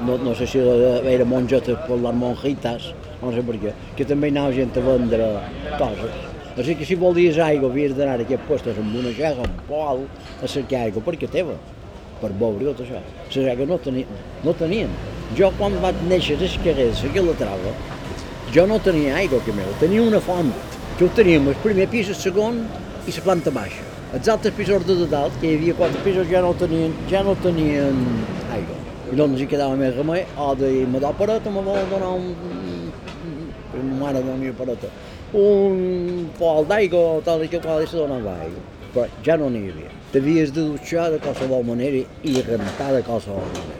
no, 0.08 0.17
no 0.17 0.36
sé 0.36 0.47
si 0.47 0.62
era 0.62 1.26
mongetes 1.26 1.78
per 1.88 2.00
les 2.00 2.19
monjitas, 2.26 2.91
no 3.21 3.34
sé 3.36 3.45
per 3.45 3.60
què, 3.62 3.76
que 3.97 4.08
també 4.08 4.32
anava 4.32 4.56
gent 4.56 4.78
a 4.78 4.86
vendre 4.91 5.34
coses. 5.78 6.31
Així 6.52 6.76
que 6.76 6.84
si 6.84 6.98
volies 7.00 7.38
aigua 7.40 7.70
havies 7.72 7.94
d'anar 7.96 8.18
a 8.20 8.24
aquest 8.26 8.50
lloc 8.50 8.80
amb 8.82 8.96
una 9.00 9.14
xega, 9.16 9.46
un 9.46 9.60
pol, 9.70 10.02
a 10.44 10.48
cercar 10.52 10.82
aigua 10.88 11.04
perquè 11.06 11.30
teva, 11.32 11.56
per 12.20 12.32
beure 12.42 12.74
tot 12.74 12.82
això. 12.84 13.00
La 13.00 13.30
xega 13.32 13.68
no, 13.70 13.78
tenia, 13.80 14.20
no 14.44 14.54
tenien. 14.60 14.92
Jo 15.38 15.48
quan 15.58 15.78
vaig 15.80 15.96
néixer 16.10 16.36
a 16.36 16.42
les 16.42 16.58
carrers, 16.66 17.06
aquí 17.08 17.22
a 17.22 17.24
la 17.24 17.36
trava, 17.40 17.72
jo 18.52 18.66
no 18.68 18.80
tenia 18.84 19.16
aigua 19.22 19.40
que 19.46 19.56
meu, 19.56 19.70
tenia 19.80 20.04
una 20.04 20.20
font 20.20 20.52
que 20.97 21.06
ho 21.06 21.10
teníem 21.16 21.47
el 21.47 21.56
primer 21.64 21.88
pis, 21.88 22.10
el 22.12 22.20
segon 22.20 22.60
i 23.08 23.16
la 23.16 23.24
planta 23.24 23.54
baixa. 23.56 23.88
Els 24.12 24.28
altres 24.28 24.54
pisos 24.58 24.84
de 24.86 25.08
dalt, 25.08 25.38
que 25.39 25.47
hi 25.47 25.56
havia 25.56 25.78
quatre 25.80 26.04
pisos, 26.04 26.28
ja 26.28 26.41
no 26.43 26.52
tenien, 26.60 26.91
ja 27.08 27.24
no 27.24 27.38
tenien 27.39 28.04
aigua. 28.52 28.76
I 29.08 29.16
doncs 29.16 29.39
hi 29.39 29.47
quedava 29.47 29.80
més 29.80 29.95
remei, 29.95 30.26
o 30.36 30.52
de 30.60 30.74
me 30.84 30.99
do 30.99 31.14
pareta, 31.16 31.49
me 31.49 31.64
vol 31.64 31.80
donar 31.93 32.12
un... 32.20 32.36
Ma 33.72 33.97
mare 34.02 34.20
donia 34.20 34.52
pareta. 34.52 34.91
Un 35.38 36.27
pol 36.39 36.67
d'aigua 36.67 37.03
o 37.17 37.21
tal 37.23 37.45
i 37.45 37.47
que 37.51 37.61
qual 37.63 37.84
i 37.84 37.88
se 37.88 37.99
donava 37.99 38.36
aigua. 38.43 38.65
Però 38.91 39.07
ja 39.23 39.38
no 39.39 39.47
n'hi 39.49 39.69
havia. 39.69 39.93
T'havies 40.11 40.51
de 40.51 40.67
dutxar 40.73 41.07
de 41.13 41.21
qualsevol 41.23 41.63
manera 41.63 42.03
i 42.27 42.36
rentar 42.41 42.91
de 42.97 43.03
qualsevol 43.07 43.47
manera. 43.55 43.79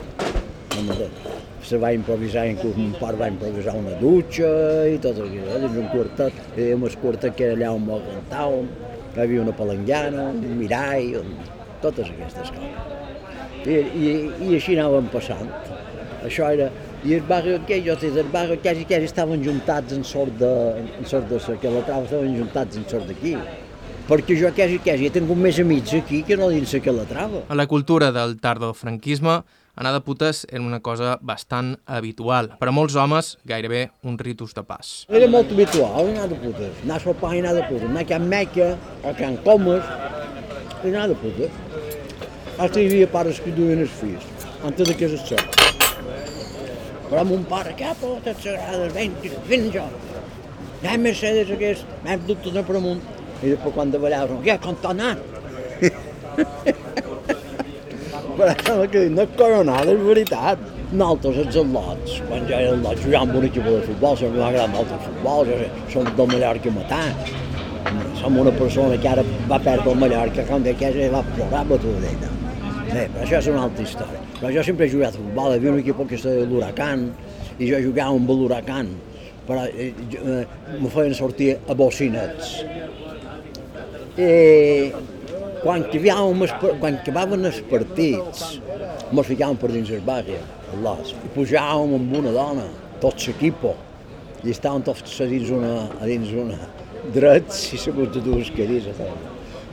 No 0.88 1.32
se 1.64 1.78
va 1.78 1.92
improvisar, 1.94 2.48
inclús 2.50 2.76
mon 2.76 2.94
pare 3.00 3.18
va 3.20 3.28
improvisar 3.30 3.76
una 3.78 3.94
dutxa 4.00 4.50
i 4.90 4.98
tot 5.02 5.20
això, 5.22 5.44
eh? 5.46 5.60
dins 5.64 5.78
un 5.78 5.90
quartet, 5.94 6.40
hi 6.56 6.64
havia 6.64 6.78
un 6.78 6.96
quartet 7.04 7.36
que 7.38 7.48
era 7.48 7.58
allà 7.58 7.74
on 7.78 7.86
molt 7.86 8.08
cantàvem, 8.10 8.72
hi 9.14 9.22
havia 9.24 9.44
una 9.46 9.54
palangana, 9.56 10.30
un 10.32 10.58
mirall, 10.58 11.20
un... 11.22 11.36
totes 11.84 12.10
aquestes 12.14 12.54
coses. 12.56 12.98
I, 13.62 13.78
i, 13.78 14.14
i 14.48 14.56
així 14.58 14.78
anàvem 14.78 15.12
passant. 15.14 15.52
Això 16.26 16.50
era... 16.50 16.72
I 17.02 17.16
el 17.18 17.26
barri 17.26 17.56
aquell, 17.58 17.82
jo 17.88 17.98
sé, 17.98 18.12
el 18.14 18.30
barri 18.30 18.60
quasi, 18.62 18.86
quasi 18.86 19.10
estaven 19.10 19.44
juntats 19.46 19.94
en 19.98 20.04
sort 20.06 20.38
de... 20.38 20.54
en 21.00 21.10
sort 21.10 21.30
de 21.32 21.58
que 21.58 21.74
la 21.74 21.82
trava 21.88 22.06
estaven 22.06 22.38
juntats 22.38 22.78
en 22.78 22.86
sort 22.90 23.10
d'aquí. 23.10 23.36
perquè 24.12 24.36
jo 24.36 24.50
quasi, 24.52 24.80
quasi 24.84 25.08
he 25.08 25.14
tingut 25.14 25.40
més 25.40 25.60
amics 25.62 25.94
aquí 25.96 26.22
que 26.28 26.36
no 26.36 26.50
dins 26.52 26.74
que 26.84 26.92
la 26.92 27.06
trava. 27.08 27.46
A 27.48 27.56
la 27.56 27.68
cultura 27.72 28.12
del 28.12 28.36
tardofranquisme, 28.44 29.38
anar 29.80 29.94
de 29.96 30.02
putes 30.04 30.44
era 30.50 30.62
una 30.62 30.82
cosa 30.84 31.18
bastant 31.22 31.78
habitual. 31.86 32.52
Per 32.60 32.68
a 32.68 32.74
molts 32.76 32.98
homes, 33.00 33.38
gairebé 33.48 33.86
un 34.04 34.18
ritus 34.20 34.52
de 34.58 34.66
pas. 34.68 34.92
Era 35.08 35.30
molt 35.32 35.54
habitual 35.56 36.12
anar 36.12 36.28
de 36.28 36.40
putes, 36.44 36.84
anar 36.84 37.00
a 37.00 37.06
sopar 37.06 37.36
i 37.38 37.44
anar 37.44 37.56
de 37.62 37.66
putes, 37.70 37.88
anar 37.88 38.04
a 38.04 38.10
Can 38.12 38.28
Meca, 38.28 38.74
a 39.08 39.16
Can 39.18 39.40
Comes, 39.46 39.88
i 40.84 40.92
anar 40.92 41.08
de 41.14 41.20
putes. 41.24 41.60
Hasta 42.58 42.82
hi 42.82 42.90
havia 42.90 43.08
pares 43.16 43.40
que 43.40 43.56
duien 43.56 43.86
els 43.88 43.96
fills, 44.02 44.28
antes 44.68 44.92
de 44.92 44.98
que 44.98 45.08
es 45.08 45.71
Però 47.12 47.26
mon 47.28 47.42
pare, 47.44 47.74
què 47.76 47.90
potes 48.00 48.38
sagrades, 48.40 48.94
ven, 48.96 49.12
vine 49.50 49.68
jo. 49.74 49.84
Ja 50.82 50.94
hem 50.94 51.04
Mercedes 51.04 51.50
aquest, 51.52 51.84
dut 52.28 52.40
tot 52.46 52.56
per 52.68 52.78
amunt. 52.80 53.02
I 53.42 53.52
després 53.52 53.74
quan 53.76 53.92
davallava, 53.92 54.38
què, 54.46 54.56
com 54.64 54.78
t'ha 54.80 54.94
anat? 54.96 55.20
Però 58.38 58.54
sembla 58.64 58.88
que 58.94 59.02
no 59.12 59.26
és 59.26 59.36
coronada, 59.36 59.92
és 59.92 60.02
veritat. 60.08 60.64
Nosaltres, 60.92 61.38
els 61.44 61.58
al·lots, 61.62 62.18
quan 62.30 62.48
jo 62.48 62.56
era 62.58 62.72
al·lot, 62.78 63.04
jugàvem 63.04 63.28
amb 63.28 63.38
un 63.42 63.48
equip 63.50 63.68
de 63.68 63.78
futbol, 63.90 64.18
se 64.20 64.32
m'agrada 64.32 64.72
molt 64.72 64.96
el 64.96 65.02
futbol, 65.10 65.52
jo, 65.52 65.56
som 65.92 66.08
del 66.18 66.32
Mallorca 66.32 66.74
matar. 66.78 67.06
Som 68.22 68.40
una 68.40 68.56
persona 68.56 69.00
que 69.04 69.12
ara 69.12 69.24
va 69.52 69.60
perdre 69.60 69.92
el 69.92 70.00
Mallorca, 70.06 70.48
quan 70.48 70.64
de 70.64 70.74
casa 70.80 71.12
va 71.12 71.28
plorar 71.36 71.68
batudeta. 71.76 72.32
Bé, 72.92 73.06
però 73.08 73.22
això 73.24 73.38
és 73.40 73.48
una 73.48 73.62
altra 73.68 73.86
història. 73.86 74.20
Però 74.36 74.50
jo 74.52 74.64
sempre 74.68 74.88
he 74.88 74.92
jugat 74.92 75.16
a 75.16 75.22
futbol, 75.22 75.54
havia 75.56 75.72
un 75.72 75.80
equip 75.80 76.02
que 76.10 76.18
es 76.18 76.26
deia 76.28 76.48
l'Huracan, 76.48 77.06
i 77.58 77.70
jo 77.70 77.80
jugava 77.86 78.18
amb 78.18 78.34
l'Huracan, 78.34 78.90
però 79.48 79.64
eh, 79.70 79.94
eh, 80.20 80.42
me 80.76 80.92
feien 80.92 81.16
sortir 81.16 81.54
a 81.56 81.78
bocinets. 81.78 82.52
I 84.20 84.92
quan 85.62 85.86
acabàvem, 85.86 86.44
quan 86.82 87.00
acabaven 87.00 87.48
els 87.48 87.62
partits, 87.72 88.60
ens 89.12 89.28
ficàvem 89.30 89.62
per 89.62 89.72
dins 89.72 89.94
el 89.96 90.04
barri, 90.08 90.36
l'os, 90.84 91.16
i 91.16 91.32
pujàvem 91.36 91.96
amb 92.00 92.20
una 92.20 92.36
dona, 92.36 92.68
tot 93.04 93.24
l'equip, 93.28 93.68
i 94.42 94.52
estàvem 94.52 94.84
tots 94.84 95.20
a 95.22 95.30
dins 95.32 95.52
una, 95.54 95.76
a 95.96 96.10
dins 96.10 96.32
una 96.44 96.60
drets 97.14 97.72
i 97.74 97.80
de 97.88 98.22
dues 98.22 98.52
cadires. 98.52 99.00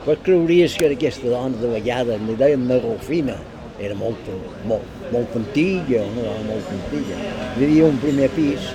Però 0.03 0.15
creuries 0.23 0.75
que 0.79 0.87
aquesta 0.93 1.27
dona 1.27 1.59
de 1.59 1.69
vegades 1.73 2.21
li 2.27 2.35
deien 2.39 2.67
la 2.69 2.77
Rufina, 2.83 3.35
era 3.83 3.95
molt, 3.99 4.29
molt, 4.67 4.95
molt 5.11 5.35
antiga, 5.39 6.05
una 6.07 6.23
dona 6.27 6.45
molt 6.47 6.71
antiga. 6.75 7.19
Vivia 7.57 7.87
un 7.87 7.99
primer 8.03 8.29
pis 8.35 8.69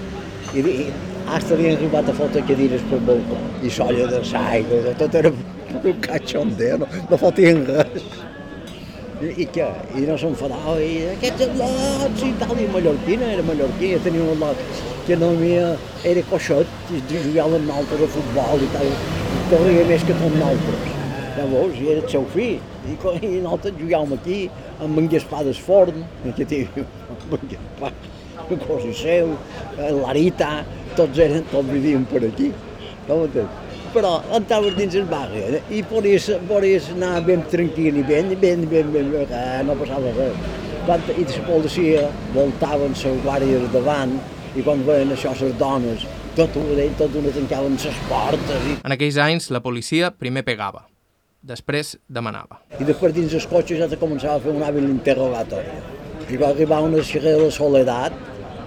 i, 0.53 0.61
i 0.61 0.87
hasta 1.25 1.57
havien 1.57 1.79
arribat 1.79 2.11
a 2.11 2.15
fotre 2.17 2.45
cadires 2.49 2.85
pel 2.91 3.01
balcó 3.09 3.41
i 3.65 3.73
solla 3.73 4.09
de 4.13 4.21
l'aigua, 4.29 4.95
tot 5.01 5.17
era 5.21 5.33
un 5.33 6.01
cachondeo, 6.05 6.79
no, 6.83 6.89
no 7.11 7.19
fotien 7.21 7.65
res. 7.71 8.09
I, 9.25 9.31
i 9.45 9.47
què? 9.55 9.69
I 9.97 10.05
no 10.09 10.19
s'enfadava, 10.21 10.75
i 10.85 11.07
aquests 11.15 11.55
lots 11.61 12.27
i 12.27 12.33
tal, 12.43 12.59
i 12.61 12.67
mallorquina, 12.75 13.31
era 13.37 13.47
mallorquina, 13.47 14.03
tenia 14.05 14.27
un 14.35 14.43
lot 14.43 14.61
que 15.07 15.17
no 15.21 15.31
havia, 15.37 15.71
era 16.11 16.25
coixot, 16.33 16.77
i 16.93 17.01
jugava 17.15 17.61
amb 17.61 17.71
nosaltres 17.71 18.05
a 18.09 18.13
futbol 18.19 18.67
i 18.67 18.69
tal, 18.77 18.93
i 18.93 19.47
corria 19.55 19.89
més 19.89 20.05
que 20.05 20.19
tots 20.21 20.37
nosaltres. 20.37 21.04
Llavors, 21.35 21.81
era 21.83 22.01
el 22.01 22.09
seu 22.11 22.27
fill, 22.35 22.61
i, 22.87 22.95
i 22.95 23.41
nosaltres 23.43 23.77
jugàvem 23.81 24.15
aquí, 24.19 24.39
amb 24.85 25.03
en 25.03 25.11
Gaspar 25.13 25.43
d'Esforn, 25.47 26.05
que 26.37 26.47
té 26.47 26.63
en 26.79 27.49
Gaspar, 27.51 27.93
el 28.45 28.63
cosi 28.67 28.95
seu, 28.99 29.35
l'Arita, 30.01 30.55
tots 30.95 31.21
eren, 31.27 31.47
tots 31.51 31.71
vivien 31.73 32.07
per 32.11 32.23
aquí. 32.29 32.53
Com 33.05 33.27
però 33.95 34.17
entraves 34.35 34.75
dins 34.77 34.97
el 34.99 35.07
barri 35.07 35.43
eh? 35.45 35.61
i 35.79 35.83
podies, 35.87 36.27
podies 36.49 36.91
anar 36.97 37.21
ben 37.27 37.45
tranquil 37.51 38.01
i 38.01 38.05
ben, 38.07 38.33
ben, 38.41 38.67
ben, 38.71 38.91
ben, 38.93 39.11
ben 39.13 39.31
eh, 39.31 39.63
no 39.67 39.77
passava 39.79 40.13
res. 40.17 40.41
Quan, 40.85 41.05
I 41.15 41.25
la 41.31 41.45
policia 41.47 42.09
voltaven 42.35 42.97
les 42.99 43.23
guàrdies 43.25 43.69
davant 43.73 44.17
i 44.55 44.65
quan 44.67 44.83
veien 44.87 45.15
això 45.15 45.33
les 45.39 45.55
dones, 45.61 46.05
tot 46.35 46.59
ho 46.59 46.65
deien, 46.75 46.97
tot 46.99 47.15
una 47.21 47.33
tancaven 47.35 47.79
les 47.79 48.03
portes. 48.11 48.67
I... 48.67 48.81
En 48.83 48.97
aquells 48.97 49.21
anys 49.23 49.49
la 49.55 49.63
policia 49.65 50.11
primer 50.19 50.45
pegava, 50.47 50.85
després 51.45 51.95
demanava. 52.09 52.61
I 52.81 52.87
després 52.89 53.15
dins 53.17 53.35
els 53.37 53.47
cotxes 53.51 53.81
ja 53.83 53.89
te 53.91 54.01
començava 54.01 54.39
a 54.39 54.45
fer 54.45 54.55
un 54.55 54.65
hàbil 54.65 54.89
interrogatori. 54.89 55.81
I 56.33 56.41
va 56.41 56.51
arribar 56.55 56.83
una 56.87 57.03
xerrera 57.05 57.45
de 57.45 57.51
soledat, 57.53 58.15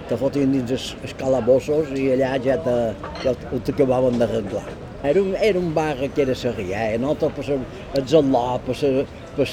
te 0.08 0.16
fotien 0.16 0.52
dins 0.54 0.70
els, 0.72 0.92
els 1.02 1.14
calabossos 1.18 1.90
i 1.98 2.10
allà 2.14 2.36
ja 2.44 2.56
t'acabaven 2.62 4.20
d'arreglar. 4.22 4.64
Era 5.08 5.22
un, 5.22 5.34
era 5.36 5.58
un 5.58 5.74
barri 5.74 6.08
que 6.10 6.24
era 6.24 6.34
Sarrià, 6.34 6.88
no? 6.98 7.12
Tot 7.18 7.36
per 7.36 7.44
el 7.54 8.06
Zaló, 8.10 8.58
per 8.66 8.74
ser, 8.74 9.04
per 9.36 9.46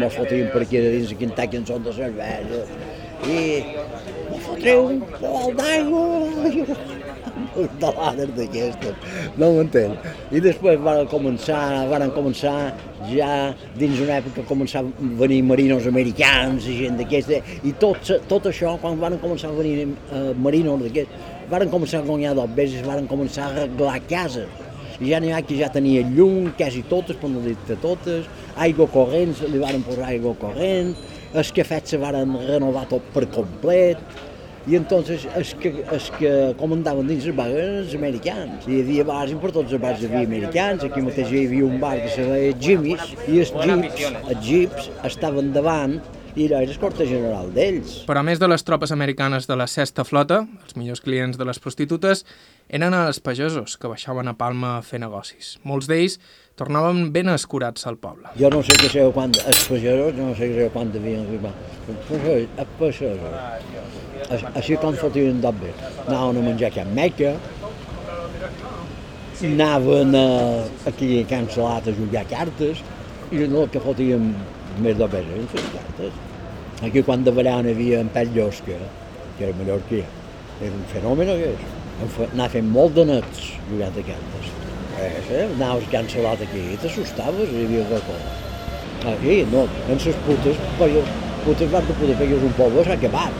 mos 0.00 0.16
fotien 0.16 0.48
per 0.54 0.62
aquí 0.64 0.80
de 0.80 0.94
dins, 0.94 1.12
quin 1.20 1.34
tall 1.36 1.58
són 1.68 1.84
de 1.84 1.92
verges. 2.16 2.70
I 3.28 3.40
me 4.30 4.40
fotreu 4.40 4.86
un 4.94 5.02
pol 5.18 5.52
d'aigua, 5.58 6.06
de 7.54 7.90
l'àder 7.96 8.28
d'aquestes, 8.36 9.18
no 9.40 9.50
m'entén. 9.56 9.96
I 10.32 10.42
després 10.44 10.78
van 10.84 11.02
començar, 11.10 11.60
van 11.90 12.10
començar 12.14 12.54
ja 13.10 13.30
dins 13.78 14.00
una 14.04 14.18
època 14.20 14.44
començar 14.48 14.84
a 14.84 15.10
venir 15.20 15.42
marinos 15.48 15.88
americans 15.90 16.68
i 16.68 16.78
gent 16.84 16.98
d'aquesta, 17.00 17.42
i 17.66 17.74
tot, 17.82 18.12
tot 18.30 18.50
això, 18.50 18.76
quan 18.82 18.98
van 19.00 19.18
començar 19.22 19.50
a 19.50 19.58
venir 19.58 19.88
uh, 19.90 20.30
marinos 20.38 20.84
d'aquests, 20.84 21.28
varen 21.50 21.70
començar 21.72 22.00
a 22.00 22.06
guanyar 22.06 22.34
dos 22.38 22.50
veces, 22.54 22.86
varen 22.86 23.08
començar 23.10 23.48
a 23.48 23.54
arreglar 23.54 23.98
cases. 24.08 24.48
I 25.00 25.08
ja 25.14 25.20
n'hi 25.20 25.30
ha 25.32 25.40
que 25.42 25.56
ja 25.56 25.70
tenia 25.72 26.04
llum, 26.04 26.50
quasi 26.58 26.82
totes, 26.88 27.16
per 27.16 27.30
no 27.32 27.40
dir 27.40 27.56
totes, 27.80 28.28
aigua 28.60 28.86
corrent, 28.92 29.32
li 29.48 29.62
varen 29.62 29.82
posar 29.86 30.10
aigua 30.12 30.34
corrent, 30.38 30.92
els 31.30 31.52
cafets 31.56 31.94
se 31.94 31.98
varen 32.00 32.34
renovar 32.46 32.84
tot 32.90 33.06
per 33.14 33.24
complet, 33.32 34.00
i 34.68 34.76
entonces 34.76 35.26
els 35.36 35.54
que, 35.60 35.72
els 35.88 36.10
que 36.18 36.32
comandaven 36.60 37.08
dins 37.08 37.26
els 37.26 37.36
bars 37.36 37.56
eren 37.56 37.80
els 37.80 37.96
americans. 37.96 38.68
Hi 38.68 38.82
havia 38.84 39.06
bars, 39.08 39.34
per 39.40 39.52
tots 39.56 39.72
els 39.72 39.82
bars 39.82 40.02
hi 40.02 40.10
havia 40.10 40.26
americans, 40.28 40.84
aquí 40.84 41.02
mateix 41.04 41.32
hi 41.32 41.44
havia 41.48 41.66
un 41.66 41.80
bar 41.82 41.96
que 42.02 42.12
se 42.12 42.26
deia 42.28 42.56
Jimmy's, 42.60 43.12
i 43.26 43.40
els 43.40 43.54
jeeps, 43.54 44.08
els 44.20 44.42
jeeps 44.46 44.90
estaven 45.08 45.54
davant 45.56 46.00
i 46.36 46.46
era 46.46 46.60
l'escorta 46.62 47.06
general 47.08 47.50
d'ells. 47.54 48.04
Però 48.08 48.20
a 48.20 48.26
més 48.26 48.38
de 48.38 48.48
les 48.50 48.62
tropes 48.66 48.92
americanes 48.94 49.48
de 49.50 49.56
la 49.58 49.66
sexta 49.70 50.04
flota, 50.06 50.44
els 50.66 50.76
millors 50.78 51.02
clients 51.02 51.38
de 51.40 51.46
les 51.48 51.58
prostitutes 51.62 52.24
eren 52.70 52.94
els 52.94 53.18
pagesos 53.24 53.74
que 53.80 53.90
baixaven 53.90 54.30
a 54.30 54.36
Palma 54.38 54.76
a 54.76 54.84
fer 54.86 55.00
negocis. 55.02 55.56
Molts 55.66 55.90
d'ells 55.90 56.20
tornaven 56.60 57.08
ben 57.14 57.32
escurats 57.32 57.86
al 57.90 57.98
poble. 57.98 58.30
Jo 58.38 58.52
no 58.52 58.62
sé 58.62 58.76
què 58.78 58.92
sé 58.92 59.08
quan, 59.16 59.34
els 59.34 59.64
pagesos, 59.66 60.14
no 60.18 60.30
sé 60.38 60.52
què 60.54 60.70
quan 60.74 60.92
devien 60.94 61.26
arribar. 61.26 61.54
Els 61.88 62.78
pagesos, 62.78 63.26
així 63.40 63.80
com 63.80 64.09
fotien 65.00 65.40
d'obbe, 65.40 65.72
anaven 66.06 66.40
a 66.40 66.46
menjar 66.46 66.72
a 66.78 66.84
Meca, 66.94 67.34
anaven 69.42 70.14
a, 70.14 70.26
aquí 70.86 71.20
a 71.20 71.26
Can 71.26 71.48
Salat 71.50 71.88
a 71.88 71.94
jugar 71.96 72.26
cartes, 72.30 72.82
i 73.30 73.46
no 73.46 73.64
el 73.64 73.70
que 73.70 73.80
fotíem 73.82 74.32
més 74.82 74.96
de 74.98 75.06
peso, 75.10 75.36
en 75.36 75.46
les 75.54 75.68
cartes. 75.74 76.16
Aquí 76.86 77.02
quan 77.02 77.24
de 77.24 77.30
verano 77.30 77.68
hi 77.68 77.76
havia 77.76 78.00
en 78.00 78.08
Pell 78.08 78.32
Llosca, 78.34 78.78
que 79.38 79.44
era 79.46 79.56
mallorquí, 79.58 80.02
era 80.60 80.72
un 80.72 80.84
fenomen 80.92 81.30
és. 81.36 81.68
Anava 82.00 82.48
fent 82.54 82.68
molt 82.72 82.94
de 82.96 83.04
nets 83.04 83.42
jugant 83.68 83.96
a 84.00 84.04
cartes. 84.08 84.52
Eh, 85.00 85.10
eh? 85.36 85.42
Anaves 85.44 85.88
cancel·lat 85.92 86.40
aquí 86.44 86.62
i 86.72 86.78
t'assustaves, 86.80 87.52
hi 87.52 87.66
havia 87.66 87.84
qualcosa. 87.90 88.38
Aquí, 89.12 89.36
no, 89.52 89.64
en 89.88 90.00
les 90.04 90.18
putes, 90.26 90.58
perquè 90.80 91.04
putes 91.44 91.70
van 91.72 91.86
de 91.88 91.96
poder 92.00 92.16
pegues 92.18 92.42
un 92.48 92.56
poble, 92.58 92.84
s'ha 92.84 92.96
acabat. 92.98 93.38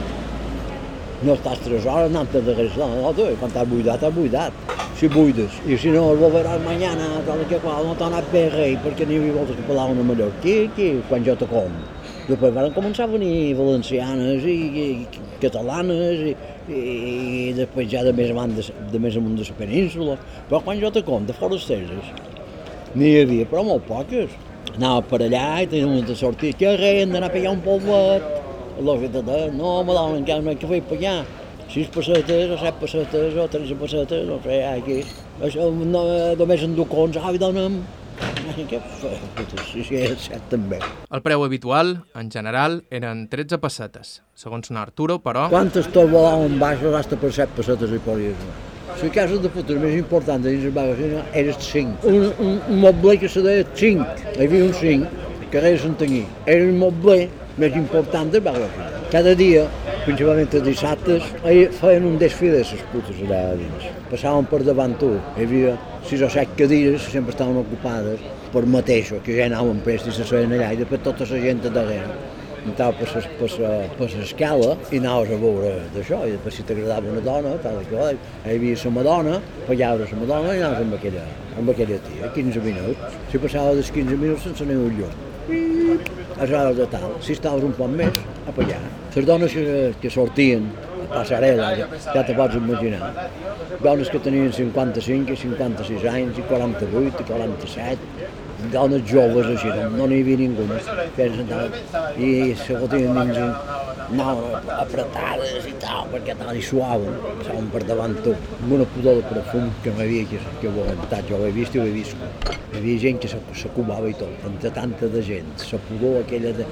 No 1.20 1.34
tres 1.36 1.84
hores 1.84 1.86
anant 2.08 2.30
de 2.32 2.54
res, 2.56 2.76
no, 2.80 2.86
no, 2.96 3.10
quan 3.12 3.50
t'has 3.52 3.66
buidat, 3.68 4.00
t'has 4.00 4.14
buidat. 4.14 4.52
Si 4.96 5.08
buides, 5.08 5.58
i 5.68 5.76
si 5.76 5.92
no, 5.92 6.06
volveràs 6.16 6.62
mañana, 6.64 7.08
tal 7.26 7.42
que 7.48 7.58
qual, 7.60 7.84
no 7.84 7.92
t'ha 7.96 8.08
anat 8.08 8.30
bé 8.32 8.46
res, 8.52 8.78
perquè 8.84 9.04
n'hi 9.08 9.18
havia 9.20 9.34
voltes 9.36 9.58
que 9.58 9.66
parlaven 9.68 10.00
a 10.00 10.06
mallorquí, 10.08 10.54
aquí, 10.70 10.88
quan 11.10 11.24
jo 11.24 11.36
te 11.36 11.48
com. 11.50 11.76
Després 12.30 12.54
van 12.56 12.72
començar 12.72 13.04
a 13.04 13.12
venir 13.12 13.52
valencianes 13.58 14.44
i, 14.48 14.56
i 14.80 14.88
catalanes 15.42 16.24
i, 16.30 16.34
i, 16.68 16.80
i 16.80 17.54
després 17.56 17.88
ja 17.92 18.04
de 18.06 18.12
més, 18.16 18.32
amunt 18.32 18.56
de, 18.56 18.64
de 18.92 19.00
més 19.02 19.16
amunt 19.20 19.36
de 19.36 19.44
la 19.48 19.56
península. 19.60 20.18
Però 20.48 20.60
quan 20.64 20.80
jo 20.80 20.92
te 20.94 21.04
com, 21.04 21.26
de 21.28 21.36
fora 21.36 21.60
esteses, 21.60 22.12
n'hi 22.94 23.16
havia, 23.22 23.48
però 23.50 23.66
molt 23.66 23.84
poques. 23.88 24.36
Anava 24.76 25.02
per 25.04 25.24
allà 25.26 25.46
i 25.64 25.68
teníem 25.68 26.06
de 26.06 26.16
sortir, 26.16 26.54
que 26.56 26.76
res, 26.76 27.02
hem 27.02 27.12
d'anar 27.16 27.28
a 27.28 27.34
pegar 27.34 27.52
un 27.52 27.64
polvet. 28.78 29.20
No, 29.56 29.80
me 29.84 29.96
donen 29.96 30.22
encara 30.22 30.42
no 30.44 30.56
que 30.58 30.70
fer 30.70 30.82
pagar. 30.90 31.24
Sis 31.70 31.86
pessetes 31.94 32.50
o 32.50 32.58
set 32.58 32.78
pessetes 32.80 33.36
o 33.38 33.46
tres 33.48 33.72
pessetes, 33.78 34.26
no 34.26 34.40
sé, 34.42 34.64
aquí. 34.66 35.00
Això 35.40 35.70
no, 35.70 36.02
només 36.38 36.64
en 36.66 36.74
ducons, 36.74 37.18
ah, 37.20 37.30
dona'm 37.38 37.78
què 38.68 38.80
sí, 39.70 39.84
sí, 39.86 40.00
set 40.20 40.42
també. 40.50 40.80
El 41.10 41.22
preu 41.24 41.44
habitual, 41.44 41.94
en 42.18 42.30
general, 42.32 42.80
eren 42.90 43.26
13 43.32 43.60
pessetes. 43.62 44.20
Segons 44.34 44.70
en 44.72 44.80
Arturo, 44.80 45.20
però... 45.24 45.48
Quantes 45.52 45.88
tot 45.94 46.10
volaven 46.10 46.58
baixos 46.60 46.96
hasta 46.98 47.18
per 47.20 47.32
7 47.32 47.56
pessetes 47.56 47.94
i 47.94 48.02
podies 48.04 48.36
anar. 48.46 48.58
La 49.00 49.08
casa 49.14 49.38
de 49.40 49.48
putes 49.48 49.78
més 49.80 49.94
important 49.96 50.42
dins 50.44 50.64
el 50.66 50.72
barri 50.76 51.06
era 51.14 51.22
el 51.40 51.54
5. 51.54 52.08
Un, 52.10 52.24
un, 52.44 52.56
un 52.68 52.80
mobler 52.82 53.16
que 53.22 53.30
se 53.30 53.42
deia 53.44 53.64
5. 53.64 54.08
Hi 54.34 54.48
havia 54.48 54.66
un 54.66 54.74
5, 54.76 55.28
carrer 55.54 55.76
de 55.76 55.82
Santanyí. 55.84 56.24
Era 56.44 56.66
el 56.66 56.74
mobler 56.76 57.22
més 57.58 57.76
important 57.76 58.30
del 58.32 58.42
barri. 58.46 58.68
Cada 59.10 59.34
dia, 59.34 59.66
principalment 60.04 60.50
els 60.54 60.66
dissabtes, 60.66 61.30
feien 61.80 62.06
un 62.06 62.18
desfile 62.20 62.60
de 62.60 62.66
les 62.68 62.84
putes 62.92 63.22
allà 63.26 63.42
dins. 63.58 63.88
Passaven 64.10 64.46
per 64.50 64.62
davant 64.66 64.94
tu. 65.00 65.14
Hi 65.36 65.46
havia 65.46 65.76
sis 66.06 66.22
o 66.22 66.30
set 66.30 66.54
cadires, 66.58 67.08
sempre 67.12 67.34
estaven 67.34 67.58
ocupades 67.62 68.22
per 68.52 68.66
mateixos, 68.66 69.22
que 69.26 69.38
ja 69.38 69.48
anaven 69.50 69.82
prest 69.86 70.10
i 70.10 70.14
se 70.14 70.26
seien 70.26 70.52
allà, 70.54 70.72
i 70.74 70.82
després 70.82 71.02
tota 71.06 71.26
la 71.30 71.42
gent 71.46 71.64
darrere 71.68 72.18
entrava 72.60 72.92
per, 72.92 74.10
l'escala 74.18 74.76
i 74.92 74.98
anaves 75.00 75.32
a 75.32 75.38
veure 75.40 75.72
d'això, 75.94 76.22
i 76.26 76.34
després 76.36 76.58
si 76.58 76.66
t'agradava 76.68 77.12
una 77.12 77.24
dona, 77.24 77.56
tal 77.64 77.80
i 77.80 77.88
qual, 77.88 78.20
hi 78.44 78.54
havia 78.54 78.78
la 78.84 78.94
Madonna, 78.98 79.40
pagaves 79.66 80.12
la 80.12 80.22
Madonna 80.22 80.54
i 80.54 80.62
anaves 80.62 80.86
amb 80.86 80.98
aquella, 81.00 81.26
amb 81.56 81.74
aquella 81.74 82.00
tia, 82.08 82.32
15 82.36 82.64
minuts. 82.68 83.20
Si 83.32 83.42
passava 83.42 83.76
dels 83.78 83.92
15 83.96 84.24
minuts 84.24 84.48
sense 84.48 84.66
anar 84.68 84.80
un 84.84 84.98
llum. 85.00 86.19
A 86.40 86.46
l'hora 86.48 86.72
de 86.72 86.86
tal, 86.88 87.10
si 87.20 87.34
estaves 87.36 87.64
un 87.66 87.74
poc 87.76 87.90
més, 87.92 88.16
a 88.48 88.52
pagar. 88.56 88.78
Les 89.12 89.26
dones 89.28 89.52
que, 89.52 89.74
que 90.00 90.12
sortien 90.14 90.70
a 91.02 91.18
passarel·la, 91.18 91.66
ja, 91.76 91.88
ja 92.14 92.22
te 92.24 92.36
pots 92.38 92.56
imaginar, 92.56 93.10
dones 93.84 94.08
que 94.08 94.20
tenien 94.24 94.48
55 94.56 95.34
i 95.34 95.40
56 95.42 96.06
anys, 96.14 96.40
i 96.40 96.46
48 96.48 97.20
i 97.20 97.28
47, 97.28 98.30
dones 98.72 99.04
joves 99.10 99.52
així, 99.52 99.68
no 99.98 100.08
n'hi 100.08 100.22
havia 100.24 100.40
ningú 100.40 100.64
i 102.16 102.32
se 102.56 102.80
fotien 102.80 103.20
dins 103.20 103.42
no, 104.16 104.26
apretades 104.74 105.66
i 105.70 105.74
tal, 105.82 106.08
perquè 106.12 106.34
tal 106.38 106.56
i 106.58 106.62
suaven, 106.64 107.16
passaven 107.38 107.68
per 107.72 107.82
davant 107.86 108.16
tot, 108.24 108.48
amb 108.58 108.74
una 108.78 108.86
pudor 108.94 109.20
de 109.20 109.26
perfum 109.28 109.68
que 109.84 109.92
m'havia 109.94 110.26
que, 110.30 110.40
que 110.62 110.70
ho 110.70 110.84
aguantat, 110.84 111.28
jo 111.30 111.38
ho 111.38 111.46
he 111.46 111.52
vist 111.54 111.76
i 111.76 111.82
ho 111.82 111.86
he 111.86 111.94
vist. 111.94 112.16
Hi 112.72 112.80
havia 112.80 113.02
gent 113.04 113.20
que 113.22 113.30
s'acubava 113.30 114.10
i 114.10 114.16
tot, 114.18 114.34
tanta, 114.42 114.72
tanta 114.80 115.10
de 115.14 115.22
gent, 115.26 115.52
la 115.72 115.80
pudor 115.88 116.20
aquella 116.24 116.54
de, 116.58 116.66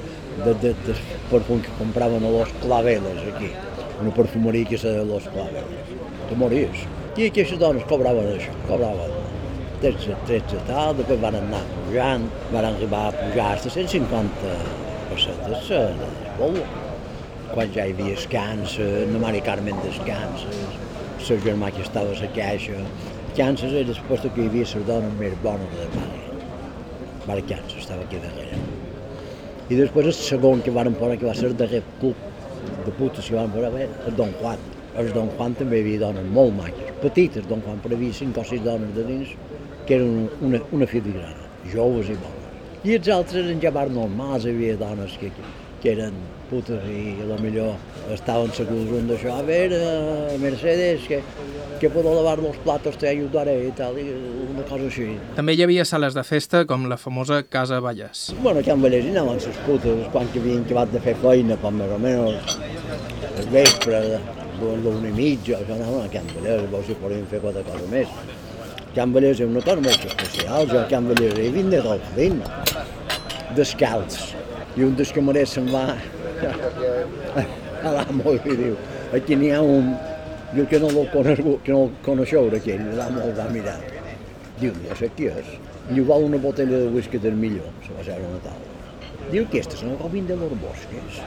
de, 0.45 0.57
de, 0.65 0.75
de 0.87 0.99
perfum 1.31 1.63
que 1.63 1.75
compraven 1.79 2.27
a 2.27 2.35
los 2.35 2.55
claveles 2.63 3.23
aquí, 3.35 3.53
una 4.01 4.15
perfumeria 4.15 4.67
que 4.69 4.79
és 4.79 4.87
de 4.87 5.05
los 5.07 5.31
claveles. 5.35 5.95
Te 6.29 6.39
mories. 6.39 6.87
I 7.19 7.31
aquestes 7.31 7.59
dones 7.59 7.87
cobraven 7.91 8.29
això, 8.35 8.53
cobraven 8.69 9.15
13, 9.83 10.19
13 10.27 10.67
tal, 10.67 10.97
després 10.99 11.23
van 11.23 11.39
anar 11.39 11.63
pujant, 11.77 12.27
van 12.51 12.69
arribar 12.73 13.07
a 13.09 13.15
pujar 13.15 13.53
a 13.55 13.63
150 13.63 14.59
pessetes 15.13 15.73
a 15.79 15.89
la 15.89 16.87
Quan 17.59 17.73
ja 17.75 17.89
hi 17.89 17.91
havia 17.91 18.15
escanses, 18.15 19.09
no 19.11 19.19
Mari 19.19 19.41
Carmen 19.43 19.81
descanses, 19.83 20.59
el 21.17 21.25
seu 21.27 21.41
germà 21.43 21.73
que 21.75 21.81
estava 21.83 22.13
a 22.15 22.19
la 22.21 22.29
caixa. 22.37 22.85
Canses 23.35 23.75
era 23.81 23.89
després 23.89 24.23
que 24.23 24.45
hi 24.45 24.47
havia 24.47 24.69
les 24.77 24.85
dones 24.87 25.17
més 25.19 25.35
bones 25.43 25.75
de 25.81 25.89
Mari. 25.97 26.37
Mari 27.27 27.45
Canses 27.49 27.81
estava 27.83 28.07
aquí 28.07 28.23
darrere. 28.23 28.61
I 29.75 29.81
després 29.83 30.13
el 30.13 30.17
segon 30.21 30.63
que 30.63 30.77
van 30.79 30.93
posar, 31.03 31.19
que 31.19 31.27
va 31.27 31.35
ser 31.35 31.51
el 31.51 31.59
darrer 31.65 31.83
club 31.99 32.23
de 32.87 32.97
putes 33.01 33.27
que 33.27 33.41
van 33.41 33.51
posar, 33.51 33.75
el 33.83 34.19
Don 34.23 34.39
Juan. 34.39 34.65
El 34.95 35.13
Don 35.19 35.35
Juan 35.35 35.59
també 35.59 35.83
hi 35.83 35.87
havia 35.89 36.07
dones 36.07 36.33
molt 36.39 36.55
maques, 36.63 36.97
petites, 37.03 37.51
Don 37.51 37.67
Juan, 37.67 37.83
però 37.83 37.99
hi 37.99 38.05
havia 38.05 38.23
cinc 38.23 38.39
o 38.39 38.49
sis 38.55 38.63
dones 38.71 38.95
de 38.95 39.11
dins 39.11 39.35
que 39.91 39.99
eren 39.99 40.29
una, 40.47 40.63
una 40.71 40.87
filigrana, 40.87 41.51
joves 41.75 42.15
i 42.15 42.23
bones. 42.23 42.67
I 42.87 43.01
els 43.03 43.15
altres 43.19 43.43
eren 43.43 43.67
ja 43.67 43.75
bars 43.83 43.99
normals, 44.03 44.47
hi 44.47 44.55
havia 44.55 44.79
dones 44.87 45.19
que, 45.19 45.35
que 45.83 45.97
eren 45.99 46.27
putes 46.51 46.85
i 46.89 47.19
a 47.23 47.27
lo 47.29 47.37
millor 47.43 47.77
estaven 48.15 48.51
segurs 48.57 48.91
un 48.97 49.09
d'això, 49.11 49.37
a 49.39 49.45
veure, 49.47 49.79
Mercedes, 50.41 51.05
que, 51.09 51.21
que 51.81 51.91
puedo 51.91 52.15
lavar 52.15 52.39
los 52.43 52.57
platos, 52.65 52.97
te 52.99 53.09
ayudaré 53.11 53.57
i 53.67 53.73
tal, 53.77 53.99
i 54.01 54.09
una 54.49 54.65
cosa 54.69 54.89
així. 54.89 55.11
També 55.37 55.55
hi 55.55 55.63
havia 55.67 55.85
sales 55.89 56.17
de 56.17 56.25
festa 56.27 56.65
com 56.69 56.89
la 56.91 56.99
famosa 57.01 57.43
Casa 57.45 57.81
Vallès. 57.85 58.29
Bueno, 58.43 58.61
aquí 58.61 58.73
en 58.75 58.83
Vallès 58.83 59.07
hi 59.07 59.15
anaven 59.15 59.41
les 59.45 59.63
putes, 59.67 60.09
quan 60.15 60.29
que 60.33 60.43
havien 60.43 60.65
acabat 60.67 60.93
de 60.97 61.05
fer 61.05 61.17
feina, 61.23 61.61
per 61.61 61.73
més 61.77 61.95
o 61.95 62.01
menys, 62.03 62.59
el 63.39 63.49
vespre, 63.55 64.03
l'una 64.59 65.09
i 65.09 65.15
mitja, 65.15 65.61
això 65.61 65.77
anaven 65.77 66.05
a 66.05 66.13
Can 66.13 66.29
Vallès, 66.35 66.69
veus 66.73 66.89
si 66.89 66.99
podien 66.99 67.27
fer 67.31 67.43
quatre 67.45 67.65
coses 67.69 67.89
més. 67.93 68.19
Can 68.97 69.13
Vallès 69.15 69.39
és 69.39 69.47
una 69.47 69.63
cosa 69.63 69.83
molt 69.85 70.07
especial, 70.11 70.67
jo 70.71 70.81
a 70.81 70.87
Can 70.91 71.11
Vallès 71.13 71.39
he 71.39 71.51
vingut 71.55 71.77
de 71.77 71.83
Golfin, 71.85 72.41
descalç, 73.57 74.33
i 74.79 74.85
un 74.87 74.97
dels 74.99 75.13
camarers 75.15 75.55
se'n 75.57 75.69
va 75.73 75.85
a 76.47 77.93
l'amo 77.95 78.35
i 78.37 78.57
diu, 78.59 78.77
aquí 79.17 79.37
n'hi 79.39 79.51
ha 79.55 79.61
un, 79.63 79.93
diu 80.53 80.67
que 80.71 80.81
no 80.83 80.91
el 80.91 81.09
coneixeu, 81.13 81.57
que 81.65 81.73
no 81.75 81.85
el 81.87 81.95
coneixeu 82.07 82.51
aquell, 82.59 82.85
l'amo 82.99 83.25
el 83.27 83.35
va 83.39 83.49
mirar. 83.55 83.79
Diu, 84.59 84.75
ja 84.89 84.99
sé 84.99 85.11
qui 85.17 85.31
és. 85.31 85.55
Diu, 85.91 86.05
val 86.09 86.27
una 86.27 86.41
botella 86.43 86.83
de 86.85 86.91
whisky 86.95 87.21
del 87.23 87.39
millor, 87.39 87.71
se 87.87 87.95
va 87.97 88.05
ser 88.07 88.19
una 88.21 88.43
taula. 88.45 88.77
Diu, 89.31 89.45
aquestes 89.45 89.83
el 89.87 89.97
Robin 90.03 90.27
de 90.27 90.37
los 90.37 90.55
Bosques. 90.63 91.23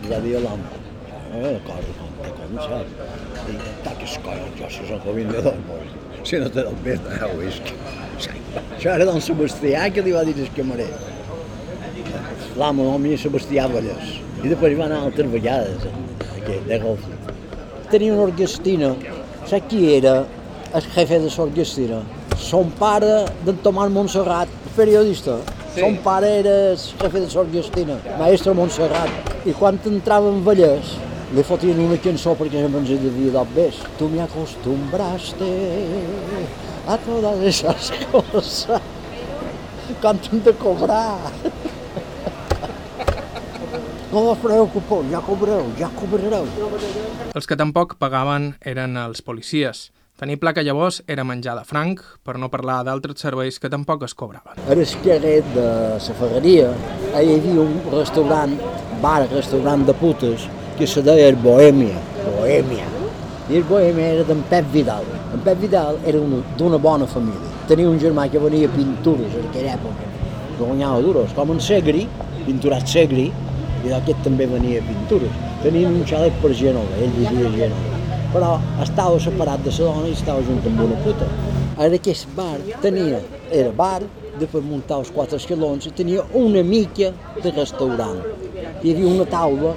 I 0.00 0.12
va 0.12 0.20
dir 0.24 0.38
l'amo, 0.40 0.78
eh, 1.36 1.56
cosa 1.66 1.96
com, 1.98 2.22
com, 2.38 2.60
saps? 2.64 2.94
I 3.50 3.58
taques 3.84 4.20
coses, 4.24 4.54
jo 4.60 4.70
si 4.72 4.86
són 4.88 5.02
Robin 5.06 5.28
de 5.34 5.42
los 5.44 5.66
Bosques 5.68 6.00
si 6.24 6.38
no 6.38 6.50
te 6.50 6.62
dones 6.62 6.82
més 6.84 7.00
de 7.00 7.28
whisky. 7.38 7.74
Això 8.76 8.92
era 8.92 9.06
don 9.08 9.20
Sebastià 9.24 9.88
que 9.94 10.04
li 10.04 10.12
va 10.12 10.24
dir 10.26 10.36
el 10.36 10.50
camarer. 10.56 10.88
L'amo 12.60 12.98
mi 13.00 13.14
Sebastià 13.16 13.62
Vallès. 13.72 14.08
I 14.44 14.50
després 14.50 14.74
va 14.76 14.84
anar 14.84 14.98
altres 15.06 15.30
vegades, 15.32 15.86
aquí, 16.26 16.58
de 16.66 16.76
golf. 16.82 17.06
Tenia 17.88 18.12
una 18.12 18.26
orquestina. 18.26 18.90
Saps 19.48 19.64
qui 19.70 19.86
era 19.94 20.12
el 20.76 20.88
jefe 20.92 21.22
de 21.22 21.30
l'orquestina? 21.32 22.02
Son 22.36 22.68
pare 22.76 23.14
d'en 23.46 23.62
Tomàs 23.64 23.88
Montserrat, 23.94 24.52
periodista. 24.76 25.38
Sí. 25.70 25.80
Son 25.80 25.96
pare 26.04 26.34
era 26.42 26.52
el 26.74 26.76
jefe 26.76 27.24
de 27.24 27.30
l'orquestina, 27.32 27.96
maestro 28.20 28.52
Montserrat. 28.60 29.32
I 29.48 29.56
quan 29.56 29.80
entrava 29.94 30.28
en 30.28 30.44
Vallès, 30.44 30.92
le 31.32 31.46
fotien 31.48 31.80
una 31.80 31.96
cançó 32.04 32.36
perquè 32.36 32.60
sempre 32.60 32.84
ens 32.84 32.92
devia 33.06 33.38
dar 33.38 33.46
bé. 33.56 33.70
Tu 33.96 34.12
me 34.12 34.20
acostumbraste 34.26 35.50
a 36.84 37.00
todas 37.08 37.40
esas 37.54 37.90
cosas. 38.12 38.76
Quan 40.04 40.20
t'hem 40.20 40.44
de 40.44 40.52
cobrar. 40.60 41.16
No 44.10 44.24
us 44.32 44.38
preocupeu, 44.42 45.04
ja 45.06 45.20
cobreu, 45.22 45.68
ja 45.78 45.86
cobrareu. 45.94 46.46
Els 47.30 47.46
que 47.46 47.54
tampoc 47.54 47.92
pagaven 48.02 48.56
eren 48.66 48.96
els 48.98 49.20
policies. 49.22 49.84
Tenir 50.18 50.40
placa 50.42 50.64
llavors 50.66 50.96
era 51.06 51.22
menjar 51.22 51.52
de 51.54 51.62
franc, 51.64 52.00
per 52.26 52.34
no 52.42 52.48
parlar 52.50 52.80
d'altres 52.88 53.22
serveis 53.22 53.60
que 53.62 53.68
tampoc 53.70 54.02
es 54.02 54.16
cobraven. 54.18 54.58
A 54.66 54.74
l'esquerret 54.74 55.46
de 55.54 55.66
la 55.94 56.16
ferreria 56.18 56.72
hi 57.20 57.36
havia 57.36 57.62
un 57.62 57.76
restaurant, 57.92 58.56
bar, 59.04 59.28
restaurant 59.30 59.84
de 59.86 59.94
putes, 60.00 60.48
que 60.76 60.88
se 60.90 61.04
deia 61.06 61.28
el 61.30 61.38
Bohèmia, 61.44 62.02
Bohèmia. 62.24 62.88
I 63.46 63.60
el 63.60 63.68
Bohèmia 63.68 64.08
era 64.16 64.24
d'en 64.26 64.42
Pep 64.50 64.66
Vidal. 64.74 65.06
En 65.36 65.44
Pep 65.46 65.62
Vidal 65.62 66.00
era 66.02 66.18
d'una 66.58 66.82
bona 66.82 67.06
família. 67.06 67.52
Tenia 67.70 67.86
un 67.86 68.02
germà 68.02 68.26
que 68.26 68.42
venia 68.42 68.74
pintures 68.74 69.38
en 69.38 69.46
aquella 69.52 69.78
època, 69.78 70.10
guanyava 70.58 70.98
duros, 71.06 71.30
com 71.38 71.54
en 71.54 71.62
Segri, 71.62 72.08
pinturat 72.42 72.90
Segri, 72.90 73.28
i 73.84 73.92
aquest 73.96 74.22
també 74.26 74.46
venia 74.50 74.82
pintures. 74.86 75.40
Tenien 75.64 75.94
un 75.94 76.06
xalet 76.08 76.36
per 76.42 76.52
Genova, 76.56 76.98
ell 77.00 77.12
vivia 77.16 77.48
a 77.48 77.52
Genova. 77.56 77.98
Però 78.34 78.50
estava 78.82 79.18
separat 79.22 79.64
de 79.66 79.72
la 79.74 79.84
dona 79.84 80.08
i 80.08 80.14
estava 80.14 80.42
junt 80.46 80.66
amb 80.70 80.84
una 80.86 80.98
puta. 81.04 81.28
Ara 81.80 81.96
aquest 81.96 82.28
bar 82.36 82.58
tenia, 82.84 83.20
era 83.50 83.72
bar, 83.76 84.02
després 84.40 84.64
muntar 84.64 85.00
els 85.02 85.10
quatre 85.12 85.40
escalons 85.40 85.86
i 85.88 85.94
tenia 85.96 86.24
una 86.38 86.62
mica 86.62 87.10
de 87.42 87.52
restaurant. 87.56 88.20
Hi 88.82 88.92
havia 88.94 89.10
una 89.10 89.26
taula 89.28 89.74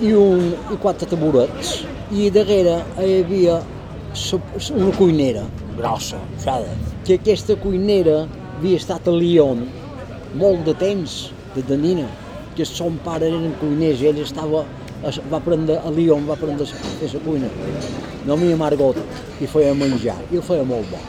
i, 0.00 0.12
un, 0.12 0.50
i 0.74 0.78
quatre 0.82 1.08
taburets. 1.10 1.80
I 2.10 2.30
darrere 2.34 2.80
hi 2.98 3.20
havia 3.22 3.60
una 4.74 4.90
cuinera 4.98 5.44
grossa, 5.76 6.18
sabe? 6.38 6.66
que 7.06 7.14
aquesta 7.14 7.56
cuinera 7.56 8.24
havia 8.58 8.80
estat 8.80 9.06
a 9.08 9.14
Lyon 9.14 9.62
molt 10.38 10.66
de 10.66 10.74
temps, 10.78 11.30
de 11.56 11.76
nina, 11.76 12.06
que 12.60 12.66
son 12.68 12.98
pare 13.04 13.28
eren 13.30 13.54
cuiners 13.60 14.02
i 14.04 14.10
ell 14.10 14.18
estava, 14.20 14.66
va 15.00 15.38
aprendre 15.38 15.78
a 15.80 15.92
Lyon, 15.96 16.26
va 16.28 16.36
aprendre 16.36 16.66
a 16.66 16.82
fer 16.98 17.08
la 17.14 17.22
cuina. 17.24 17.48
No 18.26 18.36
m'hi 18.36 18.52
Margot, 18.60 19.00
i 19.40 19.48
feia 19.48 19.72
menjar, 19.72 20.18
i 20.28 20.36
el 20.36 20.44
feia 20.44 20.66
molt 20.68 20.92
bo. 20.92 21.00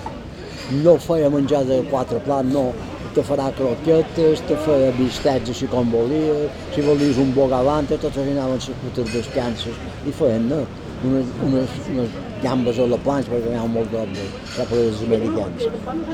No 0.86 0.95
feia 1.04 1.28
menjar 1.34 1.66
de 1.68 1.82
quatre 1.91 2.22
plats, 2.24 2.47
no, 2.56 2.70
te 3.12 3.26
farà 3.28 3.49
croquetes, 3.58 4.45
te 4.47 4.60
feia 4.64 4.95
bistecs 4.95 5.52
així 5.52 5.68
com 5.76 5.91
volies, 5.91 6.47
si 6.72 6.88
volies 6.88 7.20
un 7.20 7.36
bogavante, 7.36 7.99
tots 7.99 8.24
anaven 8.24 8.62
les 8.62 8.72
putes 8.86 9.12
descanses 9.18 9.88
i 10.08 10.16
feien 10.16 10.47
no, 10.54 10.64
unes, 11.04 11.36
unes, 11.49 11.80
unes 11.91 12.30
gambes 12.42 12.80
a 12.80 12.88
la 12.89 12.98
planxa, 13.06 13.32
perquè 13.32 13.54
ha 13.58 13.68
molt 13.70 13.92
d'obres, 13.94 14.36
sap 14.56 14.74
dels 14.74 15.02
americans, 15.06 15.66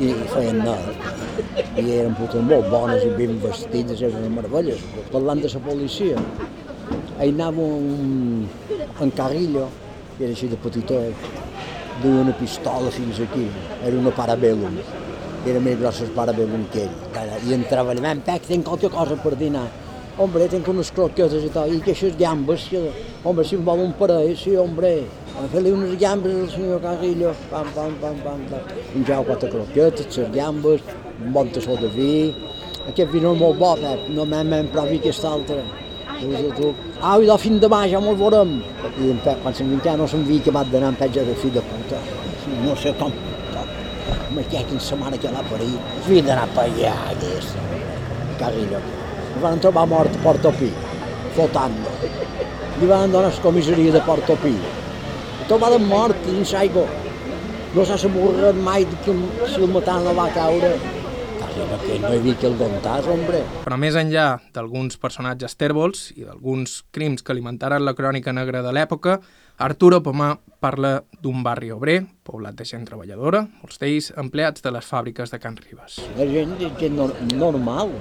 i 0.04 0.12
feien 0.34 0.62
no. 0.66 0.76
I 1.78 1.86
eren 2.00 2.16
putes 2.20 2.44
molt 2.50 2.70
bones 2.74 3.06
i 3.08 3.12
ben 3.18 3.40
vestides, 3.44 4.04
eren 4.10 4.36
meravelles. 4.36 4.84
Parlant 5.14 5.44
de 5.44 5.52
la 5.54 5.64
policia, 5.66 6.22
hi 7.18 7.30
anava 7.32 7.64
un, 7.64 8.48
en 9.02 9.12
Carrillo, 9.18 9.68
que 10.18 10.26
era 10.28 10.36
així 10.36 10.50
de 10.52 10.60
petitot, 10.62 11.28
duia 12.02 12.22
una 12.22 12.36
pistola 12.38 12.92
fins 12.94 13.20
aquí, 13.24 13.48
era 13.82 13.98
una 13.98 14.14
parabellum, 14.14 14.80
era 15.48 15.60
més 15.64 15.78
grossa 15.80 16.06
el 16.06 16.14
parabellum 16.16 16.68
que 16.74 16.86
ell. 16.86 17.36
I 17.48 17.56
entrava 17.58 17.94
allà, 17.96 18.16
pec, 18.26 18.48
tenc 18.50 18.68
qualque 18.68 18.92
cosa 18.94 19.18
per 19.22 19.36
dinar. 19.40 19.68
Hombre, 20.18 20.48
tenc 20.50 20.66
unes 20.72 20.90
croquetes 20.90 21.44
i 21.46 21.52
tal, 21.54 21.70
i 21.70 21.78
que 21.78 21.94
aquestes 21.94 22.16
gambes, 22.18 22.66
que, 22.72 22.82
hombre, 23.24 23.46
si 23.46 23.54
em 23.58 23.66
vol 23.66 23.84
un 23.84 23.94
parell, 24.00 24.34
sí, 24.38 24.56
hombre, 24.58 24.96
a 25.38 25.48
fer-li 25.54 25.72
unes 25.72 25.96
gambes 26.02 26.36
al 26.42 26.50
senyor 26.54 26.82
Carrillo, 26.82 27.34
pam, 27.52 27.68
pam, 27.76 27.96
pam, 28.02 28.22
pam, 28.26 28.46
pam. 28.50 28.70
Menjava 28.96 29.24
quatre 29.32 29.50
croquetes, 29.54 30.18
les 30.18 30.32
gambes, 30.34 30.82
un 31.22 31.34
bon 31.34 31.50
tassó 31.54 31.78
de 31.82 31.90
vi, 31.94 32.14
aquest 32.88 33.12
vi 33.12 33.20
no 33.20 33.34
és 33.36 33.40
molt 33.42 33.58
bo, 33.60 33.74
Pep, 33.82 34.08
no 34.16 34.24
m'hem 34.24 34.54
emprat 34.62 34.88
vi 34.88 34.98
aquest 35.02 35.26
altre. 35.28 35.60
Au, 36.18 37.22
i 37.22 37.28
de 37.28 37.36
fin 37.38 37.58
demà 37.62 37.82
ja 37.92 38.00
mos 38.02 38.16
veurem. 38.18 38.54
I 38.96 39.10
en 39.12 39.20
Pep, 39.26 39.42
quan 39.44 39.58
se'n 39.58 39.74
vintia, 39.74 39.98
no 40.00 40.08
se'n 40.08 40.24
vi 40.26 40.40
que 40.44 40.54
m'ha 40.56 40.64
d'anar 40.72 40.94
en 40.94 41.00
Pep 41.02 41.12
ja 41.18 41.26
de 41.28 41.36
fill 41.42 41.52
de 41.58 41.64
puta. 41.68 42.00
No 42.64 42.78
sé 42.80 42.94
com, 42.98 43.12
ma 44.34 44.48
que 44.48 44.64
quin 44.70 44.80
sa 44.80 44.96
mare 44.96 45.20
que 45.20 45.34
l'ha 45.34 45.44
parit. 45.52 45.92
Fill 46.08 46.24
d'anar 46.26 46.48
per 46.56 46.66
allà, 46.70 46.96
aquesta. 47.12 47.68
Carrillo. 48.40 48.82
El 49.36 49.44
van 49.44 49.60
trobar 49.62 49.86
mort 49.92 50.16
a 50.16 50.24
Portopí, 50.24 50.72
flotando. 51.36 51.94
Li 52.80 52.88
van 52.88 53.12
donar 53.12 53.34
la 53.34 53.44
comissaria 53.44 54.00
de 54.00 54.08
Portopí. 54.08 54.56
Trobaven 55.48 55.88
mort 55.88 56.26
dins 56.28 56.54
l'aigua. 56.56 56.86
No 57.76 57.84
s'ha 57.86 57.98
sabut 58.00 58.40
mai 58.64 58.88
que 59.06 59.16
si 59.48 59.62
el 59.62 59.72
matant 59.72 60.04
no 60.04 60.16
va 60.18 60.30
caure 60.36 60.76
que 61.58 62.00
no 62.00 62.12
he 62.12 62.20
dit 62.22 62.38
que 62.40 62.48
el 62.50 62.56
contàs, 62.58 63.08
hombre. 63.10 63.42
Però 63.64 63.78
més 63.80 63.96
enllà 63.98 64.28
d'alguns 64.54 65.00
personatges 65.02 65.58
tèrbols 65.58 66.12
i 66.16 66.26
d'alguns 66.26 66.82
crims 66.94 67.24
que 67.24 67.34
alimentaren 67.34 67.86
la 67.86 67.96
crònica 67.98 68.34
negra 68.36 68.62
de 68.66 68.74
l'època, 68.76 69.18
Arturo 69.58 70.02
Pomà 70.06 70.36
parla 70.62 71.00
d'un 71.24 71.42
barri 71.46 71.72
obrer, 71.74 72.02
poblat 72.28 72.58
de 72.58 72.66
gent 72.68 72.86
treballadora, 72.86 73.44
molts 73.64 73.82
d'ells 73.82 74.12
empleats 74.22 74.62
de 74.62 74.74
les 74.74 74.86
fàbriques 74.86 75.34
de 75.34 75.42
Can 75.42 75.58
Ribes. 75.58 76.02
La 76.18 76.30
gent, 76.30 76.54
gent 76.78 77.02
normal, 77.34 77.94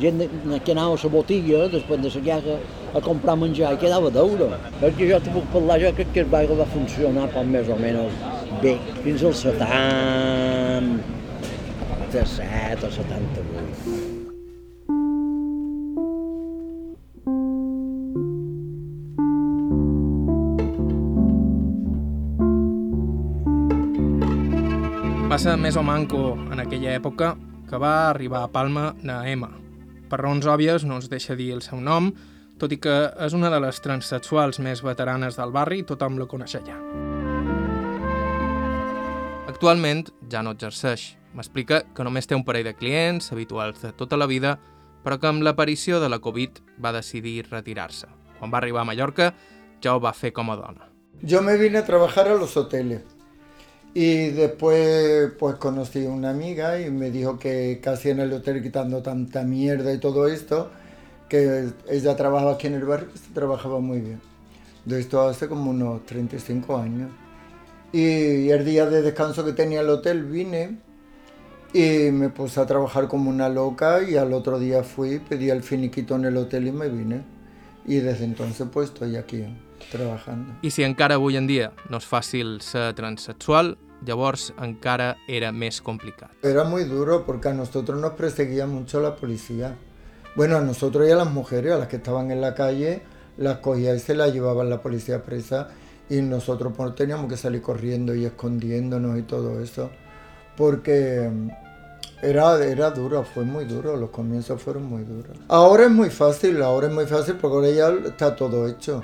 gent 0.00 0.22
que 0.64 0.72
anava 0.72 0.94
a 0.94 1.02
la 1.02 1.10
botiga 1.10 1.68
després 1.72 2.00
de 2.02 2.10
la 2.14 2.20
guerra 2.28 2.56
a 2.94 3.00
comprar 3.00 3.36
menjar 3.36 3.74
i 3.74 3.80
quedava 3.82 4.10
d'euro. 4.10 4.50
Perquè 4.80 5.10
jo 5.10 5.20
te 5.20 5.30
puc 5.34 5.50
parlar, 5.52 5.80
jo 5.82 5.92
crec 5.98 6.12
que 6.14 6.24
el 6.24 6.30
barri 6.30 6.58
va 6.58 6.66
funcionar 6.76 7.28
per 7.34 7.44
més 7.44 7.68
o 7.68 7.76
menys 7.80 8.14
bé, 8.62 8.78
fins 9.02 9.22
al 9.22 9.34
70, 9.34 10.98
77 12.12 12.86
o 12.86 12.90
78. 12.90 14.14
Passa 25.34 25.56
més 25.58 25.74
o 25.74 25.82
manco 25.82 26.36
en 26.54 26.62
aquella 26.62 26.94
època 26.94 27.32
que 27.66 27.80
va 27.82 28.08
arribar 28.12 28.44
a 28.44 28.52
Palma 28.54 28.92
Naema. 29.02 29.63
Per 30.14 30.20
raons 30.20 30.46
òbvies 30.46 30.84
no 30.86 30.94
ens 31.00 31.08
deixa 31.10 31.34
dir 31.34 31.48
el 31.50 31.58
seu 31.58 31.80
nom, 31.82 32.12
tot 32.62 32.70
i 32.70 32.76
que 32.78 32.92
és 33.26 33.34
una 33.34 33.48
de 33.50 33.58
les 33.58 33.80
transsexuals 33.82 34.60
més 34.62 34.78
veteranes 34.86 35.34
del 35.34 35.50
barri 35.50 35.80
i 35.82 35.86
tothom 35.88 36.20
la 36.20 36.28
coneix 36.30 36.54
allà. 36.54 36.76
Actualment 39.50 40.04
ja 40.30 40.44
no 40.46 40.54
exerceix, 40.54 41.16
M'explica 41.34 41.80
que 41.96 42.04
només 42.06 42.30
té 42.30 42.38
un 42.38 42.44
parell 42.46 42.68
de 42.68 42.76
clients 42.78 43.32
habituals 43.34 43.80
de 43.82 43.90
tota 43.98 44.14
la 44.14 44.30
vida, 44.30 44.52
però 45.02 45.18
que 45.18 45.26
amb 45.32 45.42
l'aparició 45.42 45.98
de 45.98 46.06
la 46.06 46.20
Covid 46.22 46.62
va 46.78 46.94
decidir 46.94 47.48
retirar-se. 47.48 48.06
Quan 48.38 48.54
va 48.54 48.60
arribar 48.62 48.84
a 48.84 48.88
Mallorca 48.92 49.32
ja 49.82 49.96
ho 49.96 50.04
va 50.04 50.14
fer 50.14 50.30
com 50.30 50.54
a 50.54 50.56
dona. 50.62 50.86
Yo 51.26 51.42
me 51.42 51.58
vine 51.58 51.82
a 51.82 51.86
trabajar 51.90 52.28
a 52.28 52.38
los 52.38 52.56
hoteles 52.56 53.13
y 53.94 54.30
después 54.30 55.30
pues 55.38 55.54
conocí 55.54 56.04
a 56.04 56.10
una 56.10 56.30
amiga 56.30 56.80
y 56.80 56.90
me 56.90 57.12
dijo 57.12 57.38
que 57.38 57.80
casi 57.80 58.10
en 58.10 58.18
el 58.18 58.32
hotel 58.32 58.60
quitando 58.60 59.02
tanta 59.02 59.44
mierda 59.44 59.92
y 59.92 59.98
todo 59.98 60.26
esto, 60.26 60.70
que 61.28 61.68
ella 61.88 62.16
trabajaba 62.16 62.54
aquí 62.54 62.66
en 62.66 62.74
el 62.74 62.84
barrio 62.84 63.08
y 63.14 63.32
trabajaba 63.32 63.78
muy 63.78 64.00
bien. 64.00 64.20
De 64.84 64.98
esto 64.98 65.22
hace 65.22 65.48
como 65.48 65.70
unos 65.70 66.04
35 66.06 66.76
años. 66.76 67.10
Y 67.92 68.50
el 68.50 68.64
día 68.64 68.86
de 68.86 69.00
descanso 69.00 69.44
que 69.44 69.52
tenía 69.52 69.80
el 69.82 69.88
hotel 69.88 70.24
vine 70.24 70.78
y 71.72 72.10
me 72.10 72.30
puse 72.30 72.60
a 72.60 72.66
trabajar 72.66 73.06
como 73.06 73.30
una 73.30 73.48
loca 73.48 74.02
y 74.02 74.16
al 74.16 74.32
otro 74.32 74.58
día 74.58 74.82
fui, 74.82 75.20
pedí 75.20 75.50
el 75.50 75.62
finiquito 75.62 76.16
en 76.16 76.24
el 76.24 76.36
hotel 76.36 76.66
y 76.66 76.72
me 76.72 76.88
vine. 76.88 77.22
Y 77.86 77.96
desde 77.96 78.24
entonces 78.24 78.66
pues 78.72 78.88
estoy 78.88 79.14
aquí 79.14 79.44
trabajando. 79.90 80.54
I 80.62 80.70
si 80.70 80.84
encara 80.84 81.16
avui 81.16 81.36
en 81.36 81.46
dia 81.46 81.72
no 81.90 81.98
és 81.98 82.06
fàcil 82.06 82.60
ser 82.64 82.92
transsexual, 82.98 83.74
llavors 84.04 84.52
encara 84.60 85.14
era 85.28 85.52
més 85.52 85.80
complicat. 85.82 86.30
Era 86.42 86.64
muy 86.64 86.84
duro 86.84 87.24
porque 87.24 87.48
a 87.48 87.54
nosotros 87.54 88.00
nos 88.00 88.12
perseguía 88.12 88.66
mucho 88.66 89.00
la 89.00 89.16
policía. 89.16 89.76
Bueno, 90.36 90.56
a 90.56 90.60
nosotros 90.60 91.08
y 91.08 91.10
a 91.10 91.16
las 91.16 91.30
mujeres, 91.30 91.72
a 91.72 91.78
las 91.78 91.88
que 91.88 91.96
estaban 91.96 92.30
en 92.30 92.40
la 92.40 92.54
calle, 92.54 93.02
las 93.36 93.58
cogía 93.58 93.94
y 93.94 94.00
se 94.00 94.14
las 94.14 94.32
llevaban 94.32 94.68
la 94.68 94.82
policía 94.82 95.22
presa 95.22 95.68
y 96.08 96.20
nosotros 96.20 96.72
pues, 96.76 96.94
teníamos 96.94 97.28
que 97.28 97.36
salir 97.36 97.62
corriendo 97.62 98.14
y 98.14 98.24
escondiéndonos 98.24 99.18
y 99.18 99.22
todo 99.22 99.60
eso. 99.60 99.90
Porque 100.56 101.30
era, 102.22 102.64
era 102.64 102.90
duro, 102.90 103.24
fue 103.24 103.44
muy 103.44 103.64
duro, 103.64 103.96
los 103.96 104.10
comienzos 104.10 104.60
fueron 104.62 104.84
muy 104.84 105.02
duros. 105.02 105.36
Ahora 105.48 105.84
es 105.84 105.90
muy 105.90 106.10
fácil, 106.10 106.62
ahora 106.62 106.88
es 106.88 106.92
muy 106.92 107.06
fácil 107.06 107.36
porque 107.36 107.54
ahora 107.54 107.70
ya 107.70 108.08
está 108.08 108.36
todo 108.36 108.68
hecho, 108.68 109.02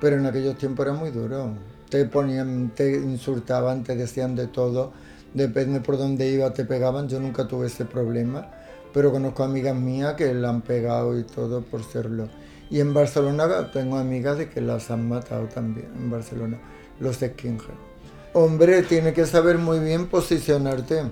pero 0.00 0.16
en 0.16 0.26
aquellos 0.26 0.56
tiempos 0.56 0.86
era 0.86 0.94
muy 0.94 1.10
duro. 1.10 1.54
Te 1.88 2.04
ponían, 2.04 2.72
te 2.74 2.96
insultaban, 2.96 3.84
te 3.84 3.94
decían 3.94 4.34
de 4.34 4.48
todo, 4.48 4.92
depende 5.34 5.80
por 5.80 5.98
dónde 5.98 6.28
iba 6.28 6.52
te 6.52 6.64
pegaban, 6.64 7.08
yo 7.08 7.20
nunca 7.20 7.46
tuve 7.46 7.68
ese 7.68 7.84
problema, 7.84 8.50
pero 8.92 9.12
conozco 9.12 9.44
amigas 9.44 9.76
mías 9.76 10.14
que 10.14 10.32
la 10.34 10.48
han 10.48 10.62
pegado 10.62 11.18
y 11.18 11.22
todo 11.24 11.62
por 11.62 11.84
serlo. 11.84 12.28
Y 12.70 12.80
en 12.80 12.92
Barcelona 12.92 13.70
tengo 13.70 13.96
amigas 13.96 14.38
de 14.38 14.48
que 14.48 14.60
las 14.60 14.90
han 14.90 15.08
matado 15.08 15.46
también, 15.46 15.88
en 15.94 16.10
Barcelona, 16.10 16.58
los 16.98 17.16
skinheads. 17.16 17.86
Hombre, 18.32 18.82
tiene 18.82 19.14
que 19.14 19.24
saber 19.24 19.56
muy 19.56 19.78
bien 19.78 20.08
posicionarte. 20.08 21.04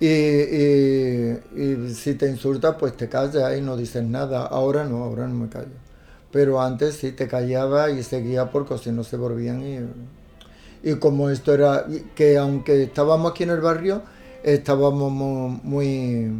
Y, 0.00 0.06
y, 0.08 1.94
si 1.94 2.14
te 2.14 2.28
insulta, 2.28 2.78
pues 2.78 2.96
te 2.96 3.08
callas 3.08 3.56
y 3.56 3.60
no 3.60 3.76
dices 3.76 4.02
nada. 4.02 4.46
Ahora 4.46 4.84
no, 4.84 5.04
ahora 5.04 5.28
no 5.28 5.34
me 5.34 5.48
callo. 5.50 5.76
Pero 6.32 6.60
antes 6.60 6.96
sí 6.96 7.12
te 7.12 7.28
callaba 7.28 7.90
y 7.90 8.02
seguía 8.02 8.50
porque 8.50 8.78
si 8.78 8.90
no 8.90 9.04
se 9.04 9.16
volvían. 9.16 9.62
Y, 9.62 10.90
y 10.90 10.94
como 10.96 11.30
esto 11.30 11.52
era, 11.54 11.86
que 12.14 12.38
aunque 12.38 12.82
estábamos 12.82 13.30
aquí 13.30 13.44
en 13.44 13.50
el 13.50 13.60
barrio, 13.60 14.02
estábamos 14.42 15.12
muy, 15.12 16.32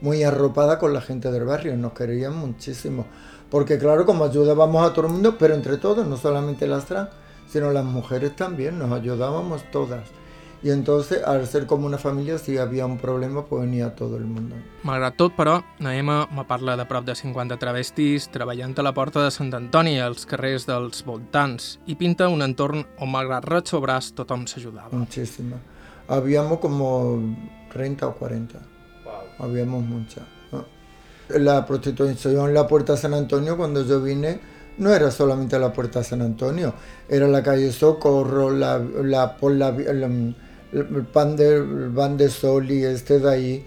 muy 0.00 0.22
arropada 0.22 0.78
con 0.78 0.92
la 0.92 1.00
gente 1.00 1.30
del 1.30 1.44
barrio, 1.44 1.76
nos 1.76 1.92
querían 1.92 2.36
muchísimo. 2.36 3.06
Porque 3.50 3.78
claro, 3.78 4.06
como 4.06 4.24
ayudábamos 4.24 4.88
a 4.88 4.92
todo 4.92 5.06
el 5.06 5.12
mundo, 5.12 5.36
pero 5.38 5.54
entre 5.54 5.76
todos, 5.76 6.06
no 6.06 6.16
solamente 6.16 6.66
las 6.66 6.86
trans, 6.86 7.10
sino 7.48 7.72
las 7.72 7.84
mujeres 7.84 8.34
también, 8.36 8.78
nos 8.78 8.92
ayudábamos 8.92 9.62
todas. 9.70 10.19
I 10.62 10.70
entonces, 10.70 11.22
al 11.24 11.46
ser 11.46 11.64
com 11.66 11.84
una 11.84 11.96
família, 11.96 12.36
si 12.36 12.58
havia 12.58 12.84
un 12.84 12.98
problema, 12.98 13.46
pues 13.46 13.62
venia 13.62 13.94
tot 13.96 14.12
el 14.12 14.26
món. 14.28 14.50
Malgrat 14.84 15.16
tot, 15.16 15.32
però, 15.32 15.54
Naema 15.80 16.26
me 16.36 16.44
parla 16.44 16.74
de 16.76 16.84
prop 16.84 17.06
de 17.06 17.14
50 17.16 17.56
travestis 17.56 18.28
treballant 18.28 18.74
a 18.76 18.84
la 18.84 18.92
porta 18.92 19.24
de 19.24 19.30
Sant 19.32 19.54
Antoni, 19.56 19.96
als 20.00 20.26
carrers 20.28 20.68
dels 20.68 21.00
voltants, 21.06 21.78
i 21.86 21.96
pinta 21.96 22.28
un 22.28 22.44
entorn 22.44 22.84
on, 22.98 23.08
malgrat 23.08 23.48
ret 23.48 23.72
o 23.72 23.80
braç, 23.80 24.12
tothom 24.12 24.44
s'ajudava. 24.46 24.92
Muchísima. 24.92 25.56
Habíamos 26.08 26.58
como 26.58 27.36
30 27.72 28.06
o 28.06 28.14
40. 28.16 28.58
Wow. 29.04 29.46
Habíamos 29.46 29.82
mucha. 29.82 30.26
¿no? 30.52 30.66
La 31.38 31.64
prostitución 31.64 32.48
en 32.48 32.54
la 32.54 32.66
Puerta 32.66 32.98
San 32.98 33.14
Antonio, 33.14 33.56
cuando 33.56 33.86
yo 33.86 34.02
vine, 34.02 34.40
no 34.76 34.92
era 34.92 35.10
solamente 35.10 35.58
la 35.58 35.72
Puerta 35.72 36.04
San 36.04 36.20
Antonio, 36.20 36.74
era 37.08 37.26
la 37.28 37.42
calle 37.42 37.72
Socorro, 37.72 38.50
la, 38.50 38.78
la, 38.78 39.36
por 39.36 39.52
la, 39.52 39.70
la 39.70 40.08
el 40.72 41.06
pan 41.06 41.36
de, 41.36 41.56
el 41.56 41.92
pan 41.94 42.16
de 42.16 42.28
Soli, 42.28 42.84
este 42.84 43.18
de 43.18 43.30
ahí, 43.30 43.66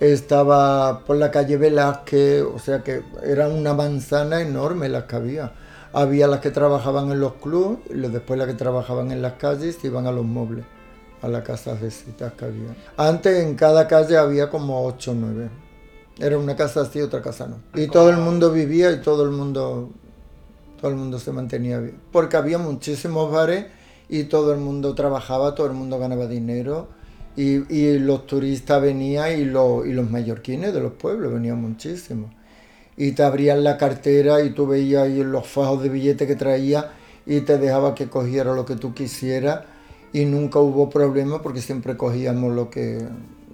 estaba 0.00 1.04
por 1.04 1.16
la 1.16 1.30
calle 1.30 1.56
Velázquez, 1.56 2.42
o 2.42 2.58
sea 2.58 2.82
que 2.82 3.02
era 3.22 3.48
una 3.48 3.72
manzana 3.74 4.40
enorme 4.40 4.88
las 4.88 5.04
que 5.04 5.16
había. 5.16 5.52
Había 5.92 6.26
las 6.26 6.40
que 6.40 6.50
trabajaban 6.50 7.10
en 7.10 7.20
los 7.20 7.34
clubes, 7.34 7.78
y 7.90 7.98
después 7.98 8.38
las 8.38 8.48
que 8.48 8.54
trabajaban 8.54 9.12
en 9.12 9.22
las 9.22 9.34
calles 9.34 9.78
iban 9.84 10.06
a 10.06 10.12
los 10.12 10.24
muebles, 10.24 10.64
a 11.20 11.28
las 11.28 11.42
casas 11.44 11.80
de 11.80 11.90
citas 11.90 12.32
que 12.32 12.46
había. 12.46 12.74
Antes 12.96 13.44
en 13.44 13.54
cada 13.54 13.86
calle 13.86 14.16
había 14.16 14.50
como 14.50 14.84
8 14.86 15.10
o 15.10 15.14
9. 15.14 15.50
Era 16.18 16.38
una 16.38 16.56
casa 16.56 16.82
así, 16.82 17.00
otra 17.00 17.22
casa 17.22 17.46
no. 17.46 17.60
Y 17.74 17.86
todo 17.88 18.10
el 18.10 18.16
mundo 18.16 18.50
vivía 18.50 18.90
y 18.90 19.00
todo 19.00 19.24
el 19.24 19.30
mundo, 19.30 19.90
todo 20.80 20.90
el 20.90 20.96
mundo 20.96 21.18
se 21.18 21.32
mantenía 21.32 21.78
bien. 21.78 22.00
Porque 22.10 22.36
había 22.36 22.58
muchísimos 22.58 23.30
bares 23.30 23.66
y 24.12 24.24
todo 24.24 24.52
el 24.52 24.60
mundo 24.60 24.94
trabajaba, 24.94 25.54
todo 25.54 25.66
el 25.68 25.72
mundo 25.72 25.98
ganaba 25.98 26.26
dinero 26.26 26.88
y, 27.34 27.96
los 27.98 28.26
turistas 28.26 28.82
venían 28.82 29.40
y, 29.40 29.46
lo, 29.46 29.86
y 29.86 29.94
los 29.94 30.10
mallorquines 30.10 30.74
de 30.74 30.80
los 30.80 30.92
pueblos 30.92 31.32
venían 31.32 31.58
muchísimo. 31.58 32.30
Y 32.94 33.12
te 33.12 33.22
abrían 33.22 33.64
la 33.64 33.78
cartera 33.78 34.42
y 34.42 34.50
tú 34.50 34.66
veías 34.66 35.04
ahí 35.04 35.24
los 35.24 35.46
fajos 35.46 35.82
de 35.82 35.88
billetes 35.88 36.28
que 36.28 36.36
traía 36.36 36.90
y 37.24 37.40
te 37.40 37.56
dejaba 37.56 37.94
que 37.94 38.10
cogiera 38.10 38.52
lo 38.52 38.66
que 38.66 38.76
tú 38.76 38.92
quisieras 38.92 39.60
y 40.12 40.26
nunca 40.26 40.58
hubo 40.58 40.90
problema 40.90 41.40
porque 41.40 41.62
siempre 41.62 41.96
cogíamos 41.96 42.52
lo 42.54 42.68
que, 42.68 43.02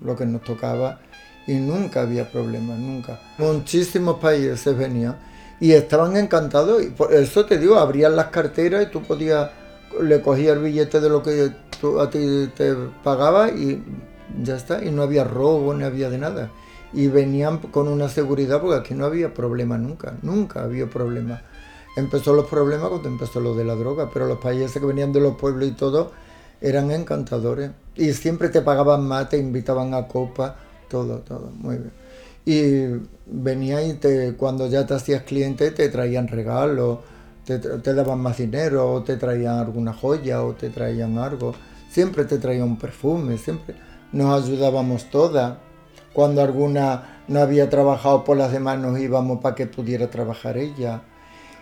lo 0.02 0.16
que 0.16 0.26
nos 0.26 0.42
tocaba 0.42 0.98
y 1.46 1.54
nunca 1.54 2.02
había 2.02 2.32
problema, 2.32 2.74
nunca. 2.74 3.20
Muchísimos 3.38 4.18
países 4.18 4.76
venían 4.76 5.16
y 5.61 5.70
estaban 5.70 6.16
encantados 6.16 6.82
y 6.82 6.86
por 6.86 7.14
eso 7.14 7.46
te 7.46 7.59
digo, 7.59 7.76
abrían 7.76 8.16
las 8.16 8.26
carteras 8.26 8.82
y 8.82 8.90
tú 8.90 9.02
podías, 9.02 9.50
le 10.03 10.20
cogías 10.22 10.57
el 10.57 10.62
billete 10.62 11.01
de 11.01 11.09
lo 11.09 11.22
que 11.22 11.53
a 12.01 12.11
ti 12.11 12.51
te 12.57 12.74
pagaba 13.03 13.51
y 13.51 13.82
ya 14.42 14.57
está, 14.57 14.84
y 14.84 14.90
no 14.90 15.03
había 15.03 15.24
robo, 15.24 15.74
ni 15.74 15.84
había 15.84 16.11
de 16.11 16.18
nada. 16.18 16.51
Y 16.92 17.09
venían 17.09 17.59
con 17.59 17.88
una 17.88 18.09
seguridad 18.09 18.61
porque 18.61 18.76
aquí 18.76 18.94
no 18.94 19.05
había 19.05 19.34
problema 19.34 19.78
nunca, 19.78 20.14
nunca 20.22 20.62
había 20.62 20.88
problema. 20.88 21.42
Empezó 21.96 22.32
los 22.32 22.46
problemas 22.46 22.88
cuando 22.88 23.09
empezó 23.09 23.40
lo 23.40 23.55
de 23.55 23.64
la 23.64 23.74
droga, 23.74 24.11
pero 24.12 24.26
los 24.26 24.38
países 24.38 24.72
que 24.72 24.86
venían 24.86 25.12
de 25.12 25.20
los 25.20 25.36
pueblos 25.36 25.68
y 25.68 25.72
todo 25.72 26.12
eran 26.61 26.90
encantadores. 26.90 27.70
Y 27.96 28.12
siempre 28.12 28.49
te 28.49 28.62
pagaban 28.62 29.07
más, 29.07 29.28
te 29.28 29.38
invitaban 29.38 29.94
a 29.94 30.07
copa, 30.07 30.57
todo, 30.88 31.18
todo, 31.18 31.51
muy 31.57 31.76
bien. 31.76 31.92
Y 32.44 33.07
venía 33.26 33.84
y 33.84 33.94
te, 33.94 34.34
cuando 34.34 34.68
ya 34.68 34.86
te 34.86 34.94
hacías 34.94 35.22
cliente 35.22 35.70
te 35.70 35.88
traían 35.88 36.28
regalos, 36.28 37.01
te, 37.57 37.94
daban 37.94 38.20
más 38.20 38.36
dinero, 38.36 38.92
o 38.92 39.03
te 39.03 39.16
traían 39.16 39.59
alguna 39.59 39.92
joya, 39.94 40.42
o 40.42 40.55
te 40.55 40.68
traían 40.68 41.16
algo. 41.18 41.55
Siempre 41.88 42.24
te 42.24 42.38
traían 42.38 42.64
un 42.64 42.78
perfume, 42.78 43.38
siempre 43.38 43.74
nos 44.12 44.44
ayudábamos 44.44 45.11
todas. 45.11 45.57
Cuando 46.12 46.42
alguna 46.42 47.22
no 47.28 47.40
había 47.40 47.70
trabajado 47.70 48.24
por 48.24 48.36
las 48.36 48.53
demás 48.53 48.78
nos 48.78 48.99
íbamos 48.99 49.40
para 49.40 49.55
que 49.55 49.66
pudiera 49.66 50.11
trabajar 50.11 50.57
ella 50.57 51.03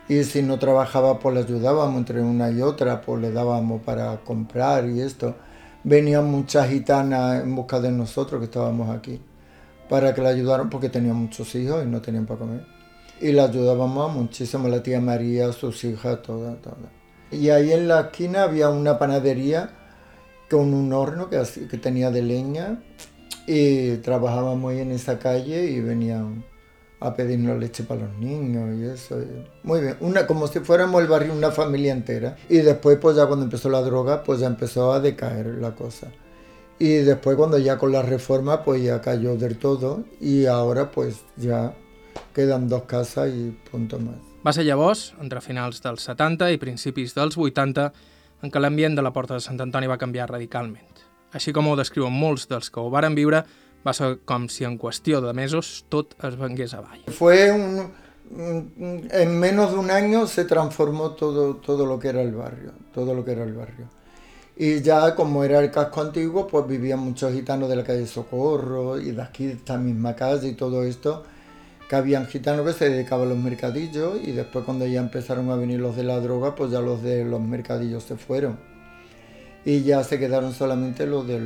y 0.09 0.23
si 0.25 0.43
no 0.43 0.59
trabajaba 0.59 1.19
pues 1.19 1.35
le 1.35 1.41
ayudábamos 1.43 1.97
entre 1.99 2.23
una 2.23 2.51
y 2.51 2.63
otra, 2.63 3.01
pues 3.01 3.21
le 3.21 3.33
dábamos 3.33 3.83
para 3.83 4.17
comprar 4.19 4.89
y 4.89 5.01
esto. 5.01 5.35
Venían 5.83 6.31
muchas 6.31 6.69
gitanas 6.69 7.43
en 7.43 7.55
busca 7.55 7.81
de 7.81 7.91
nosotros 7.91 8.41
que 8.41 8.47
estábamos 8.47 8.91
aquí, 8.91 9.21
para 9.89 10.15
que 10.15 10.23
la 10.23 10.31
ayudaran 10.31 10.71
porque 10.71 10.89
tenían 10.89 11.17
muchos 11.17 11.55
hijos 11.55 11.85
y 11.85 11.89
no 11.89 12.01
tenían 12.01 12.27
para 12.27 12.41
comer. 12.41 12.76
Y 13.21 13.33
la 13.33 13.45
ayudábamos 13.45 14.13
muchísimo, 14.13 14.69
la 14.69 14.83
tía 14.83 15.01
María, 15.01 15.53
sus 15.53 15.85
hijas, 15.85 16.23
todas, 16.23 16.61
todas. 16.61 16.91
Y 17.31 17.51
ahí 17.51 17.73
en 17.73 17.89
la 17.89 18.01
esquina 18.03 18.45
había 18.45 18.69
una 18.69 18.99
panadería 18.99 19.71
con 20.51 20.75
un 20.75 20.93
horno 20.93 21.29
que, 21.29 21.43
que 21.69 21.79
tenía 21.79 22.11
de 22.11 22.23
leña 22.23 22.83
y 23.47 23.97
trabajábamos 23.97 24.73
ahí 24.73 24.81
en 24.81 24.93
esa 24.93 25.19
calle 25.19 25.65
y 25.71 25.81
venían 25.81 26.45
a 27.01 27.15
pedirnos 27.15 27.59
leche 27.59 27.85
para 27.85 28.03
los 28.03 28.19
niños 28.19 28.77
y 28.77 28.85
eso. 28.85 29.19
Muy 29.63 29.81
bien, 29.81 29.97
una, 30.01 30.27
como 30.27 30.47
si 30.47 30.61
fuéramos 30.61 31.01
el 31.03 31.09
barrio, 31.09 31.33
una 31.33 31.51
familia 31.51 31.93
entera. 31.93 32.37
Y 32.49 32.59
después, 32.59 32.99
pues 32.99 33.17
ya 33.17 33.27
cuando 33.27 33.45
empezó 33.45 33.69
la 33.69 33.83
droga, 33.83 34.23
pues 34.23 34.41
ya 34.41 34.47
empezó 34.47 34.93
a 34.93 35.01
decaer 35.01 35.47
la 35.61 35.75
cosa. 35.75 36.09
Y 36.79 36.97
después 36.97 37.37
cuando 37.37 37.59
ya 37.59 37.79
con 37.79 37.93
la 37.93 38.03
reforma, 38.03 38.63
pues 38.63 38.83
ya 38.83 39.01
cayó 39.01 39.37
del 39.37 39.59
todo 39.59 40.05
y 40.21 40.47
ahora 40.47 40.91
pues 40.91 41.23
ya 41.37 41.75
queden 42.35 42.69
dos 42.69 42.85
casas 42.85 43.33
i 43.33 43.51
punto 43.71 43.99
más. 43.99 44.17
Va 44.47 44.53
ser 44.53 44.67
llavors, 44.67 45.15
entre 45.21 45.41
finals 45.43 45.83
dels 45.83 46.05
70 46.07 46.53
i 46.55 46.61
principis 46.63 47.15
dels 47.17 47.37
80, 47.37 47.91
en 48.43 48.53
què 48.53 48.61
l'ambient 48.61 48.95
de 48.95 49.03
la 49.03 49.13
Porta 49.13 49.35
de 49.35 49.43
Sant 49.45 49.61
Antoni 49.61 49.89
va 49.91 49.99
canviar 49.99 50.29
radicalment. 50.31 51.05
Així 51.35 51.53
com 51.53 51.67
ho 51.69 51.77
descriuen 51.77 52.15
molts 52.15 52.47
dels 52.51 52.71
que 52.71 52.81
ho 52.81 52.91
varen 52.93 53.17
viure, 53.17 53.43
va 53.87 53.95
ser 53.95 54.17
com 54.25 54.47
si 54.49 54.65
en 54.67 54.79
qüestió 54.79 55.21
de 55.23 55.33
mesos 55.35 55.85
tot 55.91 56.15
es 56.27 56.37
vengués 56.39 56.75
avall. 56.75 57.05
Fue 57.15 57.51
un, 57.53 57.91
en 59.11 59.39
menos 59.39 59.73
de 59.73 59.79
un 59.79 59.91
año 59.91 60.27
se 60.27 60.45
transformó 60.45 61.13
todo, 61.13 61.57
todo 61.57 61.87
lo 61.87 61.99
que 61.99 62.09
era 62.09 62.23
el 62.23 62.33
barrio, 62.33 62.73
todo 62.93 63.15
lo 63.15 63.25
que 63.25 63.33
era 63.33 63.45
el 63.45 63.55
barrio. 63.55 63.89
Y 64.57 64.81
ya 64.81 65.15
como 65.15 65.45
era 65.45 65.61
el 65.61 65.71
casco 65.71 66.01
antiguo, 66.01 66.47
pues 66.47 66.67
vivían 66.67 67.01
muchos 67.01 67.33
gitanos 67.33 67.69
de 67.69 67.77
la 67.77 67.85
calle 67.85 68.07
Socorro 68.07 68.99
y 68.99 69.13
de 69.13 69.23
aquí, 69.23 69.47
de 69.47 69.53
esta 69.53 69.77
misma 69.77 70.17
calle 70.17 70.49
y 70.49 70.55
todo 70.55 70.83
esto, 70.83 71.25
que 71.89 71.97
habían 71.97 72.27
gitanos 72.27 72.67
que 72.67 72.73
se 72.73 72.91
dedicaban 72.91 73.27
a 73.27 73.31
los 73.31 73.39
mercadillos 73.39 74.19
y 74.25 74.33
después 74.33 74.65
cuando 74.65 74.87
ya 74.87 75.01
empezaron 75.01 75.51
a 75.51 75.57
venir 75.57 75.81
los 75.81 75.97
de 75.97 76.03
la 76.03 76.19
droga, 76.21 76.55
pues 76.55 76.71
ya 76.71 76.81
los 76.81 77.03
de 77.03 77.25
los 77.25 77.41
mercadillos 77.41 78.03
se 78.03 78.17
fueron. 78.17 78.59
Y 79.65 79.83
ya 79.83 80.03
se 80.05 80.19
quedaron 80.19 80.53
solamente 80.53 81.07
los, 81.07 81.27
de, 81.27 81.41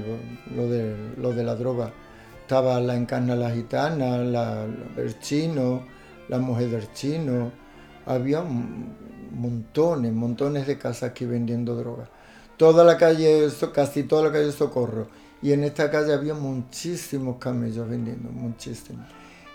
los 1.17 1.37
de 1.37 1.45
la 1.45 1.55
droga. 1.55 1.93
Estaba 2.43 2.81
la 2.81 2.97
encarna 2.97 3.35
la 3.35 3.51
gitana, 3.51 4.19
la, 4.19 4.67
el 4.97 5.19
chino, 5.21 5.87
la 6.29 6.39
mujer 6.39 6.69
del 6.71 6.93
chino. 6.93 7.51
Había 8.07 8.43
montones, 8.43 10.13
montones 10.13 10.67
de 10.67 10.77
casas 10.77 11.11
aquí 11.11 11.25
vendiendo 11.25 11.77
drogas. 11.77 12.09
Toda 12.57 12.85
la 12.85 12.99
calle, 12.99 13.49
casi 13.73 14.03
toda 14.03 14.25
la 14.25 14.33
calle 14.33 14.53
Socorro. 14.53 15.09
Y 15.43 15.53
en 15.53 15.65
esta 15.65 15.91
calle 15.91 16.13
había 16.13 16.35
muchísimos 16.35 17.39
camellos 17.39 17.89
vendiendo, 17.89 18.31
muchísimos. 18.31 19.07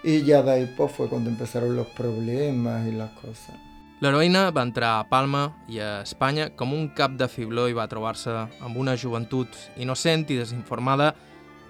Y 0.08 0.22
ya 0.24 0.44
de 0.44 0.52
ahí 0.52 0.74
pues, 0.78 0.92
fue 0.92 1.10
cuando 1.10 1.32
empezaron 1.32 1.76
los 1.76 1.88
problemas 1.88 2.88
y 2.88 2.92
las 2.92 3.10
cosas. 3.14 3.56
L'heroïna 4.04 4.52
va 4.52 4.62
entrar 4.68 5.00
a 5.00 5.06
Palma 5.10 5.56
i 5.72 5.80
a 5.80 6.02
Espanya 6.04 6.50
com 6.60 6.74
un 6.76 6.90
cap 6.94 7.16
de 7.18 7.26
fibló 7.32 7.64
i 7.72 7.74
va 7.74 7.88
trobar-se 7.90 8.34
amb 8.36 8.78
una 8.78 8.94
joventut 9.00 9.56
innocent 9.82 10.28
i 10.30 10.38
desinformada 10.38 11.14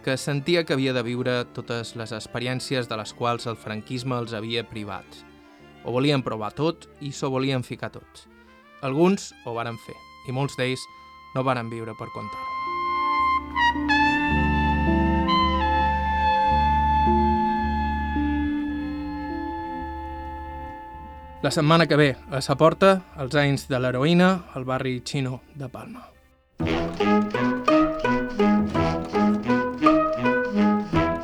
que 0.03 0.17
sentia 0.17 0.65
que 0.65 0.73
havia 0.73 0.91
de 0.93 1.05
viure 1.05 1.35
totes 1.55 1.93
les 1.95 2.11
experiències 2.17 2.89
de 2.89 2.97
les 2.97 3.13
quals 3.13 3.45
el 3.47 3.55
franquisme 3.61 4.17
els 4.17 4.33
havia 4.33 4.65
privat. 4.67 5.05
Ho 5.85 5.93
volien 5.95 6.25
provar 6.25 6.51
tot 6.57 6.89
i 6.99 7.13
s'ho 7.13 7.29
volien 7.29 7.63
ficar 7.63 7.93
tots. 7.93 8.25
Alguns 8.81 9.31
ho 9.45 9.55
varen 9.55 9.79
fer, 9.85 9.95
i 10.27 10.35
molts 10.35 10.57
d'ells 10.59 10.83
no 11.37 11.45
varen 11.45 11.69
viure 11.69 11.95
per 11.95 12.11
contar-ho. 12.11 12.54
La 21.45 21.51
setmana 21.51 21.85
que 21.85 21.95
ve, 21.95 22.15
a 22.33 22.39
sa 22.41 22.55
porta, 22.57 23.03
els 23.21 23.35
anys 23.37 23.67
de 23.69 23.77
l'heroïna 23.77 24.29
al 24.57 24.63
barri 24.65 24.95
xino 25.05 25.43
de 25.53 25.67
Palma. 25.69 26.07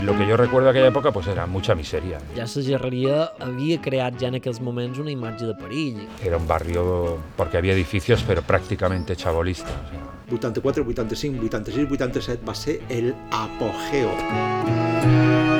Lo 0.05 0.13
que 0.13 0.27
yo 0.27 0.37
recuerdo 0.37 0.65
de 0.65 0.69
aquella 0.69 0.89
época 0.89 1.11
pues 1.11 1.25
era 1.25 1.47
mucha 1.47 1.73
miseria. 1.73 2.19
Ja 2.35 2.45
la 2.45 2.63
gerreria 2.67 3.31
havia 3.39 3.81
creat 3.81 4.21
ja 4.21 4.27
en 4.27 4.37
aquells 4.37 4.61
moments 4.61 4.99
una 4.99 5.09
imatge 5.09 5.47
de 5.47 5.55
perill. 5.55 6.07
Era 6.23 6.37
un 6.37 6.45
barrio 6.45 7.17
porque 7.35 7.57
había 7.57 7.73
edificios 7.73 8.21
pero 8.21 8.43
prácticamente 8.43 9.15
chabolistas. 9.15 9.73
O 9.73 9.89
sea. 9.89 10.37
84, 10.37 10.85
85, 10.87 11.45
86, 11.47 11.91
87 11.91 12.45
va 12.45 12.53
ser 12.53 12.79
el 12.89 13.15
apogeo. 13.31 15.50